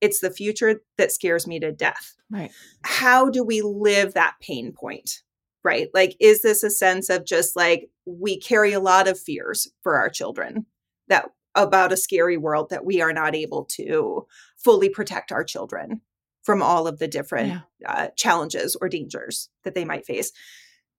It's 0.00 0.20
the 0.20 0.30
future 0.30 0.82
that 0.98 1.12
scares 1.12 1.46
me 1.46 1.58
to 1.60 1.72
death. 1.72 2.14
Right. 2.30 2.50
How 2.82 3.30
do 3.30 3.42
we 3.42 3.62
live 3.62 4.14
that 4.14 4.34
pain 4.40 4.72
point 4.72 5.22
right? 5.64 5.88
Like, 5.94 6.16
is 6.20 6.42
this 6.42 6.62
a 6.62 6.70
sense 6.70 7.08
of 7.08 7.24
just 7.24 7.56
like 7.56 7.88
we 8.04 8.38
carry 8.38 8.72
a 8.72 8.80
lot 8.80 9.08
of 9.08 9.18
fears 9.18 9.66
for 9.82 9.96
our 9.96 10.10
children 10.10 10.66
that 11.08 11.30
about 11.54 11.92
a 11.92 11.96
scary 11.96 12.36
world 12.36 12.68
that 12.70 12.84
we 12.84 13.00
are 13.00 13.12
not 13.12 13.34
able 13.34 13.64
to 13.64 14.26
fully 14.56 14.88
protect 14.88 15.32
our 15.32 15.44
children 15.44 16.00
from 16.42 16.62
all 16.62 16.86
of 16.86 16.98
the 16.98 17.08
different 17.08 17.48
yeah. 17.48 17.60
uh, 17.86 18.08
challenges 18.16 18.76
or 18.80 18.88
dangers 18.88 19.48
that 19.62 19.74
they 19.74 19.84
might 19.84 20.04
face? 20.04 20.30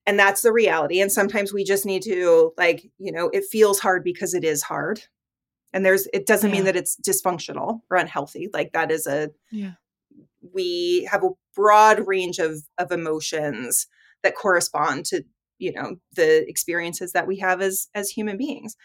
And 0.08 0.20
that's 0.20 0.42
the 0.42 0.52
reality. 0.52 1.02
And 1.02 1.12
sometimes 1.12 1.54
we 1.54 1.64
just 1.64 1.86
need 1.86 2.04
to, 2.04 2.54
like, 2.58 2.90
you 2.98 3.12
know, 3.12 3.30
it 3.30 3.46
feels 3.46 3.80
hard 3.80 4.04
because 4.04 4.34
it 4.34 4.44
is 4.44 4.64
hard. 4.64 5.02
And 5.74 5.86
there's, 5.86 6.08
it 6.14 6.26
doesn't 6.26 6.50
yeah. 6.50 6.56
mean 6.56 6.66
that 6.66 6.76
it's 6.76 6.96
dysfunctional 6.96 7.82
or 7.90 7.98
unhealthy. 7.98 8.50
Like, 8.54 8.72
that 8.74 8.92
is 8.92 9.08
a, 9.08 9.32
yeah. 9.52 9.74
we 10.54 11.08
have 11.12 11.24
a 11.24 11.32
broad 11.56 12.08
range 12.08 12.40
of, 12.40 12.62
of 12.78 12.92
emotions 12.92 13.88
that 14.26 14.36
correspond 14.36 15.06
to 15.06 15.24
you 15.60 15.72
know 15.72 15.96
the 16.16 16.48
experiences 16.50 17.14
that 17.14 17.28
we 17.28 17.38
have 17.38 17.62
as 17.62 17.88
as 17.96 18.10
human 18.10 18.38
beings 18.38 18.76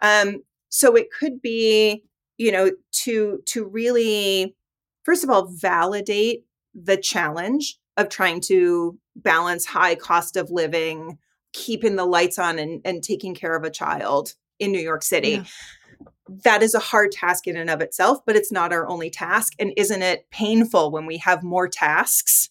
um 0.00 0.42
so 0.68 0.94
it 0.94 1.08
could 1.10 1.40
be 1.42 2.04
you 2.38 2.52
know 2.52 2.70
to 2.92 3.40
to 3.46 3.64
really 3.64 4.54
first 5.04 5.24
of 5.24 5.30
all 5.30 5.46
validate 5.46 6.44
the 6.74 6.96
challenge 6.96 7.78
of 7.96 8.08
trying 8.08 8.40
to 8.40 8.98
balance 9.16 9.66
high 9.66 9.94
cost 9.94 10.36
of 10.36 10.50
living 10.50 11.18
keeping 11.52 11.96
the 11.96 12.06
lights 12.06 12.38
on 12.38 12.58
and, 12.58 12.80
and 12.84 13.02
taking 13.02 13.34
care 13.34 13.54
of 13.56 13.64
a 13.64 13.70
child 13.70 14.34
in 14.58 14.70
new 14.70 14.80
york 14.80 15.02
city 15.02 15.30
yeah. 15.30 15.44
that 16.44 16.62
is 16.62 16.74
a 16.74 16.78
hard 16.78 17.10
task 17.10 17.46
in 17.46 17.56
and 17.56 17.70
of 17.70 17.80
itself 17.80 18.18
but 18.24 18.36
it's 18.36 18.52
not 18.52 18.72
our 18.72 18.86
only 18.88 19.10
task 19.10 19.54
and 19.58 19.72
isn't 19.76 20.02
it 20.02 20.30
painful 20.30 20.90
when 20.90 21.06
we 21.06 21.16
have 21.16 21.42
more 21.42 21.68
tasks 21.68 22.50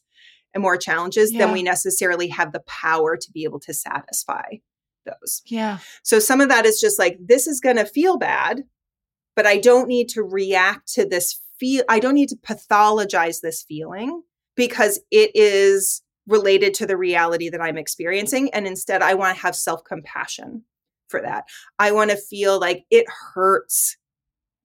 and 0.53 0.61
more 0.61 0.77
challenges, 0.77 1.31
yeah. 1.31 1.39
then 1.39 1.53
we 1.53 1.63
necessarily 1.63 2.27
have 2.27 2.51
the 2.51 2.61
power 2.61 3.17
to 3.17 3.31
be 3.31 3.43
able 3.43 3.59
to 3.61 3.73
satisfy 3.73 4.57
those. 5.05 5.41
Yeah. 5.45 5.79
So 6.03 6.19
some 6.19 6.41
of 6.41 6.49
that 6.49 6.65
is 6.65 6.79
just 6.79 6.99
like, 6.99 7.17
this 7.19 7.47
is 7.47 7.59
going 7.59 7.77
to 7.77 7.85
feel 7.85 8.17
bad, 8.17 8.63
but 9.35 9.45
I 9.45 9.57
don't 9.57 9.87
need 9.87 10.09
to 10.09 10.23
react 10.23 10.91
to 10.93 11.05
this 11.05 11.39
feel. 11.59 11.83
I 11.89 11.99
don't 11.99 12.15
need 12.15 12.29
to 12.29 12.35
pathologize 12.35 13.41
this 13.41 13.63
feeling 13.63 14.21
because 14.55 14.99
it 15.09 15.31
is 15.33 16.01
related 16.27 16.73
to 16.75 16.85
the 16.85 16.97
reality 16.97 17.49
that 17.49 17.61
I'm 17.61 17.77
experiencing. 17.77 18.53
And 18.53 18.67
instead, 18.67 19.01
I 19.01 19.15
want 19.15 19.35
to 19.35 19.41
have 19.41 19.55
self 19.55 19.83
compassion 19.83 20.63
for 21.09 21.21
that. 21.21 21.45
I 21.79 21.91
want 21.91 22.11
to 22.11 22.17
feel 22.17 22.59
like 22.59 22.83
it 22.89 23.05
hurts 23.33 23.97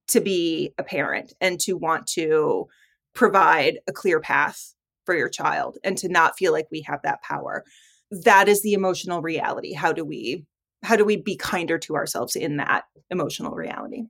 to 0.09 0.21
be 0.21 0.73
a 0.79 0.85
parent 0.85 1.33
and 1.41 1.59
to 1.61 1.77
want 1.77 2.07
to 2.07 2.67
provide 3.15 3.81
a 3.89 3.93
clear 3.93 4.21
path 4.21 4.75
for 5.07 5.15
your 5.15 5.29
child 5.29 5.79
and 5.83 5.97
to 5.99 6.09
not 6.09 6.37
feel 6.37 6.53
like 6.53 6.67
we 6.71 6.83
have 6.83 7.01
that 7.03 7.23
power. 7.23 7.65
That 8.11 8.49
is 8.49 8.63
the 8.63 8.75
emotional 8.75 9.23
reality. 9.23 9.73
How 9.73 9.93
do 9.93 10.05
we 10.05 10.45
how 10.83 10.97
do 10.97 11.05
we 11.05 11.17
be 11.17 11.37
kinder 11.37 11.79
to 11.79 11.97
ourselves 11.97 12.37
in 12.37 12.59
that 12.59 12.85
emotional 13.11 13.55
reality? 13.55 14.05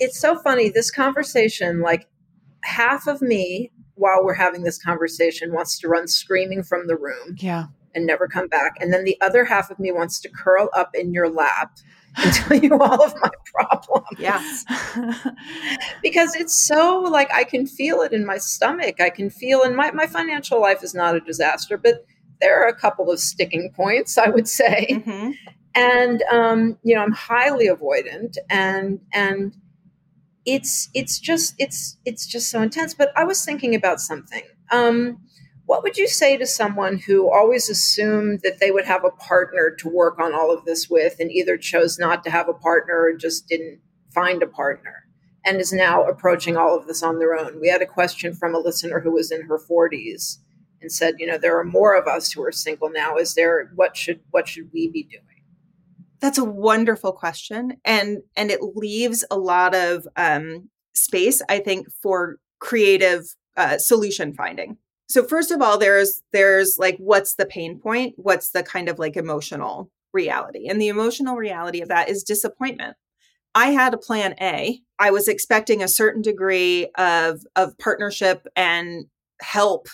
It's 0.00 0.18
so 0.18 0.36
funny 0.38 0.68
this 0.68 0.90
conversation 0.90 1.80
like 1.80 2.08
half 2.64 3.06
of 3.06 3.22
me 3.22 3.70
while 3.94 4.24
we're 4.24 4.34
having 4.34 4.62
this 4.62 4.82
conversation 4.82 5.52
wants 5.52 5.78
to 5.78 5.88
run 5.88 6.06
screaming 6.06 6.62
from 6.62 6.86
the 6.86 6.96
room 6.96 7.36
yeah. 7.38 7.66
and 7.94 8.04
never 8.04 8.26
come 8.26 8.48
back 8.48 8.74
and 8.80 8.92
then 8.92 9.04
the 9.04 9.16
other 9.20 9.44
half 9.44 9.70
of 9.70 9.78
me 9.78 9.92
wants 9.92 10.20
to 10.20 10.28
curl 10.28 10.68
up 10.74 10.90
in 10.94 11.14
your 11.14 11.30
lap 11.30 11.76
and 12.16 12.32
tell 12.32 12.56
you 12.56 12.78
all 12.78 13.04
of 13.04 13.14
my 13.20 13.30
problems. 13.44 14.06
Yes. 14.18 14.64
because 16.02 16.34
it's 16.34 16.54
so 16.54 17.00
like 17.00 17.32
I 17.32 17.44
can 17.44 17.66
feel 17.66 18.00
it 18.02 18.12
in 18.12 18.24
my 18.24 18.38
stomach. 18.38 19.00
I 19.00 19.10
can 19.10 19.30
feel 19.30 19.62
and 19.62 19.76
my, 19.76 19.90
my 19.90 20.06
financial 20.06 20.60
life 20.60 20.82
is 20.82 20.94
not 20.94 21.16
a 21.16 21.20
disaster, 21.20 21.76
but 21.76 22.04
there 22.40 22.62
are 22.62 22.68
a 22.68 22.74
couple 22.74 23.10
of 23.10 23.20
sticking 23.20 23.72
points, 23.74 24.18
I 24.18 24.28
would 24.28 24.48
say. 24.48 24.86
Mm-hmm. 24.90 25.30
And 25.74 26.22
um, 26.32 26.78
you 26.82 26.94
know, 26.94 27.02
I'm 27.02 27.12
highly 27.12 27.68
avoidant 27.68 28.36
and 28.48 29.00
and 29.12 29.54
it's 30.46 30.88
it's 30.94 31.18
just 31.18 31.54
it's 31.58 31.98
it's 32.04 32.26
just 32.26 32.50
so 32.50 32.62
intense. 32.62 32.94
But 32.94 33.12
I 33.16 33.24
was 33.24 33.44
thinking 33.44 33.74
about 33.74 34.00
something. 34.00 34.42
Um, 34.70 35.18
what 35.66 35.82
would 35.82 35.98
you 35.98 36.06
say 36.06 36.36
to 36.36 36.46
someone 36.46 36.98
who 36.98 37.30
always 37.30 37.68
assumed 37.68 38.40
that 38.42 38.60
they 38.60 38.70
would 38.70 38.86
have 38.86 39.04
a 39.04 39.10
partner 39.10 39.70
to 39.78 39.88
work 39.88 40.18
on 40.20 40.32
all 40.32 40.56
of 40.56 40.64
this 40.64 40.88
with 40.88 41.16
and 41.18 41.30
either 41.30 41.58
chose 41.58 41.98
not 41.98 42.22
to 42.24 42.30
have 42.30 42.48
a 42.48 42.54
partner 42.54 43.00
or 43.00 43.12
just 43.12 43.48
didn't 43.48 43.80
find 44.14 44.42
a 44.42 44.46
partner 44.46 45.08
and 45.44 45.60
is 45.60 45.72
now 45.72 46.04
approaching 46.04 46.56
all 46.56 46.76
of 46.76 46.86
this 46.86 47.02
on 47.02 47.18
their 47.18 47.34
own? 47.34 47.60
We 47.60 47.68
had 47.68 47.82
a 47.82 47.86
question 47.86 48.32
from 48.32 48.54
a 48.54 48.60
listener 48.60 49.00
who 49.00 49.12
was 49.12 49.32
in 49.32 49.42
her 49.42 49.58
40s 49.58 50.38
and 50.80 50.92
said, 50.92 51.16
you 51.18 51.26
know, 51.26 51.36
there 51.36 51.58
are 51.58 51.64
more 51.64 51.96
of 51.96 52.06
us 52.06 52.30
who 52.30 52.44
are 52.44 52.52
single 52.52 52.90
now. 52.90 53.16
Is 53.16 53.34
there 53.34 53.72
what 53.74 53.96
should 53.96 54.20
what 54.30 54.46
should 54.46 54.70
we 54.72 54.88
be 54.88 55.02
doing? 55.02 55.22
That's 56.20 56.38
a 56.38 56.44
wonderful 56.44 57.12
question, 57.12 57.76
and 57.84 58.22
and 58.36 58.50
it 58.50 58.60
leaves 58.62 59.24
a 59.30 59.36
lot 59.36 59.74
of 59.74 60.06
um, 60.16 60.70
space, 60.94 61.42
I 61.48 61.58
think, 61.58 61.88
for 62.02 62.36
creative 62.58 63.34
uh, 63.56 63.78
solution 63.78 64.32
finding 64.32 64.78
so 65.08 65.24
first 65.24 65.50
of 65.50 65.62
all 65.62 65.78
there's 65.78 66.22
there's 66.32 66.76
like 66.78 66.96
what's 66.98 67.34
the 67.34 67.46
pain 67.46 67.78
point? 67.78 68.14
What's 68.16 68.50
the 68.50 68.62
kind 68.62 68.88
of 68.88 68.98
like 68.98 69.16
emotional 69.16 69.90
reality? 70.12 70.68
And 70.68 70.80
the 70.80 70.88
emotional 70.88 71.36
reality 71.36 71.80
of 71.80 71.88
that 71.88 72.08
is 72.08 72.22
disappointment. 72.22 72.96
I 73.54 73.68
had 73.68 73.94
a 73.94 73.98
plan 73.98 74.34
a. 74.40 74.80
I 74.98 75.10
was 75.10 75.28
expecting 75.28 75.82
a 75.82 75.88
certain 75.88 76.22
degree 76.22 76.88
of 76.98 77.44
of 77.54 77.76
partnership 77.78 78.46
and 78.56 79.06
help 79.40 79.88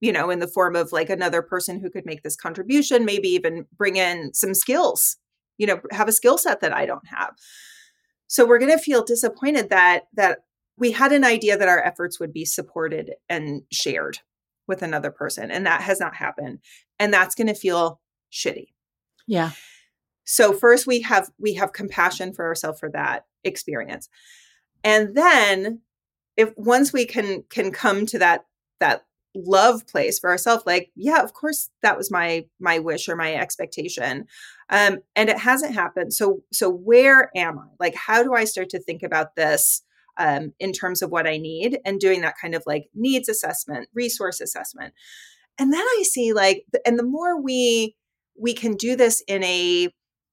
you 0.00 0.12
know 0.12 0.30
in 0.30 0.40
the 0.40 0.48
form 0.48 0.76
of 0.76 0.92
like 0.92 1.10
another 1.10 1.42
person 1.42 1.80
who 1.80 1.90
could 1.90 2.06
make 2.06 2.22
this 2.22 2.36
contribution 2.36 3.04
maybe 3.04 3.28
even 3.28 3.66
bring 3.76 3.96
in 3.96 4.32
some 4.32 4.54
skills 4.54 5.16
you 5.58 5.66
know 5.66 5.80
have 5.90 6.06
a 6.06 6.12
skill 6.12 6.38
set 6.38 6.60
that 6.60 6.72
i 6.72 6.86
don't 6.86 7.06
have. 7.06 7.34
So 8.26 8.46
we're 8.46 8.58
going 8.58 8.76
to 8.76 8.82
feel 8.82 9.04
disappointed 9.04 9.70
that 9.70 10.04
that 10.14 10.40
we 10.76 10.90
had 10.92 11.12
an 11.12 11.24
idea 11.24 11.56
that 11.56 11.68
our 11.68 11.82
efforts 11.84 12.18
would 12.18 12.32
be 12.32 12.44
supported 12.44 13.12
and 13.28 13.62
shared 13.70 14.18
with 14.66 14.82
another 14.82 15.10
person 15.10 15.50
and 15.50 15.66
that 15.66 15.82
has 15.82 16.00
not 16.00 16.14
happened 16.14 16.58
and 16.98 17.12
that's 17.12 17.34
going 17.34 17.46
to 17.46 17.54
feel 17.54 18.00
shitty. 18.32 18.68
Yeah. 19.26 19.50
So 20.24 20.52
first 20.52 20.86
we 20.86 21.00
have 21.02 21.30
we 21.38 21.54
have 21.54 21.72
compassion 21.72 22.32
for 22.32 22.46
ourselves 22.46 22.80
for 22.80 22.90
that 22.90 23.26
experience. 23.44 24.08
And 24.82 25.14
then 25.14 25.80
if 26.36 26.52
once 26.56 26.92
we 26.92 27.06
can 27.06 27.44
can 27.50 27.70
come 27.70 28.06
to 28.06 28.18
that 28.18 28.46
that 28.80 29.04
love 29.36 29.84
place 29.88 30.20
for 30.20 30.30
ourselves 30.30 30.62
like 30.64 30.92
yeah 30.94 31.20
of 31.20 31.32
course 31.32 31.68
that 31.82 31.96
was 31.96 32.08
my 32.08 32.46
my 32.60 32.78
wish 32.78 33.08
or 33.08 33.16
my 33.16 33.34
expectation 33.34 34.26
um 34.70 34.98
and 35.16 35.28
it 35.28 35.38
hasn't 35.38 35.74
happened 35.74 36.14
so 36.14 36.40
so 36.52 36.70
where 36.70 37.30
am 37.36 37.58
i? 37.58 37.66
Like 37.80 37.96
how 37.96 38.22
do 38.22 38.32
i 38.32 38.44
start 38.44 38.68
to 38.70 38.78
think 38.78 39.02
about 39.02 39.34
this 39.34 39.82
um 40.18 40.52
in 40.58 40.72
terms 40.72 41.02
of 41.02 41.10
what 41.10 41.26
i 41.26 41.36
need 41.36 41.78
and 41.84 42.00
doing 42.00 42.20
that 42.20 42.38
kind 42.40 42.54
of 42.54 42.62
like 42.66 42.88
needs 42.94 43.28
assessment 43.28 43.88
resource 43.94 44.40
assessment 44.40 44.94
and 45.58 45.72
then 45.72 45.80
i 45.82 46.02
see 46.04 46.32
like 46.32 46.64
and 46.86 46.98
the 46.98 47.04
more 47.04 47.40
we 47.40 47.96
we 48.38 48.52
can 48.52 48.74
do 48.74 48.96
this 48.96 49.22
in 49.26 49.42
a 49.44 49.88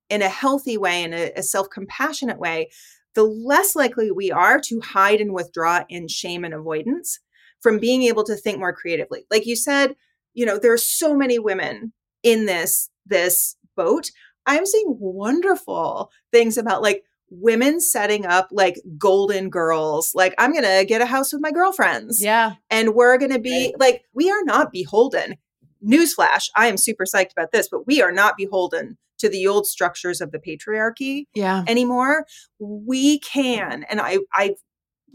in 0.10 0.22
a 0.22 0.30
healthy 0.30 0.78
way 0.78 1.04
in 1.04 1.14
a, 1.14 1.32
a 1.36 1.44
self-compassionate 1.44 2.40
way 2.40 2.70
the 3.14 3.24
less 3.24 3.76
likely 3.76 4.12
we 4.12 4.32
are 4.32 4.60
to 4.60 4.80
hide 4.80 5.20
and 5.20 5.34
withdraw 5.34 5.84
in 5.90 6.08
shame 6.08 6.44
and 6.46 6.54
avoidance 6.54 7.20
from 7.62 7.80
being 7.80 8.04
able 8.04 8.24
to 8.24 8.36
think 8.36 8.60
more 8.60 8.74
creatively. 8.74 9.26
Like 9.30 9.46
you 9.46 9.56
said, 9.56 9.96
you 10.34 10.46
know, 10.46 10.58
there 10.58 10.74
are 10.74 10.78
so 10.78 11.16
many 11.16 11.40
women 11.40 11.94
in 12.24 12.46
this 12.46 12.90
this 13.06 13.56
boat. 13.76 14.12
I'm 14.46 14.66
seeing 14.66 14.98
wonderful 15.00 16.12
things 16.32 16.58
about 16.58 16.82
like 16.82 17.04
women 17.32 17.80
setting 17.80 18.26
up 18.26 18.50
like 18.52 18.76
golden 18.98 19.50
girls. 19.50 20.12
Like 20.14 20.36
I'm 20.38 20.54
to 20.66 20.86
get 20.88 21.02
a 21.02 21.06
house 21.06 21.32
with 21.34 21.42
my 21.42 21.52
girlfriends. 21.52 22.22
Yeah. 22.22 22.56
And 22.70 22.94
we're 22.94 23.18
to 23.32 23.40
be 23.40 23.68
right. 23.68 23.80
like 23.80 24.04
we 24.14 24.30
are 24.30 24.44
not 24.44 24.72
beholden. 24.72 25.38
Newsflash, 25.84 26.50
I 26.56 26.68
am 26.68 26.78
super 26.78 27.06
psyched 27.06 27.32
about 27.32 27.52
this, 27.52 27.68
but 27.72 27.88
we 27.88 28.02
are 28.02 28.12
not 28.12 28.38
beholden 28.38 28.98
to 29.18 29.30
the 29.30 29.48
old 29.48 29.66
structures 29.66 30.22
of 30.22 30.32
the 30.32 30.40
patriarchy 30.40 31.26
yeah. 31.34 31.64
anymore. 31.68 32.26
We 32.60 33.20
can 33.20 33.86
and 33.90 34.00
I 34.02 34.20
I 34.34 34.56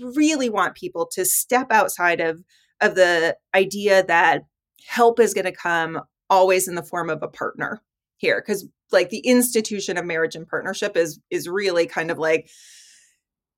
really 0.01 0.49
want 0.51 0.75
people 0.75 1.09
to 1.13 1.25
step 1.25 1.69
outside 1.71 2.21
of 2.21 2.43
of 2.81 2.95
the 2.95 3.37
idea 3.55 4.05
that 4.05 4.43
help 4.87 5.21
is 5.21 5.35
going 5.35 5.45
to 5.45 5.53
come 5.53 6.01
always 6.29 6.67
in 6.67 6.75
the 6.75 6.83
form 6.83 7.11
of 7.11 7.23
a 7.23 7.29
partner 7.29 7.83
here 8.17 8.43
because 8.45 8.67
like 8.93 9.11
the 9.11 9.19
institution 9.19 9.97
of 9.97 10.05
marriage 10.05 10.35
and 10.35 10.47
partnership 10.47 10.97
is 10.97 11.21
is 11.31 11.49
really 11.49 11.87
kind 11.87 12.11
of 12.11 12.19
like 12.19 12.49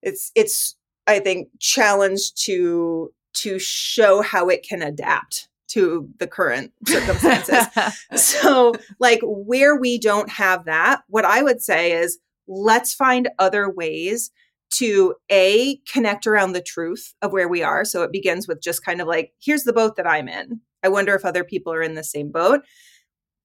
it's 0.02 0.30
it's 0.34 0.76
i 1.06 1.18
think 1.18 1.48
challenged 1.59 2.42
to 2.44 3.12
to 3.34 3.59
show 3.59 4.22
how 4.22 4.48
it 4.48 4.66
can 4.66 4.82
adapt 4.82 5.48
to 5.68 6.09
the 6.18 6.26
current 6.26 6.72
circumstances. 6.86 7.66
So 8.16 8.72
like 8.98 9.20
where 9.22 9.76
we 9.76 9.98
don't 9.98 10.30
have 10.30 10.64
that 10.64 11.02
what 11.09 11.24
i 11.24 11.42
would 11.42 11.62
say 11.62 11.92
is 11.92 12.18
let's 12.46 12.94
find 12.94 13.28
other 13.38 13.70
ways 13.70 14.30
to 14.70 15.14
a 15.30 15.76
connect 15.90 16.26
around 16.26 16.52
the 16.52 16.61
truth 16.61 17.14
of 17.22 17.32
where 17.32 17.48
we 17.48 17.62
are. 17.62 17.84
So 17.84 18.02
it 18.02 18.12
begins 18.12 18.46
with 18.46 18.62
just 18.62 18.84
kind 18.84 19.00
of 19.00 19.09
like 19.09 19.32
here's 19.40 19.64
the 19.64 19.72
boat 19.72 19.96
that 19.96 20.06
i'm 20.06 20.28
in. 20.28 20.61
I 20.82 20.88
wonder 20.88 21.14
if 21.14 21.24
other 21.24 21.44
people 21.44 21.72
are 21.72 21.82
in 21.82 21.94
the 21.94 22.04
same 22.04 22.30
boat 22.30 22.62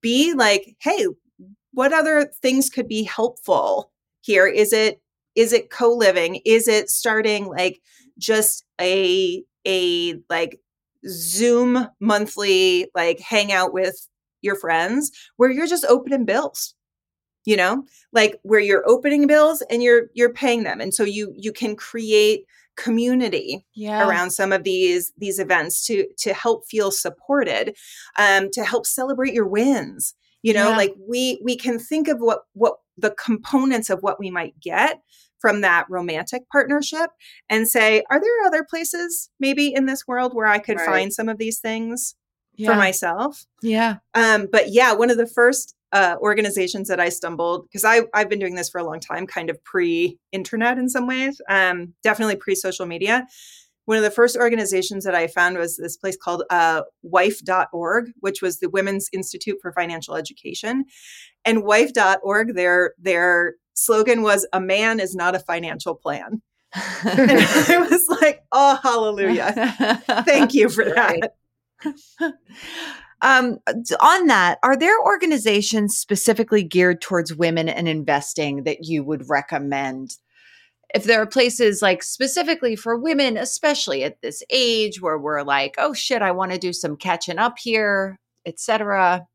b 0.03 0.33
like 0.35 0.75
hey 0.81 1.07
what 1.73 1.93
other 1.93 2.25
things 2.41 2.69
could 2.69 2.87
be 2.87 3.03
helpful 3.03 3.91
here? 4.21 4.47
Is 4.47 4.73
it 4.73 5.01
is 5.35 5.51
it 5.53 5.71
co-living? 5.71 6.41
Is 6.45 6.67
it 6.67 6.89
starting 6.89 7.47
like 7.47 7.81
just 8.17 8.65
a 8.79 9.43
a 9.67 10.15
like 10.29 10.59
zoom 11.07 11.87
monthly 11.99 12.87
like 12.95 13.19
hangout 13.19 13.73
with 13.73 14.07
your 14.41 14.55
friends 14.55 15.11
where 15.37 15.49
you're 15.51 15.67
just 15.67 15.85
opening 15.85 16.25
bills 16.25 16.75
you 17.45 17.57
know? 17.57 17.83
Like 18.13 18.39
where 18.43 18.59
you're 18.59 18.87
opening 18.87 19.27
bills 19.27 19.61
and 19.69 19.83
you're 19.83 20.03
you're 20.13 20.33
paying 20.33 20.63
them. 20.63 20.79
And 20.81 20.93
so 20.93 21.03
you 21.03 21.33
you 21.35 21.51
can 21.51 21.75
create 21.75 22.45
community 22.75 23.65
yeah. 23.75 24.07
around 24.07 24.31
some 24.31 24.51
of 24.51 24.63
these 24.63 25.11
these 25.17 25.39
events 25.39 25.85
to 25.85 26.07
to 26.17 26.33
help 26.33 26.65
feel 26.67 26.91
supported 26.91 27.75
um 28.17 28.49
to 28.51 28.63
help 28.63 28.85
celebrate 28.85 29.33
your 29.33 29.47
wins 29.47 30.15
you 30.41 30.53
know 30.53 30.69
yeah. 30.69 30.77
like 30.77 30.93
we 31.07 31.39
we 31.43 31.55
can 31.55 31.77
think 31.77 32.07
of 32.07 32.17
what 32.19 32.41
what 32.53 32.75
the 32.97 33.11
components 33.11 33.89
of 33.89 33.99
what 34.01 34.19
we 34.19 34.29
might 34.29 34.59
get 34.59 35.01
from 35.39 35.61
that 35.61 35.85
romantic 35.89 36.43
partnership 36.51 37.09
and 37.49 37.67
say 37.67 38.03
are 38.09 38.19
there 38.19 38.47
other 38.47 38.65
places 38.67 39.29
maybe 39.39 39.73
in 39.73 39.85
this 39.85 40.07
world 40.07 40.33
where 40.33 40.47
i 40.47 40.57
could 40.57 40.77
right. 40.77 40.85
find 40.85 41.13
some 41.13 41.29
of 41.29 41.37
these 41.37 41.59
things 41.59 42.15
yeah. 42.55 42.69
for 42.69 42.75
myself 42.75 43.45
yeah 43.61 43.97
um 44.13 44.47
but 44.51 44.71
yeah 44.71 44.93
one 44.93 45.09
of 45.09 45.17
the 45.17 45.27
first 45.27 45.75
uh, 45.93 46.17
organizations 46.19 46.87
that 46.89 46.99
I 46.99 47.09
stumbled 47.09 47.63
because 47.63 47.85
I 47.85 48.01
I've 48.13 48.29
been 48.29 48.39
doing 48.39 48.55
this 48.55 48.69
for 48.69 48.79
a 48.79 48.83
long 48.83 48.99
time, 48.99 49.27
kind 49.27 49.49
of 49.49 49.63
pre 49.63 50.17
internet 50.31 50.77
in 50.77 50.89
some 50.89 51.07
ways, 51.07 51.39
um, 51.47 51.93
definitely 52.03 52.35
pre 52.35 52.55
social 52.55 52.85
media. 52.85 53.27
One 53.85 53.97
of 53.97 54.03
the 54.03 54.11
first 54.11 54.37
organizations 54.37 55.03
that 55.03 55.13
I 55.13 55.27
found 55.27 55.57
was 55.57 55.77
this 55.77 55.97
place 55.97 56.15
called 56.15 56.43
uh, 56.49 56.83
wife.org, 57.01 58.11
which 58.21 58.41
was 58.41 58.59
the 58.59 58.69
Women's 58.69 59.09
Institute 59.11 59.57
for 59.61 59.73
Financial 59.73 60.15
Education. 60.15 60.85
And 61.45 61.63
wife.org, 61.63 62.55
their 62.55 62.93
their 62.97 63.55
slogan 63.73 64.21
was 64.21 64.47
a 64.53 64.61
man 64.61 64.99
is 64.99 65.15
not 65.15 65.35
a 65.35 65.39
financial 65.39 65.95
plan. 65.95 66.41
and 66.73 67.31
I 67.31 67.87
was 67.89 68.07
like, 68.21 68.41
oh, 68.51 68.79
hallelujah. 68.81 70.01
Thank 70.25 70.53
you 70.53 70.69
for 70.69 70.85
that. 70.85 71.35
Um, 73.23 73.59
on 74.01 74.27
that, 74.27 74.59
are 74.63 74.75
there 74.75 75.01
organizations 75.01 75.97
specifically 75.97 76.61
geared 76.61 77.01
towards 77.01 77.33
women 77.33 77.69
and 77.69 77.87
investing 77.87 78.63
that 78.65 78.83
you 78.83 79.03
would 79.03 79.29
recommend? 79.29 80.17
If 80.93 81.05
there 81.05 81.21
are 81.21 81.25
places 81.25 81.81
like 81.81 82.03
specifically 82.03 82.75
for 82.75 82.97
women, 82.97 83.37
especially 83.37 84.03
at 84.03 84.21
this 84.21 84.43
age 84.49 85.01
where 85.01 85.17
we're 85.17 85.41
like, 85.41 85.75
oh 85.77 85.93
shit, 85.93 86.21
I 86.21 86.31
want 86.31 86.51
to 86.51 86.59
do 86.59 86.73
some 86.73 86.97
catching 86.97 87.39
up 87.39 87.57
here, 87.57 88.19
etc. 88.45 89.25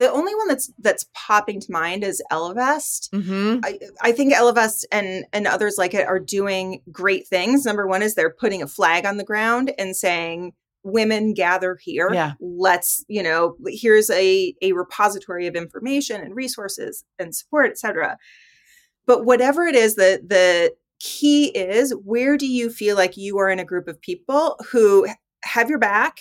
The 0.00 0.10
only 0.10 0.34
one 0.34 0.48
that's 0.48 0.70
that's 0.78 1.06
popping 1.14 1.60
to 1.60 1.72
mind 1.72 2.04
is 2.04 2.22
Ellevest. 2.30 3.10
Mm-hmm. 3.10 3.60
I, 3.64 3.78
I 4.02 4.12
think 4.12 4.34
Ellevest 4.34 4.84
and 4.92 5.24
and 5.32 5.46
others 5.46 5.76
like 5.78 5.94
it 5.94 6.06
are 6.06 6.20
doing 6.20 6.82
great 6.92 7.26
things. 7.26 7.64
Number 7.64 7.86
one 7.86 8.02
is 8.02 8.14
they're 8.14 8.30
putting 8.30 8.62
a 8.62 8.66
flag 8.66 9.06
on 9.06 9.16
the 9.16 9.24
ground 9.24 9.72
and 9.78 9.96
saying 9.96 10.52
women 10.82 11.34
gather 11.34 11.76
here 11.80 12.10
yeah. 12.12 12.32
let's 12.40 13.04
you 13.08 13.22
know 13.22 13.56
here's 13.66 14.08
a 14.10 14.54
a 14.62 14.72
repository 14.72 15.46
of 15.46 15.54
information 15.54 16.20
and 16.20 16.34
resources 16.34 17.04
and 17.18 17.34
support 17.34 17.70
etc 17.70 18.16
but 19.06 19.24
whatever 19.24 19.64
it 19.64 19.74
is 19.74 19.96
that 19.96 20.28
the 20.28 20.72
key 21.00 21.46
is 21.48 21.92
where 22.04 22.36
do 22.36 22.46
you 22.46 22.70
feel 22.70 22.96
like 22.96 23.16
you 23.16 23.38
are 23.38 23.48
in 23.48 23.58
a 23.58 23.64
group 23.64 23.88
of 23.88 24.00
people 24.00 24.58
who 24.70 25.06
have 25.42 25.68
your 25.68 25.78
back 25.78 26.20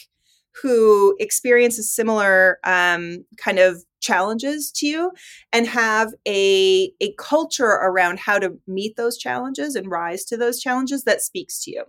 who 0.61 1.15
experiences 1.19 1.93
similar 1.93 2.59
um, 2.63 3.23
kind 3.37 3.59
of 3.59 3.83
challenges 4.01 4.71
to 4.71 4.87
you 4.87 5.11
and 5.51 5.67
have 5.67 6.13
a 6.27 6.91
a 7.01 7.13
culture 7.17 7.65
around 7.65 8.19
how 8.19 8.39
to 8.39 8.57
meet 8.65 8.95
those 8.95 9.17
challenges 9.17 9.75
and 9.75 9.91
rise 9.91 10.23
to 10.23 10.37
those 10.37 10.59
challenges 10.59 11.03
that 11.03 11.21
speaks 11.21 11.61
to 11.63 11.71
you 11.71 11.83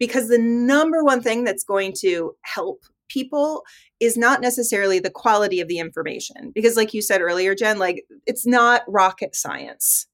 because 0.00 0.28
the 0.28 0.38
number 0.38 1.04
one 1.04 1.22
thing 1.22 1.44
that's 1.44 1.62
going 1.62 1.94
to 2.00 2.34
help 2.42 2.82
people 3.08 3.62
is 4.00 4.16
not 4.16 4.40
necessarily 4.40 4.98
the 4.98 5.10
quality 5.10 5.60
of 5.60 5.68
the 5.68 5.78
information 5.78 6.50
because 6.54 6.76
like 6.76 6.94
you 6.94 7.02
said 7.02 7.20
earlier 7.20 7.56
jen 7.56 7.76
like 7.76 8.04
it's 8.24 8.46
not 8.46 8.82
rocket 8.86 9.34
science 9.34 10.06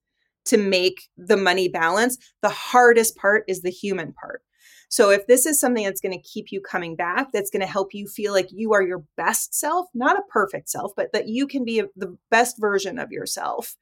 to 0.47 0.57
make 0.57 1.09
the 1.17 1.37
money 1.37 1.69
balance. 1.69 2.17
The 2.41 2.49
hardest 2.49 3.17
part 3.17 3.45
is 3.47 3.63
the 3.63 3.71
human 3.71 4.13
part. 4.13 4.43
So 4.89 5.11
if 5.11 5.27
this 5.27 5.45
is 5.45 5.59
something 5.59 5.85
that's 5.85 6.01
going 6.01 6.17
to 6.17 6.29
keep 6.29 6.47
you 6.51 6.61
coming 6.61 6.95
back 6.95 7.29
that's 7.33 7.51
going 7.51 7.61
to 7.61 7.67
help 7.67 7.93
you 7.93 8.07
feel 8.07 8.33
like 8.33 8.49
you 8.53 8.73
are 8.73 8.83
your 8.83 9.03
best 9.17 9.53
self 9.53 9.87
not 9.95 10.17
a 10.17 10.23
perfect 10.31 10.71
self 10.71 10.93
but 10.97 11.13
that 11.13 11.27
you 11.27 11.49
can 11.49 11.65
be 11.65 11.83
the 11.97 12.17
best 12.31 12.57
version 12.61 12.99
of 12.99 13.11
yourself 13.11 13.77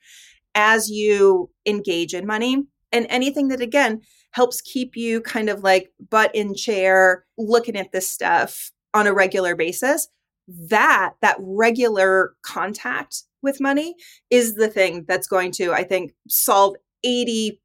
as 0.54 0.88
you 0.88 1.50
engage 1.66 2.14
in 2.14 2.26
money. 2.26 2.64
And 2.90 3.06
anything 3.10 3.48
that 3.48 3.60
again 3.60 4.00
helps 4.34 4.60
keep 4.60 4.96
you 4.96 5.20
kind 5.20 5.48
of 5.48 5.62
like 5.62 5.92
butt 6.10 6.34
in 6.34 6.54
chair 6.54 7.24
looking 7.38 7.76
at 7.76 7.92
this 7.92 8.08
stuff 8.08 8.70
on 8.92 9.06
a 9.06 9.14
regular 9.14 9.56
basis. 9.56 10.08
That 10.46 11.14
that 11.22 11.36
regular 11.40 12.34
contact 12.42 13.22
with 13.44 13.60
money 13.60 13.94
is 14.30 14.54
the 14.54 14.68
thing 14.68 15.04
that's 15.06 15.28
going 15.28 15.52
to 15.52 15.72
i 15.72 15.84
think 15.84 16.12
solve 16.28 16.74
80% 17.06 17.58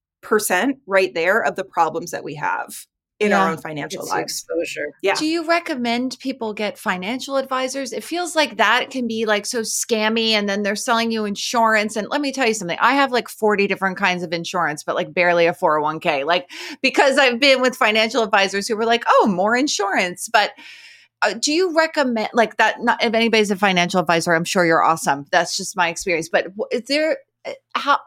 right 0.85 1.13
there 1.13 1.41
of 1.41 1.55
the 1.55 1.63
problems 1.63 2.11
that 2.11 2.25
we 2.25 2.35
have 2.35 2.85
in 3.19 3.31
Yeah. 3.31 3.41
our 3.41 3.49
own 3.51 3.57
financial 3.57 4.01
It's 4.03 4.11
lives. 4.11 4.23
exposure. 4.31 4.93
Yeah. 5.01 5.15
Do 5.15 5.25
you 5.25 5.45
recommend 5.45 6.17
people 6.19 6.53
get 6.53 6.77
financial 6.77 7.35
advisors? 7.35 7.91
It 7.91 8.03
feels 8.03 8.33
like 8.35 8.57
that 8.57 8.89
can 8.91 9.07
be 9.07 9.25
like 9.25 9.45
so 9.45 9.61
scammy 9.61 10.29
and 10.31 10.47
then 10.47 10.63
they're 10.63 10.75
selling 10.77 11.11
you 11.11 11.25
insurance. 11.25 11.97
And 11.97 12.07
let 12.09 12.21
me 12.21 12.31
tell 12.31 12.47
you 12.47 12.53
something. 12.53 12.77
I 12.79 12.93
have 12.93 13.11
like 13.11 13.27
40 13.27 13.67
different 13.67 13.97
kinds 13.97 14.23
of 14.23 14.31
insurance, 14.31 14.83
but 14.83 14.95
like 14.95 15.13
barely 15.13 15.47
a 15.47 15.53
401k. 15.53 16.25
Like 16.25 16.49
because 16.81 17.17
I've 17.17 17.39
been 17.39 17.61
with 17.61 17.75
financial 17.75 18.23
advisors 18.23 18.67
who 18.69 18.77
were 18.77 18.85
like, 18.85 19.03
oh, 19.07 19.27
more 19.27 19.55
insurance. 19.55 20.29
But 20.31 20.51
uh, 21.21 21.33
do 21.33 21.51
you 21.51 21.75
recommend 21.75 22.29
like 22.33 22.55
that? 22.55 22.79
Not 22.81 23.03
if 23.03 23.13
anybody's 23.13 23.51
a 23.51 23.57
financial 23.57 23.99
advisor, 23.99 24.33
I'm 24.33 24.45
sure 24.45 24.65
you're 24.65 24.81
awesome. 24.83 25.25
That's 25.31 25.57
just 25.57 25.75
my 25.75 25.89
experience. 25.89 26.29
But 26.29 26.47
is 26.71 26.83
there 26.87 27.17
uh, 27.45 27.51
how 27.75 27.99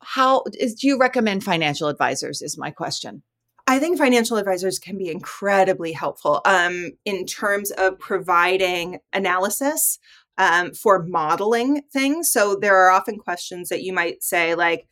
how 0.00 0.42
is 0.58 0.74
do 0.74 0.88
you 0.88 0.98
recommend 0.98 1.44
financial 1.44 1.86
advisors? 1.86 2.42
Is 2.42 2.58
my 2.58 2.72
question. 2.72 3.22
I 3.68 3.78
think 3.78 3.98
financial 3.98 4.38
advisors 4.38 4.78
can 4.78 4.96
be 4.96 5.10
incredibly 5.10 5.92
helpful 5.92 6.40
um, 6.46 6.92
in 7.04 7.26
terms 7.26 7.70
of 7.72 7.98
providing 7.98 9.00
analysis 9.12 9.98
um, 10.38 10.72
for 10.72 11.04
modeling 11.04 11.82
things. 11.92 12.32
So 12.32 12.56
there 12.56 12.74
are 12.74 12.90
often 12.90 13.18
questions 13.18 13.68
that 13.68 13.82
you 13.82 13.92
might 13.92 14.22
say, 14.22 14.54
like, 14.54 14.88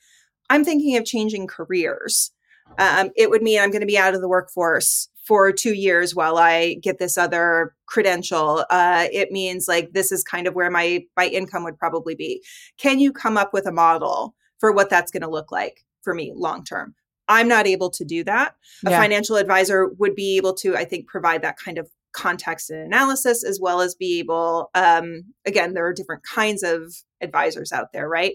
I'm 0.51 0.63
thinking 0.63 0.95
of 0.99 1.07
changing 1.07 1.47
careers. 1.47 2.33
Um, 2.79 3.13
it 3.17 3.31
would 3.31 3.43
mean 3.43 3.61
I'm 3.61 3.71
going 3.71 3.81
to 3.81 3.87
be 3.87 3.97
out 3.97 4.15
of 4.15 4.21
the 4.21 4.29
workforce 4.29 5.09
for 5.25 5.53
two 5.53 5.73
years 5.73 6.15
while 6.15 6.37
I 6.37 6.75
get 6.75 6.99
this 6.99 7.17
other 7.17 7.75
credential. 7.87 8.67
Uh, 8.69 9.07
it 9.11 9.33
means 9.33 9.67
like 9.69 9.95
this 9.95 10.13
is 10.13 10.23
kind 10.23 10.47
of 10.47 10.55
where 10.55 10.71
my 10.71 11.03
my 11.17 11.29
income 11.29 11.65
would 11.65 11.79
probably 11.79 12.15
be. 12.15 12.45
Can 12.77 12.99
you 12.99 13.11
come 13.11 13.39
up 13.39 13.55
with 13.55 13.67
a 13.67 13.73
model 13.73 14.35
for 14.59 14.71
what 14.71 14.91
that's 14.91 15.11
going 15.11 15.23
to 15.23 15.31
look 15.31 15.51
like 15.51 15.87
for 16.03 16.13
me 16.13 16.35
long 16.37 16.63
term? 16.63 16.95
I'm 17.29 17.49
not 17.49 17.67
able 17.67 17.91
to 17.91 18.05
do 18.05 18.25
that. 18.25 18.55
A 18.87 18.91
Yeah. 18.91 19.01
financial 19.01 19.37
advisor 19.37 19.89
would 19.99 20.15
be 20.15 20.37
able 20.37 20.55
to, 20.55 20.77
I 20.77 20.85
think, 20.85 21.07
provide 21.09 21.43
that 21.43 21.57
kind 21.59 21.79
of 21.79 21.89
context 22.13 22.71
and 22.71 22.81
analysis 22.81 23.45
as 23.45 23.61
well 23.61 23.83
as 23.83 23.95
be 23.95 24.19
able 24.21 24.71
um 24.75 25.23
again 25.45 25.75
there 25.75 25.87
are 25.87 25.93
different 25.93 26.23
kinds 26.23 26.63
of 26.63 26.95
advisors 27.21 27.73
out 27.73 27.89
there 27.93 28.09
right 28.09 28.33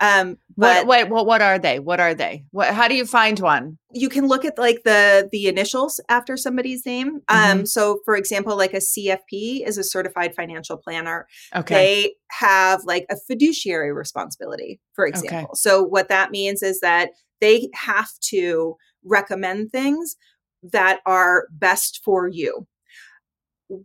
um 0.00 0.36
but 0.56 0.86
What, 0.86 1.08
what 1.10 1.26
what 1.26 1.42
are 1.42 1.58
they? 1.58 1.80
What 1.80 1.98
are 1.98 2.14
they? 2.14 2.44
What 2.52 2.72
how 2.72 2.86
do 2.86 2.94
you 2.94 3.04
find 3.04 3.38
one? 3.40 3.78
you 3.92 4.08
can 4.08 4.28
look 4.28 4.44
at 4.44 4.58
like 4.58 4.82
the 4.84 5.28
the 5.32 5.48
initials 5.48 5.98
after 6.08 6.36
somebody's 6.36 6.84
name 6.86 7.20
um 7.28 7.64
so 7.66 7.98
for 8.04 8.14
example 8.14 8.56
like 8.56 8.74
a 8.74 8.78
cfp 8.78 9.66
is 9.66 9.76
a 9.78 9.82
certified 9.84 10.34
financial 10.34 10.76
planner 10.76 11.26
Okay. 11.54 11.74
they 11.74 12.14
have 12.30 12.84
like 12.84 13.06
a 13.10 13.16
fiduciary 13.26 13.92
responsibility 13.92 14.80
for 14.94 15.06
example 15.06 15.38
Okay. 15.38 15.46
so 15.54 15.82
what 15.82 16.08
that 16.08 16.30
means 16.30 16.62
is 16.62 16.78
that 16.80 17.10
they 17.40 17.68
have 17.74 18.10
to 18.30 18.76
recommend 19.04 19.70
things 19.70 20.16
that 20.62 21.00
are 21.06 21.46
best 21.50 22.00
for 22.04 22.28
you. 22.28 22.66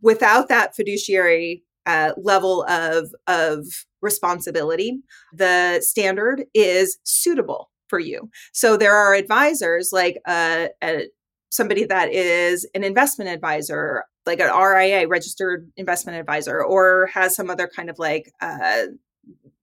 Without 0.01 0.47
that 0.49 0.75
fiduciary 0.75 1.63
uh, 1.85 2.11
level 2.17 2.63
of 2.69 3.09
of 3.27 3.65
responsibility 4.01 4.99
the 5.33 5.79
standard 5.81 6.43
is 6.53 6.99
suitable 7.03 7.71
for 7.87 7.99
you. 7.99 8.29
So 8.53 8.77
there 8.77 8.95
are 8.95 9.13
advisors 9.13 9.89
like 9.91 10.17
uh, 10.25 10.67
a, 10.83 11.07
somebody 11.49 11.85
that 11.85 12.11
is 12.13 12.67
an 12.73 12.83
investment 12.83 13.29
advisor 13.29 14.05
like 14.25 14.39
an 14.39 14.51
ria 14.55 15.07
registered 15.07 15.69
investment 15.75 16.17
advisor 16.17 16.63
or 16.63 17.07
has 17.13 17.35
some 17.35 17.49
other 17.49 17.67
kind 17.67 17.89
of 17.89 17.97
like 17.99 18.31
uh, 18.41 18.83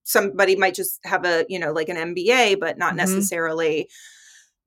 somebody 0.09 0.57
might 0.57 0.75
just 0.75 0.99
have 1.05 1.25
a 1.27 1.45
you 1.49 1.59
know 1.59 1.71
like 1.73 1.89
an 1.89 1.97
mba 2.15 2.59
but 2.59 2.79
not 2.79 2.95
Mhm. 2.95 2.97
necessarily 2.97 3.89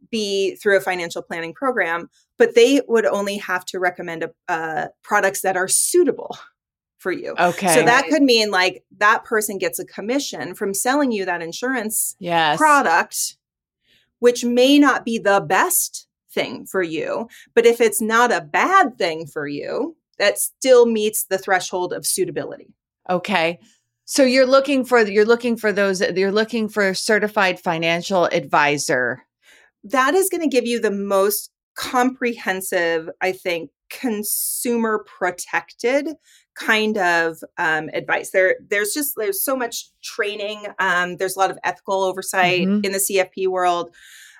be 0.09 0.55
through 0.55 0.77
a 0.77 0.81
financial 0.81 1.21
planning 1.21 1.53
program 1.53 2.09
but 2.37 2.55
they 2.55 2.81
would 2.87 3.05
only 3.05 3.37
have 3.37 3.63
to 3.65 3.79
recommend 3.79 4.25
uh, 4.47 4.87
products 5.03 5.41
that 5.41 5.55
are 5.57 5.67
suitable 5.67 6.35
for 6.97 7.11
you 7.11 7.33
Okay. 7.39 7.73
so 7.73 7.83
that 7.83 8.07
could 8.07 8.21
mean 8.21 8.51
like 8.51 8.83
that 8.97 9.23
person 9.25 9.57
gets 9.57 9.79
a 9.79 9.85
commission 9.85 10.53
from 10.55 10.73
selling 10.73 11.11
you 11.11 11.25
that 11.25 11.41
insurance 11.41 12.15
yes. 12.19 12.57
product, 12.57 13.37
which 14.19 14.43
may 14.45 14.77
not 14.77 15.03
be 15.05 15.17
the 15.17 15.39
best 15.41 16.07
thing 16.31 16.65
for 16.65 16.83
you. 16.83 17.27
But 17.55 17.65
if 17.65 17.81
it's 17.81 18.01
not 18.01 18.31
a 18.31 18.41
bad 18.41 18.97
thing 18.99 19.25
for 19.25 19.47
you, 19.47 19.95
that 20.19 20.37
still 20.37 20.85
meets 20.85 21.23
the 21.25 21.37
threshold 21.39 21.91
of 21.91 22.05
suitability. 22.05 22.73
Okay. 23.09 23.59
So 24.05 24.23
you're 24.23 24.45
looking 24.45 24.83
for 24.83 24.99
you're 25.07 25.25
looking 25.25 25.55
for 25.57 25.71
those 25.71 26.01
you're 26.01 26.31
looking 26.31 26.67
for 26.67 26.89
a 26.89 26.95
certified 26.95 27.59
financial 27.59 28.25
advisor. 28.25 29.23
That 29.83 30.13
is 30.13 30.29
going 30.29 30.41
to 30.41 30.47
give 30.47 30.65
you 30.65 30.79
the 30.79 30.91
most 30.91 31.51
comprehensive, 31.75 33.09
I 33.21 33.31
think, 33.31 33.71
consumer 33.89 35.05
protected 35.17 36.09
kind 36.55 36.97
of 36.97 37.37
um, 37.57 37.89
advice. 37.93 38.31
There, 38.31 38.57
there's 38.69 38.93
just 38.93 39.13
there's 39.17 39.43
so 39.43 39.55
much 39.55 39.89
training. 40.03 40.65
Um, 40.79 41.17
there's 41.17 41.35
a 41.35 41.39
lot 41.39 41.51
of 41.51 41.57
ethical 41.63 42.03
oversight 42.03 42.67
Mhm. 42.67 42.85
in 42.85 42.91
the 42.91 42.99
CFP 42.99 43.47
world, 43.47 43.89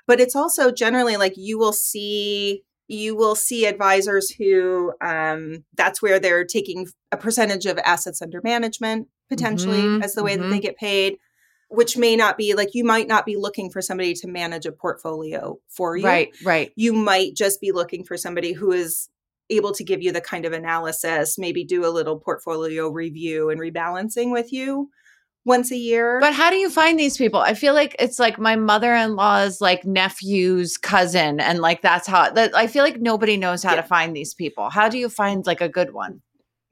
but 0.08 0.20
it's 0.20 0.36
also 0.36 0.72
generally 0.72 1.18
like 1.18 1.34
you 1.38 1.58
will 1.58 1.74
see 1.74 2.64
you 2.88 3.16
will 3.16 3.36
see 3.36 3.66
advisors 3.66 4.30
who 4.30 4.92
um, 5.00 5.64
that's 5.76 6.02
where 6.02 6.20
they're 6.20 6.44
taking 6.44 6.88
a 7.14 7.18
percentage 7.18 7.66
of 7.66 7.78
assets 7.86 8.22
under 8.22 8.42
management 8.44 9.08
potentially 9.32 9.82
Mhm, 9.82 10.04
as 10.04 10.14
the 10.14 10.24
way 10.24 10.36
that 10.36 10.44
mhm. 10.46 10.52
they 10.52 10.60
get 10.60 10.78
paid 10.78 11.18
which 11.74 11.96
may 11.96 12.18
not 12.18 12.38
be 12.38 12.54
like 12.54 12.68
you 12.74 12.84
might 12.84 13.08
not 13.08 13.26
be 13.26 13.38
looking 13.38 13.70
for 13.72 13.82
somebody 13.82 14.14
to 14.14 14.28
manage 14.28 14.66
a 14.66 14.74
portfolio 14.74 15.58
for 15.70 15.96
you 15.96 16.06
Right, 16.06 16.30
right. 16.44 16.70
you 16.76 16.92
might 16.92 17.34
just 17.34 17.62
be 17.62 17.72
looking 17.72 18.04
for 18.04 18.18
somebody 18.18 18.52
who 18.52 18.74
is 18.74 19.08
able 19.50 19.72
to 19.76 19.84
give 19.86 20.02
you 20.02 20.12
the 20.12 20.20
kind 20.20 20.44
of 20.46 20.52
analysis, 20.52 21.38
maybe 21.38 21.64
do 21.64 21.86
a 21.86 21.88
little 21.98 22.18
portfolio 22.20 22.90
review 22.90 23.50
and 23.50 23.60
rebalancing 23.62 24.32
with 24.34 24.52
you 24.52 24.90
once 25.46 25.72
a 25.72 25.78
year. 25.78 26.20
But 26.20 26.34
how 26.34 26.50
do 26.50 26.58
you 26.58 26.70
find 26.70 27.00
these 27.00 27.18
people? 27.18 27.40
I 27.40 27.54
feel 27.54 27.74
like 27.74 27.96
it's 28.00 28.20
like 28.20 28.38
my 28.38 28.56
mother-in-law's 28.58 29.62
like 29.62 29.86
nephew's 29.86 30.78
cousin 30.78 31.40
and 31.40 31.60
like 31.60 31.82
that's 31.82 32.06
how 32.08 32.32
that 32.32 32.54
I 32.56 32.68
feel 32.68 32.84
like 32.84 33.00
nobody 33.00 33.38
knows 33.38 33.64
how 33.64 33.76
Yeah. 33.76 33.82
to 33.82 33.88
find 33.88 34.14
these 34.16 34.34
people. 34.34 34.70
How 34.70 34.90
do 34.90 34.98
you 34.98 35.08
find 35.08 35.46
like 35.46 35.62
a 35.62 35.70
good 35.70 35.94
one? 35.94 36.22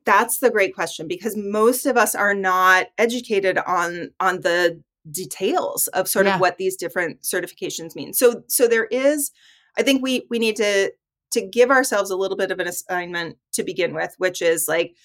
That's 0.09 0.39
the 0.39 0.49
great 0.49 0.73
question 0.73 1.07
because 1.07 1.37
most 1.37 1.85
of 1.85 1.95
us 1.97 2.15
are 2.15 2.33
not 2.33 2.87
educated 2.97 3.59
on 3.59 4.09
on 4.19 4.41
the 4.41 4.81
details 5.11 5.87
of 5.89 6.07
sort 6.07 6.25
Yeah. 6.25 6.35
of 6.35 6.41
what 6.41 6.57
these 6.57 6.75
different 6.75 7.21
certifications 7.21 7.95
mean. 7.95 8.13
So 8.13 8.43
so 8.47 8.67
there 8.67 8.85
is 8.85 9.31
I 9.77 9.83
think 9.83 10.01
we 10.01 10.25
we 10.29 10.39
need 10.39 10.55
to 10.57 10.91
to 11.31 11.41
give 11.41 11.69
ourselves 11.69 12.09
a 12.09 12.15
little 12.15 12.35
bit 12.37 12.49
of 12.51 12.59
an 12.59 12.67
assignment 12.67 13.37
to 13.53 13.63
begin 13.63 13.93
with, 13.93 14.15
which 14.17 14.41
is 14.41 14.67
like 14.67 14.95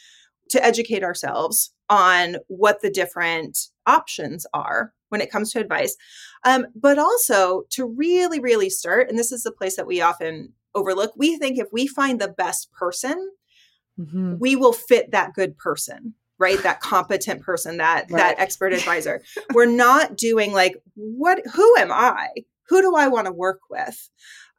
to 0.51 0.65
educate 0.65 1.03
ourselves 1.05 1.73
on 1.91 2.37
what 2.49 2.81
the 2.81 2.91
different 2.91 3.69
options 3.87 4.47
are 4.55 4.95
when 5.11 5.21
it 5.21 5.31
comes 5.31 5.53
to 5.53 5.61
advice. 5.61 5.97
Um, 6.45 6.67
but 6.75 6.99
also 6.99 7.65
to 7.71 7.87
really, 7.87 8.41
really 8.41 8.71
start, 8.71 9.09
and 9.11 9.19
this 9.19 9.33
is 9.33 9.43
the 9.43 9.53
place 9.53 9.77
that 9.77 9.87
we 9.87 10.01
often 10.01 10.55
overlook, 10.75 11.13
we 11.17 11.37
think 11.37 11.59
if 11.59 11.69
we 11.73 11.87
find 11.87 12.21
the 12.21 12.29
best 12.29 12.73
person, 12.73 13.31
Mhm. 13.99 14.39
we 14.41 14.57
will 14.57 14.73
fit 14.73 15.11
that 15.13 15.35
good 15.35 15.57
person 15.57 16.15
right? 16.37 16.61
That 16.65 16.81
competent 16.81 17.43
person 17.43 17.77
that 17.77 18.07
Right. 18.11 18.19
that 18.19 18.39
expert 18.41 18.73
advisor. 18.73 19.23
We're 19.55 19.67
not 19.67 20.17
doing 20.17 20.53
like 20.53 20.75
what 20.95 21.41
who 21.55 21.77
am 21.77 21.93
i? 21.93 22.29
Who 22.69 22.83
do 22.83 22.97
i 22.97 23.07
want 23.07 23.27
to 23.27 23.33
work 23.33 23.61
with? 23.71 24.11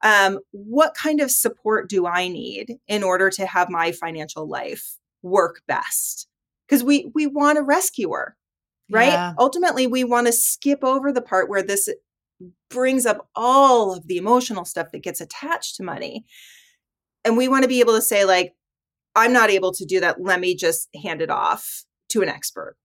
Um, 0.01 0.39
what 0.51 0.93
kind 0.95 1.19
of 1.19 1.29
support 1.31 1.89
do 1.89 2.05
i 2.07 2.27
need 2.29 2.75
in 2.87 3.03
order 3.03 3.29
to 3.31 3.45
have 3.45 3.69
my 3.69 3.91
financial 3.91 4.47
life 4.47 4.95
work 5.21 5.61
best? 5.67 6.27
Because 6.67 6.81
we 6.83 7.11
we 7.13 7.27
want 7.27 7.57
a 7.57 7.61
rescuer 7.61 8.37
right? 8.91 9.07
Yeah. 9.13 9.33
ultimately 9.39 9.85
we 9.87 10.03
want 10.03 10.27
to 10.27 10.33
skip 10.33 10.83
over 10.83 11.11
the 11.11 11.21
part 11.21 11.49
where 11.49 11.63
this 11.63 11.89
brings 12.69 13.05
up 13.05 13.27
all 13.35 13.93
of 13.93 14.07
the 14.07 14.17
emotional 14.17 14.63
stuff 14.63 14.91
that 14.91 15.03
gets 15.03 15.19
attached 15.21 15.75
to 15.75 15.83
money. 15.83 16.23
And 17.25 17.35
we 17.35 17.47
want 17.47 17.63
to 17.63 17.67
be 17.67 17.79
able 17.79 17.95
to 17.95 18.01
say 18.01 18.25
like 18.25 18.53
i'm 19.15 19.33
not 19.33 19.49
able 19.49 19.71
to 19.71 19.85
do 19.85 19.99
that 19.99 20.21
let 20.21 20.39
me 20.39 20.55
just 20.55 20.89
hand 21.01 21.21
it 21.21 21.29
off 21.29 21.83
to 22.09 22.21
an 22.21 22.29
expert 22.29 22.75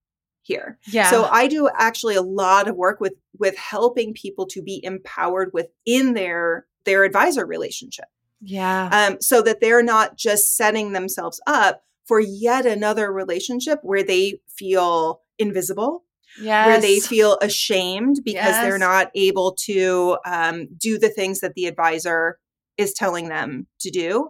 here 0.43 0.79
Yeah. 0.87 1.11
so 1.11 1.25
i 1.25 1.47
do 1.47 1.69
actually 1.79 2.17
a 2.17 2.23
lot 2.23 2.69
of 2.69 2.77
work 2.77 3.01
with 3.01 3.15
with 3.39 3.57
helping 3.57 4.15
people 4.15 4.47
to 4.49 4.63
be 4.63 4.81
empowered 4.85 5.51
within 5.53 6.15
their 6.15 6.67
their 6.85 7.05
advisor 7.05 7.47
relationship 7.47 8.07
yeah. 8.41 8.89
um, 9.11 9.21
so 9.21 9.43
that 9.43 9.61
they're 9.61 9.83
not 9.83 10.17
just 10.17 10.57
setting 10.57 10.93
themselves 10.93 11.41
up 11.47 11.83
for 12.07 12.21
yet 12.21 12.65
another 12.67 13.13
relationship 13.13 13.81
where 13.83 14.03
they 14.03 14.41
feel 14.49 15.21
invisible 15.39 16.05
yes. 16.41 16.67
where 16.67 16.81
they 16.81 17.01
feel 17.01 17.39
ashamed 17.41 18.21
because 18.25 18.55
they're 18.63 18.79
not 18.79 19.11
able 19.15 19.53
to 19.53 20.19
um, 20.25 20.69
do 20.77 20.99
the 20.99 21.09
things 21.09 21.41
that 21.41 21.55
the 21.55 21.67
advisor 21.67 22.39
is 22.77 22.93
telling 22.93 23.29
them 23.29 23.67
to 23.81 23.91
do, 23.91 24.29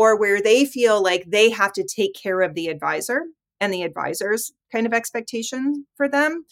or 0.00 0.16
where 0.16 0.40
they 0.40 0.64
feel 0.64 1.02
like 1.02 1.26
they 1.26 1.50
have 1.50 1.74
to 1.74 1.84
take 1.84 2.14
care 2.14 2.40
of 2.40 2.54
the 2.54 2.68
advisor 2.68 3.24
and 3.60 3.70
the 3.70 3.82
advisor's 3.82 4.50
kind 4.72 4.86
of 4.86 4.94
expectation 4.94 5.84
for 5.94 6.08
them, 6.08 6.46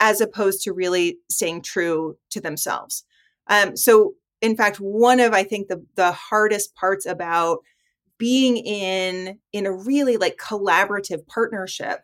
as 0.00 0.20
opposed 0.20 0.60
to 0.60 0.74
really 0.74 1.16
staying 1.30 1.62
true 1.62 2.18
to 2.28 2.42
themselves. 2.42 3.04
Um, 3.46 3.74
so 3.74 4.16
in 4.42 4.56
fact 4.56 4.80
one 4.80 5.20
of 5.20 5.34
i 5.34 5.42
think 5.42 5.68
the 5.68 5.84
the 5.96 6.12
hardest 6.12 6.74
parts 6.74 7.04
about 7.04 7.58
being 8.16 8.56
in 8.56 9.38
in 9.52 9.66
a 9.66 9.72
really 9.72 10.16
like 10.16 10.38
collaborative 10.38 11.26
partnership 11.26 12.00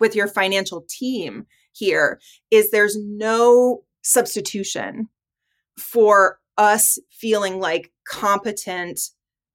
with 0.00 0.16
your 0.16 0.26
financial 0.26 0.84
team 0.88 1.46
here 1.72 2.18
is 2.50 2.70
there's 2.70 2.96
no 2.98 3.84
substitution 4.02 5.08
for 5.78 6.40
us 6.56 6.98
feeling 7.12 7.60
like 7.60 7.92
competent 8.04 9.00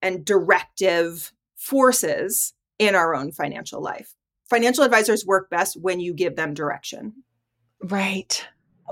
and 0.04 0.24
directive 0.24 1.34
forces 1.56 2.54
in 2.78 2.94
our 2.94 3.16
own 3.16 3.32
financial 3.32 3.82
life. 3.82 4.14
Financial 4.50 4.84
advisors 4.84 5.26
work 5.26 5.50
best 5.50 5.82
when 5.82 6.00
you 6.00 6.14
give 6.14 6.36
them 6.36 6.54
direction. 6.54 7.24
Right 7.82 8.46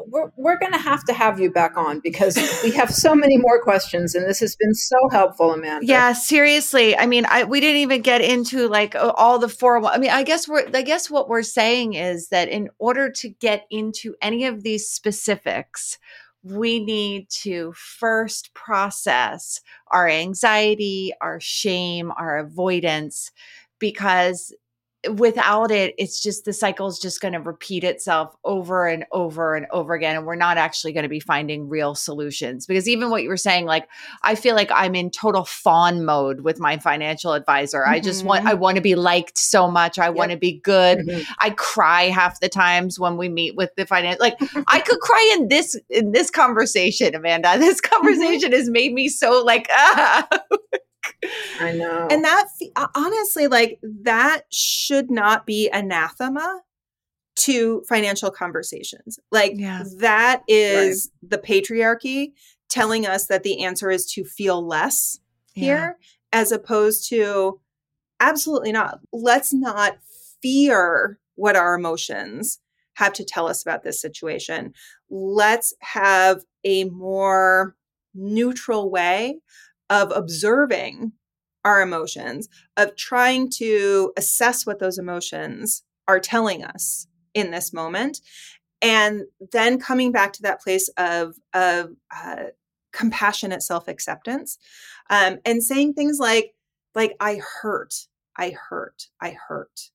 we're, 0.07 0.32
we're 0.38 0.57
going 0.57 0.72
to 0.72 0.78
have 0.78 1.03
to 1.05 1.14
have 1.14 1.39
you 1.39 1.51
back 1.51 1.78
on 1.78 1.99
because 1.99 2.36
we 2.64 2.72
have 2.72 2.93
so 2.93 3.14
many 3.14 3.38
more 3.38 3.62
questions 3.62 4.16
and 4.16 4.28
this 4.28 4.39
has 4.39 4.55
been 4.55 4.74
so 4.74 4.97
helpful 5.12 5.51
amanda 5.53 5.86
yeah 5.86 6.14
seriously 6.14 6.97
i 6.97 7.05
mean 7.05 7.26
I, 7.28 7.43
we 7.43 7.59
didn't 7.59 7.82
even 7.82 8.01
get 8.01 8.22
into 8.22 8.68
like 8.68 8.95
all 8.95 9.39
the 9.39 9.49
four 9.49 9.84
i 9.86 9.97
mean 9.97 10.12
i 10.12 10.24
guess 10.24 10.47
we're 10.47 10.68
i 10.74 10.82
guess 10.82 11.09
what 11.09 11.30
we're 11.30 11.43
saying 11.43 11.93
is 11.93 12.30
that 12.30 12.49
in 12.49 12.70
order 12.80 13.09
to 13.12 13.30
get 13.30 13.66
into 13.70 14.16
any 14.22 14.45
of 14.45 14.64
these 14.64 14.89
specifics 14.89 15.97
we 16.44 16.84
need 16.84 17.30
to 17.30 17.74
first 17.74 18.54
process 18.54 19.62
our 19.92 20.08
anxiety 20.08 21.14
our 21.22 21.39
shame 21.39 22.12
our 22.18 22.39
avoidance 22.39 23.32
because 23.80 24.54
without 25.10 25.72
it 25.72 25.95
it's 25.97 26.22
just 26.22 26.45
the 26.45 26.54
cycle 26.54 26.86
is 26.86 26.99
just 26.99 27.22
going 27.22 27.34
to 27.34 27.39
repeat 27.39 27.84
itself 27.84 28.36
over 28.43 28.86
and 28.86 29.04
over 29.12 29.56
and 29.56 29.66
over 29.72 29.95
again 29.95 30.16
and 30.16 30.28
we're 30.28 30.36
not 30.36 30.58
actually 30.58 30.93
going 30.93 31.04
to 31.04 31.10
be 31.10 31.20
finding 31.20 31.68
real 31.68 31.95
solutions 31.95 32.68
because 32.68 32.88
even 32.88 33.10
what 33.10 33.24
you 33.24 33.30
were 33.30 33.36
saying 33.36 33.66
like 33.66 33.88
i 34.24 34.36
feel 34.36 34.56
like 34.56 34.70
i'm 34.72 34.93
in 34.93 35.10
total 35.10 35.43
fawn 35.43 36.06
mode 36.06 36.41
with 36.41 36.60
my 36.60 36.78
financial 36.78 37.34
advisor 37.34 37.80
mm-hmm. 37.80 37.93
i 37.93 37.99
just 37.99 38.24
want 38.24 38.45
i 38.45 38.52
mm-hmm. 38.52 38.62
want 38.62 38.76
to 38.76 38.82
be 38.82 38.93
liked 38.93 39.39
so 39.39 39.70
much 39.70 39.97
i 39.97 40.06
yep. 40.06 40.14
want 40.14 40.30
to 40.30 40.38
be 40.38 40.60
good 40.60 40.99
mm-hmm. 40.99 41.32
i 41.39 41.49
cry 41.49 42.04
half 42.04 42.39
the 42.39 42.49
times 42.49 42.99
when 42.99 43.18
we 43.18 43.28
meet 43.28 43.56
with 43.56 43.74
the 43.78 43.88
finance 43.88 44.20
like 44.20 44.36
i 44.68 44.80
could 44.80 44.99
cry 44.99 45.36
in 45.36 45.47
this 45.47 45.80
in 45.89 46.12
this 46.12 46.30
conversation 46.30 47.16
amanda 47.16 47.56
this 47.58 47.82
mm-hmm. 47.82 47.95
conversation 47.95 48.52
mm-hmm. 48.52 48.60
has 48.60 48.70
made 48.70 48.93
me 48.93 49.10
so 49.10 49.43
like 49.43 49.68
ah 49.72 50.28
I 51.59 51.74
know. 51.74 52.07
And 52.09 52.24
that 52.24 52.47
uh, 52.76 52.88
honestly, 52.95 53.47
like 53.47 53.80
that 53.84 54.43
should 54.51 55.11
not 55.11 55.45
be 55.45 55.69
anathema 55.72 56.61
to 57.38 57.84
financial 57.88 58.32
conversations. 58.32 59.19
Like 59.32 59.53
yeah. 59.55 59.84
that 59.97 60.43
is 60.47 61.11
right. 61.22 61.30
the 61.32 61.38
patriarchy 61.38 62.34
telling 62.69 63.05
us 63.05 63.28
that 63.28 63.43
the 63.43 63.63
answer 63.63 63.89
is 63.89 64.05
to 64.13 64.24
feel 64.24 64.65
less 64.65 65.19
yeah. 65.53 65.63
here 65.63 65.97
as 66.32 66.51
opposed 66.51 67.09
to 67.09 67.59
absolutely 68.19 68.72
not. 68.72 68.99
Let's 69.11 69.53
not 69.53 69.97
fear 70.41 71.19
what 71.36 71.55
our 71.55 71.76
emotions 71.76 72.59
have 72.95 73.13
to 73.13 73.26
tell 73.26 73.47
us 73.47 73.61
about 73.61 73.84
this 73.84 74.01
situation. 74.01 74.74
Let's 75.09 75.74
have 75.80 76.41
a 76.63 76.86
more 76.86 77.76
neutral 78.13 78.91
way 78.91 79.39
of 79.92 80.12
observing 80.16 81.12
our 81.64 81.82
emotions, 81.82 82.50
of 82.78 82.96
trying 82.96 83.52
to 83.58 84.12
assess 84.18 84.66
what 84.66 84.80
those 84.80 84.98
emotions 84.98 85.84
are 86.08 86.20
telling 86.20 86.64
us 86.64 87.06
in 87.36 87.52
this 87.52 87.72
moment, 87.72 88.22
and 88.82 89.24
then 89.52 89.80
coming 89.80 90.12
back 90.12 90.34
to 90.34 90.42
that 90.42 90.62
place 90.62 90.89
of, 90.98 91.36
of 91.54 91.92
uh, 92.16 92.46
compassionate 92.92 93.62
self 93.62 93.88
acceptance 93.88 94.58
um, 95.10 95.38
and 95.46 95.64
saying 95.64 95.94
things 95.94 96.18
like, 96.20 96.56
like, 96.96 97.16
I 97.20 97.39
hurt, 97.62 97.94
I 98.38 98.56
hurt, 98.70 99.08
I 99.22 99.38
hurt. 99.48 99.92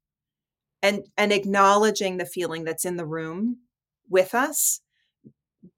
And, 0.82 1.04
and 1.16 1.32
acknowledging 1.32 2.16
the 2.16 2.26
feeling 2.26 2.62
that's 2.62 2.84
in 2.84 2.96
the 2.96 3.06
room 3.06 3.58
with 4.08 4.34
us 4.34 4.80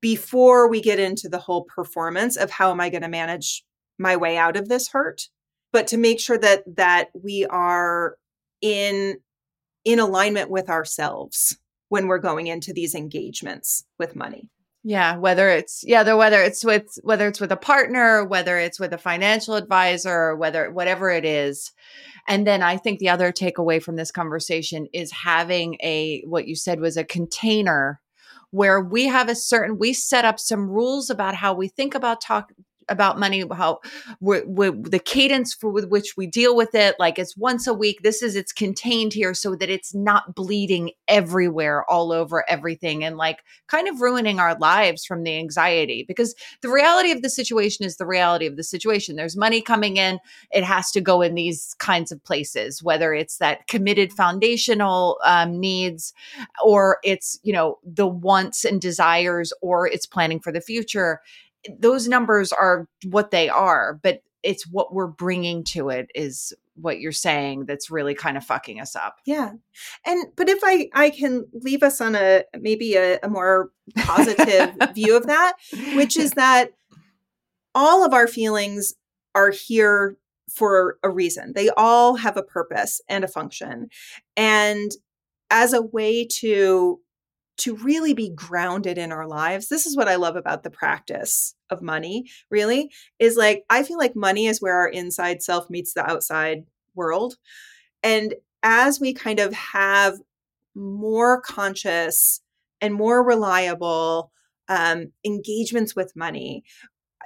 before 0.02 0.68
we 0.68 0.82
get 0.82 0.98
into 0.98 1.28
the 1.28 1.38
whole 1.38 1.64
performance 1.64 2.36
of 2.36 2.50
how 2.50 2.70
am 2.70 2.80
I 2.80 2.90
going 2.90 3.02
to 3.02 3.08
manage 3.08 3.64
my 3.98 4.16
way 4.16 4.36
out 4.36 4.56
of 4.56 4.68
this 4.68 4.88
hurt 4.88 5.28
but 5.72 5.86
to 5.88 5.96
make 5.96 6.20
sure 6.20 6.38
that 6.38 6.64
that 6.76 7.08
we 7.14 7.46
are 7.46 8.16
in 8.60 9.18
in 9.84 9.98
alignment 9.98 10.50
with 10.50 10.68
ourselves 10.68 11.58
when 11.88 12.06
we're 12.06 12.18
going 12.18 12.46
into 12.46 12.72
these 12.72 12.94
engagements 12.94 13.84
with 13.98 14.16
money. 14.16 14.50
Yeah 14.84 15.16
whether 15.16 15.48
it's 15.48 15.82
yeah 15.84 16.12
whether 16.14 16.40
it's 16.40 16.64
with 16.64 16.86
whether 17.02 17.26
it's 17.26 17.40
with 17.40 17.52
a 17.52 17.56
partner 17.56 18.24
whether 18.24 18.58
it's 18.58 18.78
with 18.78 18.92
a 18.92 18.98
financial 18.98 19.54
advisor 19.54 20.36
whether 20.36 20.70
whatever 20.70 21.10
it 21.10 21.24
is. 21.24 21.72
And 22.26 22.46
then 22.46 22.62
i 22.62 22.76
think 22.76 22.98
the 22.98 23.08
other 23.08 23.32
takeaway 23.32 23.82
from 23.82 23.96
this 23.96 24.10
conversation 24.10 24.86
is 24.92 25.10
having 25.10 25.76
a 25.82 26.22
what 26.26 26.46
you 26.46 26.54
said 26.54 26.80
was 26.80 26.96
a 26.96 27.04
container 27.04 28.00
where 28.50 28.80
we 28.80 29.06
have 29.06 29.28
a 29.28 29.34
certain 29.34 29.78
we 29.78 29.92
set 29.92 30.24
up 30.24 30.38
some 30.38 30.70
rules 30.70 31.10
about 31.10 31.34
how 31.34 31.52
we 31.52 31.68
think 31.68 31.94
about 31.94 32.20
talk 32.20 32.52
about 32.88 33.18
money, 33.18 33.44
how 33.52 33.80
we're, 34.20 34.44
we're, 34.46 34.72
the 34.72 34.98
cadence 34.98 35.54
for 35.54 35.70
with 35.70 35.88
which 35.88 36.16
we 36.16 36.26
deal 36.26 36.56
with 36.56 36.74
it. 36.74 36.96
Like 36.98 37.18
it's 37.18 37.36
once 37.36 37.66
a 37.66 37.74
week. 37.74 38.02
This 38.02 38.22
is 38.22 38.36
it's 38.36 38.52
contained 38.52 39.12
here 39.12 39.34
so 39.34 39.54
that 39.56 39.70
it's 39.70 39.94
not 39.94 40.34
bleeding 40.34 40.90
everywhere, 41.06 41.84
all 41.90 42.12
over 42.12 42.48
everything, 42.48 43.04
and 43.04 43.16
like 43.16 43.44
kind 43.66 43.88
of 43.88 44.00
ruining 44.00 44.40
our 44.40 44.56
lives 44.58 45.04
from 45.04 45.22
the 45.22 45.36
anxiety. 45.36 46.04
Because 46.06 46.34
the 46.62 46.70
reality 46.70 47.10
of 47.10 47.22
the 47.22 47.30
situation 47.30 47.84
is 47.84 47.96
the 47.96 48.06
reality 48.06 48.46
of 48.46 48.56
the 48.56 48.64
situation. 48.64 49.16
There's 49.16 49.36
money 49.36 49.60
coming 49.60 49.96
in. 49.96 50.18
It 50.50 50.64
has 50.64 50.90
to 50.92 51.00
go 51.00 51.22
in 51.22 51.34
these 51.34 51.74
kinds 51.78 52.12
of 52.12 52.22
places, 52.24 52.82
whether 52.82 53.14
it's 53.14 53.38
that 53.38 53.66
committed 53.68 54.12
foundational 54.12 55.18
um, 55.24 55.58
needs, 55.58 56.12
or 56.64 56.98
it's 57.02 57.38
you 57.42 57.52
know 57.52 57.78
the 57.84 58.06
wants 58.06 58.64
and 58.64 58.80
desires, 58.80 59.52
or 59.62 59.86
it's 59.86 60.06
planning 60.06 60.40
for 60.40 60.52
the 60.52 60.60
future 60.60 61.20
those 61.78 62.08
numbers 62.08 62.52
are 62.52 62.86
what 63.04 63.30
they 63.30 63.48
are, 63.48 63.98
but 64.02 64.22
it's 64.42 64.66
what 64.66 64.94
we're 64.94 65.06
bringing 65.06 65.64
to 65.64 65.88
it 65.88 66.10
is 66.14 66.52
what 66.74 67.00
you're 67.00 67.10
saying 67.10 67.64
that's 67.64 67.90
really 67.90 68.14
kind 68.14 68.36
of 68.36 68.44
fucking 68.44 68.80
us 68.80 68.94
up. 68.94 69.18
Yeah. 69.26 69.52
And 70.06 70.26
but 70.36 70.48
if 70.48 70.60
I 70.62 70.88
I 70.94 71.10
can 71.10 71.46
leave 71.52 71.82
us 71.82 72.00
on 72.00 72.14
a 72.14 72.44
maybe 72.58 72.94
a, 72.94 73.18
a 73.22 73.28
more 73.28 73.70
positive 73.96 74.76
view 74.94 75.16
of 75.16 75.26
that, 75.26 75.54
which 75.94 76.16
is 76.16 76.32
that 76.32 76.72
all 77.74 78.04
of 78.04 78.14
our 78.14 78.26
feelings 78.26 78.94
are 79.34 79.50
here 79.50 80.16
for 80.48 80.98
a 81.02 81.10
reason. 81.10 81.52
They 81.54 81.70
all 81.70 82.16
have 82.16 82.36
a 82.36 82.42
purpose 82.42 83.00
and 83.08 83.24
a 83.24 83.28
function. 83.28 83.88
And 84.36 84.90
as 85.50 85.72
a 85.72 85.82
way 85.82 86.26
to 86.26 87.00
to 87.58 87.76
really 87.76 88.14
be 88.14 88.30
grounded 88.30 88.98
in 88.98 89.12
our 89.12 89.26
lives. 89.26 89.68
This 89.68 89.86
is 89.86 89.96
what 89.96 90.08
I 90.08 90.16
love 90.16 90.36
about 90.36 90.62
the 90.62 90.70
practice 90.70 91.54
of 91.70 91.82
money, 91.82 92.26
really, 92.50 92.90
is 93.18 93.36
like 93.36 93.64
I 93.68 93.82
feel 93.82 93.98
like 93.98 94.16
money 94.16 94.46
is 94.46 94.62
where 94.62 94.76
our 94.76 94.88
inside 94.88 95.42
self 95.42 95.68
meets 95.68 95.92
the 95.92 96.08
outside 96.08 96.64
world. 96.94 97.36
And 98.02 98.34
as 98.62 99.00
we 99.00 99.12
kind 99.12 99.40
of 99.40 99.52
have 99.52 100.18
more 100.74 101.40
conscious 101.40 102.40
and 102.80 102.94
more 102.94 103.24
reliable 103.24 104.30
um, 104.68 105.12
engagements 105.24 105.96
with 105.96 106.16
money, 106.16 106.64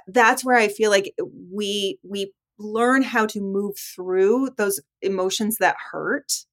that's 0.07 0.43
where 0.43 0.57
I 0.57 0.67
feel 0.67 0.89
like 0.89 1.13
we 1.51 1.99
we 2.03 2.33
learn 2.57 3.01
how 3.01 3.25
to 3.27 3.41
move 3.41 3.77
through 3.77 4.49
those 4.57 4.79
emotions 5.01 5.57
that 5.57 5.75
hurt 5.91 6.45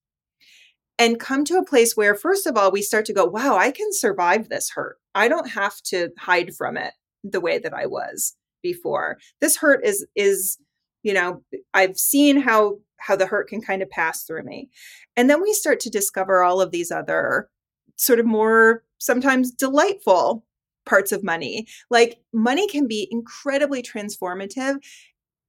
and 1.01 1.18
come 1.18 1.44
to 1.46 1.57
a 1.57 1.64
place 1.64 1.96
where 1.96 2.14
first 2.14 2.46
of 2.46 2.57
all 2.57 2.70
we 2.70 2.82
start 2.82 3.07
to 3.07 3.14
go 3.14 3.24
wow 3.24 3.57
i 3.57 3.72
can 3.72 3.88
survive 3.90 4.48
this 4.48 4.70
hurt. 4.70 4.98
I 5.14 5.26
don't 5.26 5.51
have 5.51 5.80
to 5.86 6.11
hide 6.18 6.55
from 6.55 6.76
it 6.76 6.92
the 7.24 7.40
way 7.40 7.59
that 7.59 7.74
i 7.74 7.86
was 7.86 8.36
before. 8.62 9.18
This 9.40 9.57
hurt 9.57 9.84
is 9.84 10.07
is 10.14 10.59
you 11.03 11.14
know 11.14 11.42
i've 11.74 11.96
seen 11.96 12.40
how 12.40 12.78
how 12.98 13.16
the 13.16 13.26
hurt 13.26 13.48
can 13.48 13.62
kind 13.62 13.82
of 13.82 13.90
pass 13.90 14.24
through 14.24 14.44
me. 14.44 14.68
And 15.16 15.28
then 15.28 15.42
we 15.42 15.55
start 15.55 15.80
to 15.80 15.90
discover 15.90 16.42
all 16.42 16.61
of 16.61 16.70
these 16.70 16.90
other 16.90 17.48
sort 17.96 18.20
of 18.20 18.26
more 18.26 18.84
sometimes 18.98 19.51
delightful 19.51 20.44
parts 20.84 21.12
of 21.12 21.24
money. 21.24 21.66
Like 21.90 22.18
money 22.32 22.68
can 22.68 22.86
be 22.86 23.09
incredibly 23.11 23.82
transformative 23.82 24.76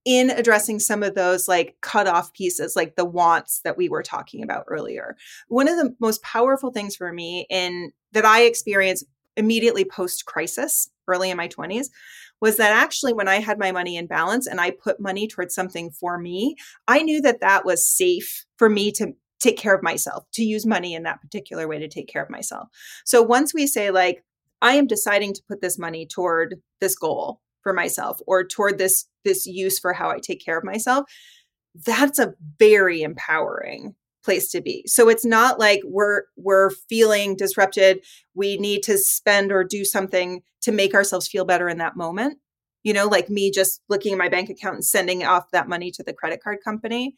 in 0.04 0.30
addressing 0.32 0.80
some 0.80 1.04
of 1.04 1.16
those 1.16 1.48
like 1.48 1.76
cut 1.82 2.08
off 2.08 2.34
pieces, 2.34 2.76
like 2.76 2.96
the 2.96 3.06
wants 3.06 3.62
that 3.64 3.78
we 3.78 3.90
were 3.90 4.04
talking 4.04 4.44
about 4.44 4.66
earlier. 4.68 5.16
One 5.48 5.68
of 5.68 5.78
the 5.78 5.96
most 6.00 6.24
powerful 6.24 6.72
things 6.72 6.96
for 6.96 7.12
me 7.14 7.46
in 7.50 7.92
that 8.12 8.26
I 8.26 8.42
experienced 8.44 9.06
immediately 9.38 9.86
post 9.86 10.26
crisis, 10.26 10.90
early 11.08 11.30
in 11.30 11.38
my 11.38 11.48
20s, 11.48 11.88
was 12.42 12.58
that 12.58 12.72
actually 12.72 13.14
when 13.14 13.28
I 13.28 13.36
had 13.36 13.60
my 13.60 13.72
money 13.72 13.96
in 13.96 14.08
balance 14.08 14.48
and 14.48 14.60
I 14.60 14.72
put 14.72 15.00
money 15.00 15.28
towards 15.28 15.54
something 15.54 15.92
for 15.92 16.18
me, 16.18 16.56
I 16.88 17.04
knew 17.04 17.22
that 17.22 17.42
that 17.42 17.66
was 17.66 17.88
safe 17.88 18.46
for 18.58 18.70
me 18.70 18.92
to 18.94 19.14
take 19.40 19.58
care 19.58 19.76
of 19.76 19.84
myself, 19.84 20.26
to 20.34 20.44
use 20.44 20.66
money 20.66 20.94
in 20.94 21.04
that 21.04 21.22
particular 21.22 21.68
way 21.68 21.80
to 21.80 21.88
take 21.88 22.08
care 22.08 22.24
of 22.24 22.30
myself. 22.30 22.70
So 23.06 23.22
once 23.22 23.54
we 23.54 23.68
say, 23.68 23.92
like, 23.92 24.24
I 24.62 24.74
am 24.74 24.88
deciding 24.88 25.34
to 25.34 25.44
put 25.48 25.62
this 25.62 25.80
money 25.80 26.06
toward 26.06 26.62
this 26.80 26.96
goal, 26.96 27.42
for 27.62 27.74
myself 27.74 28.20
or 28.28 28.44
toward 28.44 28.78
this 28.78 29.08
this 29.24 29.46
use 29.46 29.80
for 29.80 29.94
how 29.94 30.10
I 30.10 30.20
take 30.20 30.44
care 30.44 30.58
of 30.58 30.64
myself, 30.64 31.06
that's 31.86 32.20
a 32.20 32.34
very 32.60 33.02
empowering 33.02 33.96
place 34.24 34.52
to 34.52 34.62
be. 34.62 34.84
So 34.88 35.10
it's 35.10 35.26
not 35.26 35.60
like 35.60 35.82
we're 35.84 36.24
we're 36.38 36.70
feeling 36.90 37.36
disrupted, 37.36 38.04
we 38.34 38.58
need 38.58 38.84
to 38.84 38.98
spend 38.98 39.52
or 39.52 39.64
do 39.64 39.84
something 39.84 40.42
to 40.62 40.72
make 40.72 40.94
ourselves 40.94 41.28
feel 41.28 41.46
better 41.46 41.68
in 41.68 41.78
that 41.80 41.98
moment. 41.98 42.38
You 42.84 42.94
know, 42.94 43.08
like 43.08 43.30
me 43.30 43.52
just 43.52 43.82
looking 43.90 44.14
at 44.14 44.20
my 44.20 44.30
bank 44.30 44.50
account 44.50 44.76
and 44.76 44.86
sending 44.86 45.24
off 45.24 45.52
that 45.52 45.70
money 45.70 45.92
to 45.92 46.04
the 46.04 46.14
credit 46.14 46.42
card 46.44 46.60
company. 46.64 47.16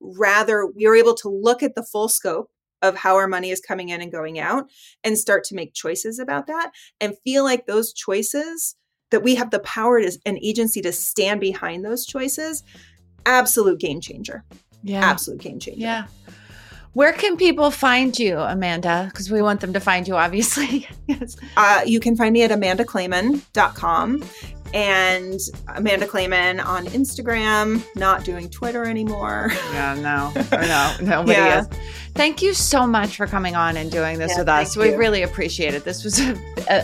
Rather, 0.00 0.66
we 0.66 0.86
are 0.86 0.94
able 0.94 1.14
to 1.14 1.28
look 1.28 1.62
at 1.62 1.74
the 1.74 1.84
full 1.84 2.08
scope 2.08 2.50
of 2.82 2.96
how 2.96 3.16
our 3.16 3.26
money 3.26 3.50
is 3.50 3.60
coming 3.60 3.88
in 3.88 4.00
and 4.00 4.12
going 4.12 4.38
out 4.38 4.66
and 5.02 5.18
start 5.18 5.44
to 5.44 5.54
make 5.54 5.74
choices 5.74 6.18
about 6.18 6.46
that 6.46 6.70
and 7.00 7.18
feel 7.24 7.42
like 7.42 7.66
those 7.66 7.92
choices 7.92 8.76
that 9.10 9.22
we 9.22 9.34
have 9.36 9.50
the 9.50 9.58
power 9.60 10.00
to, 10.00 10.18
and 10.26 10.38
agency 10.42 10.80
to 10.82 10.92
stand 10.92 11.40
behind 11.40 11.84
those 11.84 12.04
choices 12.06 12.62
absolute 13.26 13.78
game 13.80 14.00
changer 14.00 14.44
Yeah. 14.82 15.00
absolute 15.04 15.40
game 15.40 15.58
changer 15.58 15.80
Yeah. 15.80 16.04
Where 16.94 17.12
can 17.12 17.36
people 17.36 17.70
find 17.70 18.18
you, 18.18 18.38
Amanda? 18.38 19.06
Because 19.10 19.30
we 19.30 19.40
want 19.40 19.60
them 19.60 19.72
to 19.74 19.78
find 19.78 20.08
you, 20.08 20.16
obviously. 20.16 20.88
yes. 21.06 21.36
uh, 21.56 21.82
you 21.86 22.00
can 22.00 22.16
find 22.16 22.32
me 22.32 22.42
at 22.42 22.50
amandaclayman.com 22.50 24.24
and 24.74 25.40
amanda 25.76 26.06
clayman 26.06 26.64
on 26.64 26.86
instagram 26.86 27.82
not 27.96 28.24
doing 28.24 28.48
twitter 28.50 28.84
anymore 28.84 29.48
Yeah, 29.72 29.94
no, 29.94 30.32
no, 30.52 30.96
nobody 31.16 31.32
Yeah. 31.38 31.60
is. 31.60 31.68
Thank 32.14 32.42
you 32.42 32.52
so 32.52 32.84
much 32.86 33.16
for 33.16 33.26
coming 33.28 33.54
on 33.54 33.76
and 33.76 33.92
doing 33.92 34.18
this 34.18 34.32
Yeah, 34.32 34.38
with 34.40 34.48
us. 34.48 34.76
We 34.76 34.90
you. 34.90 34.96
really 34.96 35.22
appreciate 35.22 35.74
it. 35.74 35.84
This 35.84 36.02
was 36.02 36.18
a, 36.18 36.36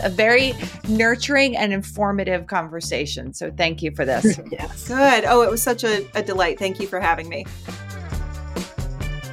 a, 0.05 0.09
very 0.09 0.53
nurturing 0.87 1.57
and 1.57 1.73
informative 1.73 2.47
conversation. 2.47 3.33
So 3.33 3.51
thank 3.51 3.81
you 3.83 3.91
for 3.91 4.05
this. 4.05 4.39
Yes. 4.51 4.87
good 4.87 5.25
oh 5.25 5.41
it 5.41 5.51
was 5.51 5.61
such 5.61 5.83
a, 5.83 6.07
a 6.15 6.23
delight 6.23 6.57
thank 6.59 6.79
you 6.79 6.87
for 6.87 6.99
having 7.01 7.27
me 7.27 7.45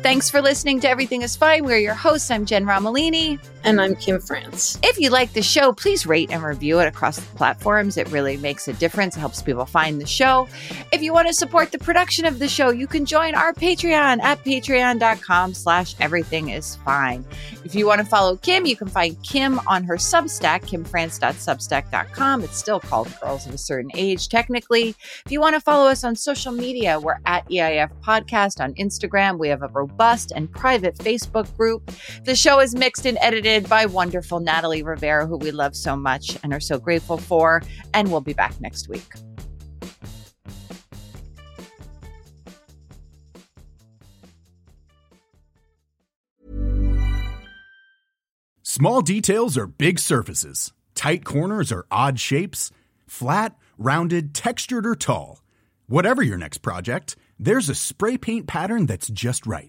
Thanks 0.02 0.28
for 0.28 0.40
listening 0.42 0.80
to 0.80 0.88
Everything 0.90 1.22
is 1.22 1.36
Fine. 1.36 1.64
We're 1.64 1.78
your 1.78 1.94
hosts. 1.94 2.28
I'm 2.32 2.44
Jen 2.44 2.64
Romolini. 2.66 3.38
And 3.64 3.80
I'm 3.80 3.94
Kim 3.94 4.20
France. 4.20 4.76
If 4.82 4.98
you 4.98 5.10
like 5.10 5.34
the 5.34 5.42
show, 5.42 5.72
please 5.72 6.04
rate 6.04 6.32
and 6.32 6.42
review 6.42 6.80
it 6.80 6.88
across 6.88 7.16
the 7.16 7.36
platforms. 7.36 7.96
It 7.96 8.10
really 8.10 8.36
makes 8.36 8.66
a 8.66 8.72
difference. 8.72 9.16
It 9.16 9.20
helps 9.20 9.40
people 9.40 9.66
find 9.66 10.00
the 10.00 10.06
show. 10.06 10.48
If 10.92 11.00
you 11.00 11.12
want 11.12 11.28
to 11.28 11.34
support 11.34 11.70
the 11.70 11.78
production 11.78 12.24
of 12.24 12.40
the 12.40 12.48
show, 12.48 12.70
you 12.70 12.88
can 12.88 13.06
join 13.06 13.36
our 13.36 13.52
Patreon 13.52 14.20
at 14.20 14.44
patreon.com 14.44 15.54
slash 15.54 15.94
everything 16.00 16.48
is 16.48 16.74
fine. 16.76 17.24
If 17.64 17.76
you 17.76 17.86
want 17.86 18.00
to 18.00 18.04
follow 18.04 18.36
Kim, 18.36 18.66
you 18.66 18.74
can 18.74 18.88
find 18.88 19.22
Kim 19.22 19.60
on 19.68 19.84
her 19.84 19.96
Substack, 19.96 20.62
kimfrance.substack.com. 20.62 22.42
It's 22.42 22.56
still 22.56 22.80
called 22.80 23.14
Girls 23.20 23.46
of 23.46 23.54
a 23.54 23.58
Certain 23.58 23.92
Age, 23.94 24.28
technically. 24.28 24.96
If 25.24 25.30
you 25.30 25.40
want 25.40 25.54
to 25.54 25.60
follow 25.60 25.88
us 25.88 26.02
on 26.02 26.16
social 26.16 26.50
media, 26.50 26.98
we're 26.98 27.20
at 27.26 27.48
EIF 27.48 27.90
Podcast 28.00 28.60
on 28.60 28.74
Instagram. 28.74 29.38
We 29.38 29.48
have 29.48 29.62
a 29.62 29.68
robust 29.68 30.32
and 30.34 30.50
private 30.50 30.96
Facebook 30.96 31.56
group. 31.56 31.92
The 32.24 32.34
show 32.34 32.58
is 32.58 32.74
mixed 32.74 33.06
and 33.06 33.16
edited 33.20 33.51
by 33.60 33.86
wonderful 33.86 34.40
Natalie 34.40 34.82
Rivera, 34.82 35.26
who 35.26 35.36
we 35.36 35.50
love 35.50 35.76
so 35.76 35.96
much 35.96 36.38
and 36.42 36.52
are 36.52 36.60
so 36.60 36.78
grateful 36.78 37.18
for. 37.18 37.62
And 37.94 38.10
we'll 38.10 38.20
be 38.20 38.32
back 38.32 38.60
next 38.60 38.88
week. 38.88 39.12
Small 48.62 49.02
details 49.02 49.58
are 49.58 49.66
big 49.66 49.98
surfaces. 49.98 50.72
Tight 50.94 51.24
corners 51.24 51.70
are 51.70 51.84
odd 51.90 52.18
shapes. 52.18 52.70
Flat, 53.06 53.56
rounded, 53.76 54.34
textured, 54.34 54.86
or 54.86 54.94
tall. 54.96 55.42
Whatever 55.88 56.22
your 56.22 56.38
next 56.38 56.58
project, 56.58 57.16
there's 57.38 57.68
a 57.68 57.74
spray 57.74 58.16
paint 58.16 58.46
pattern 58.46 58.86
that's 58.86 59.08
just 59.08 59.46
right. 59.46 59.68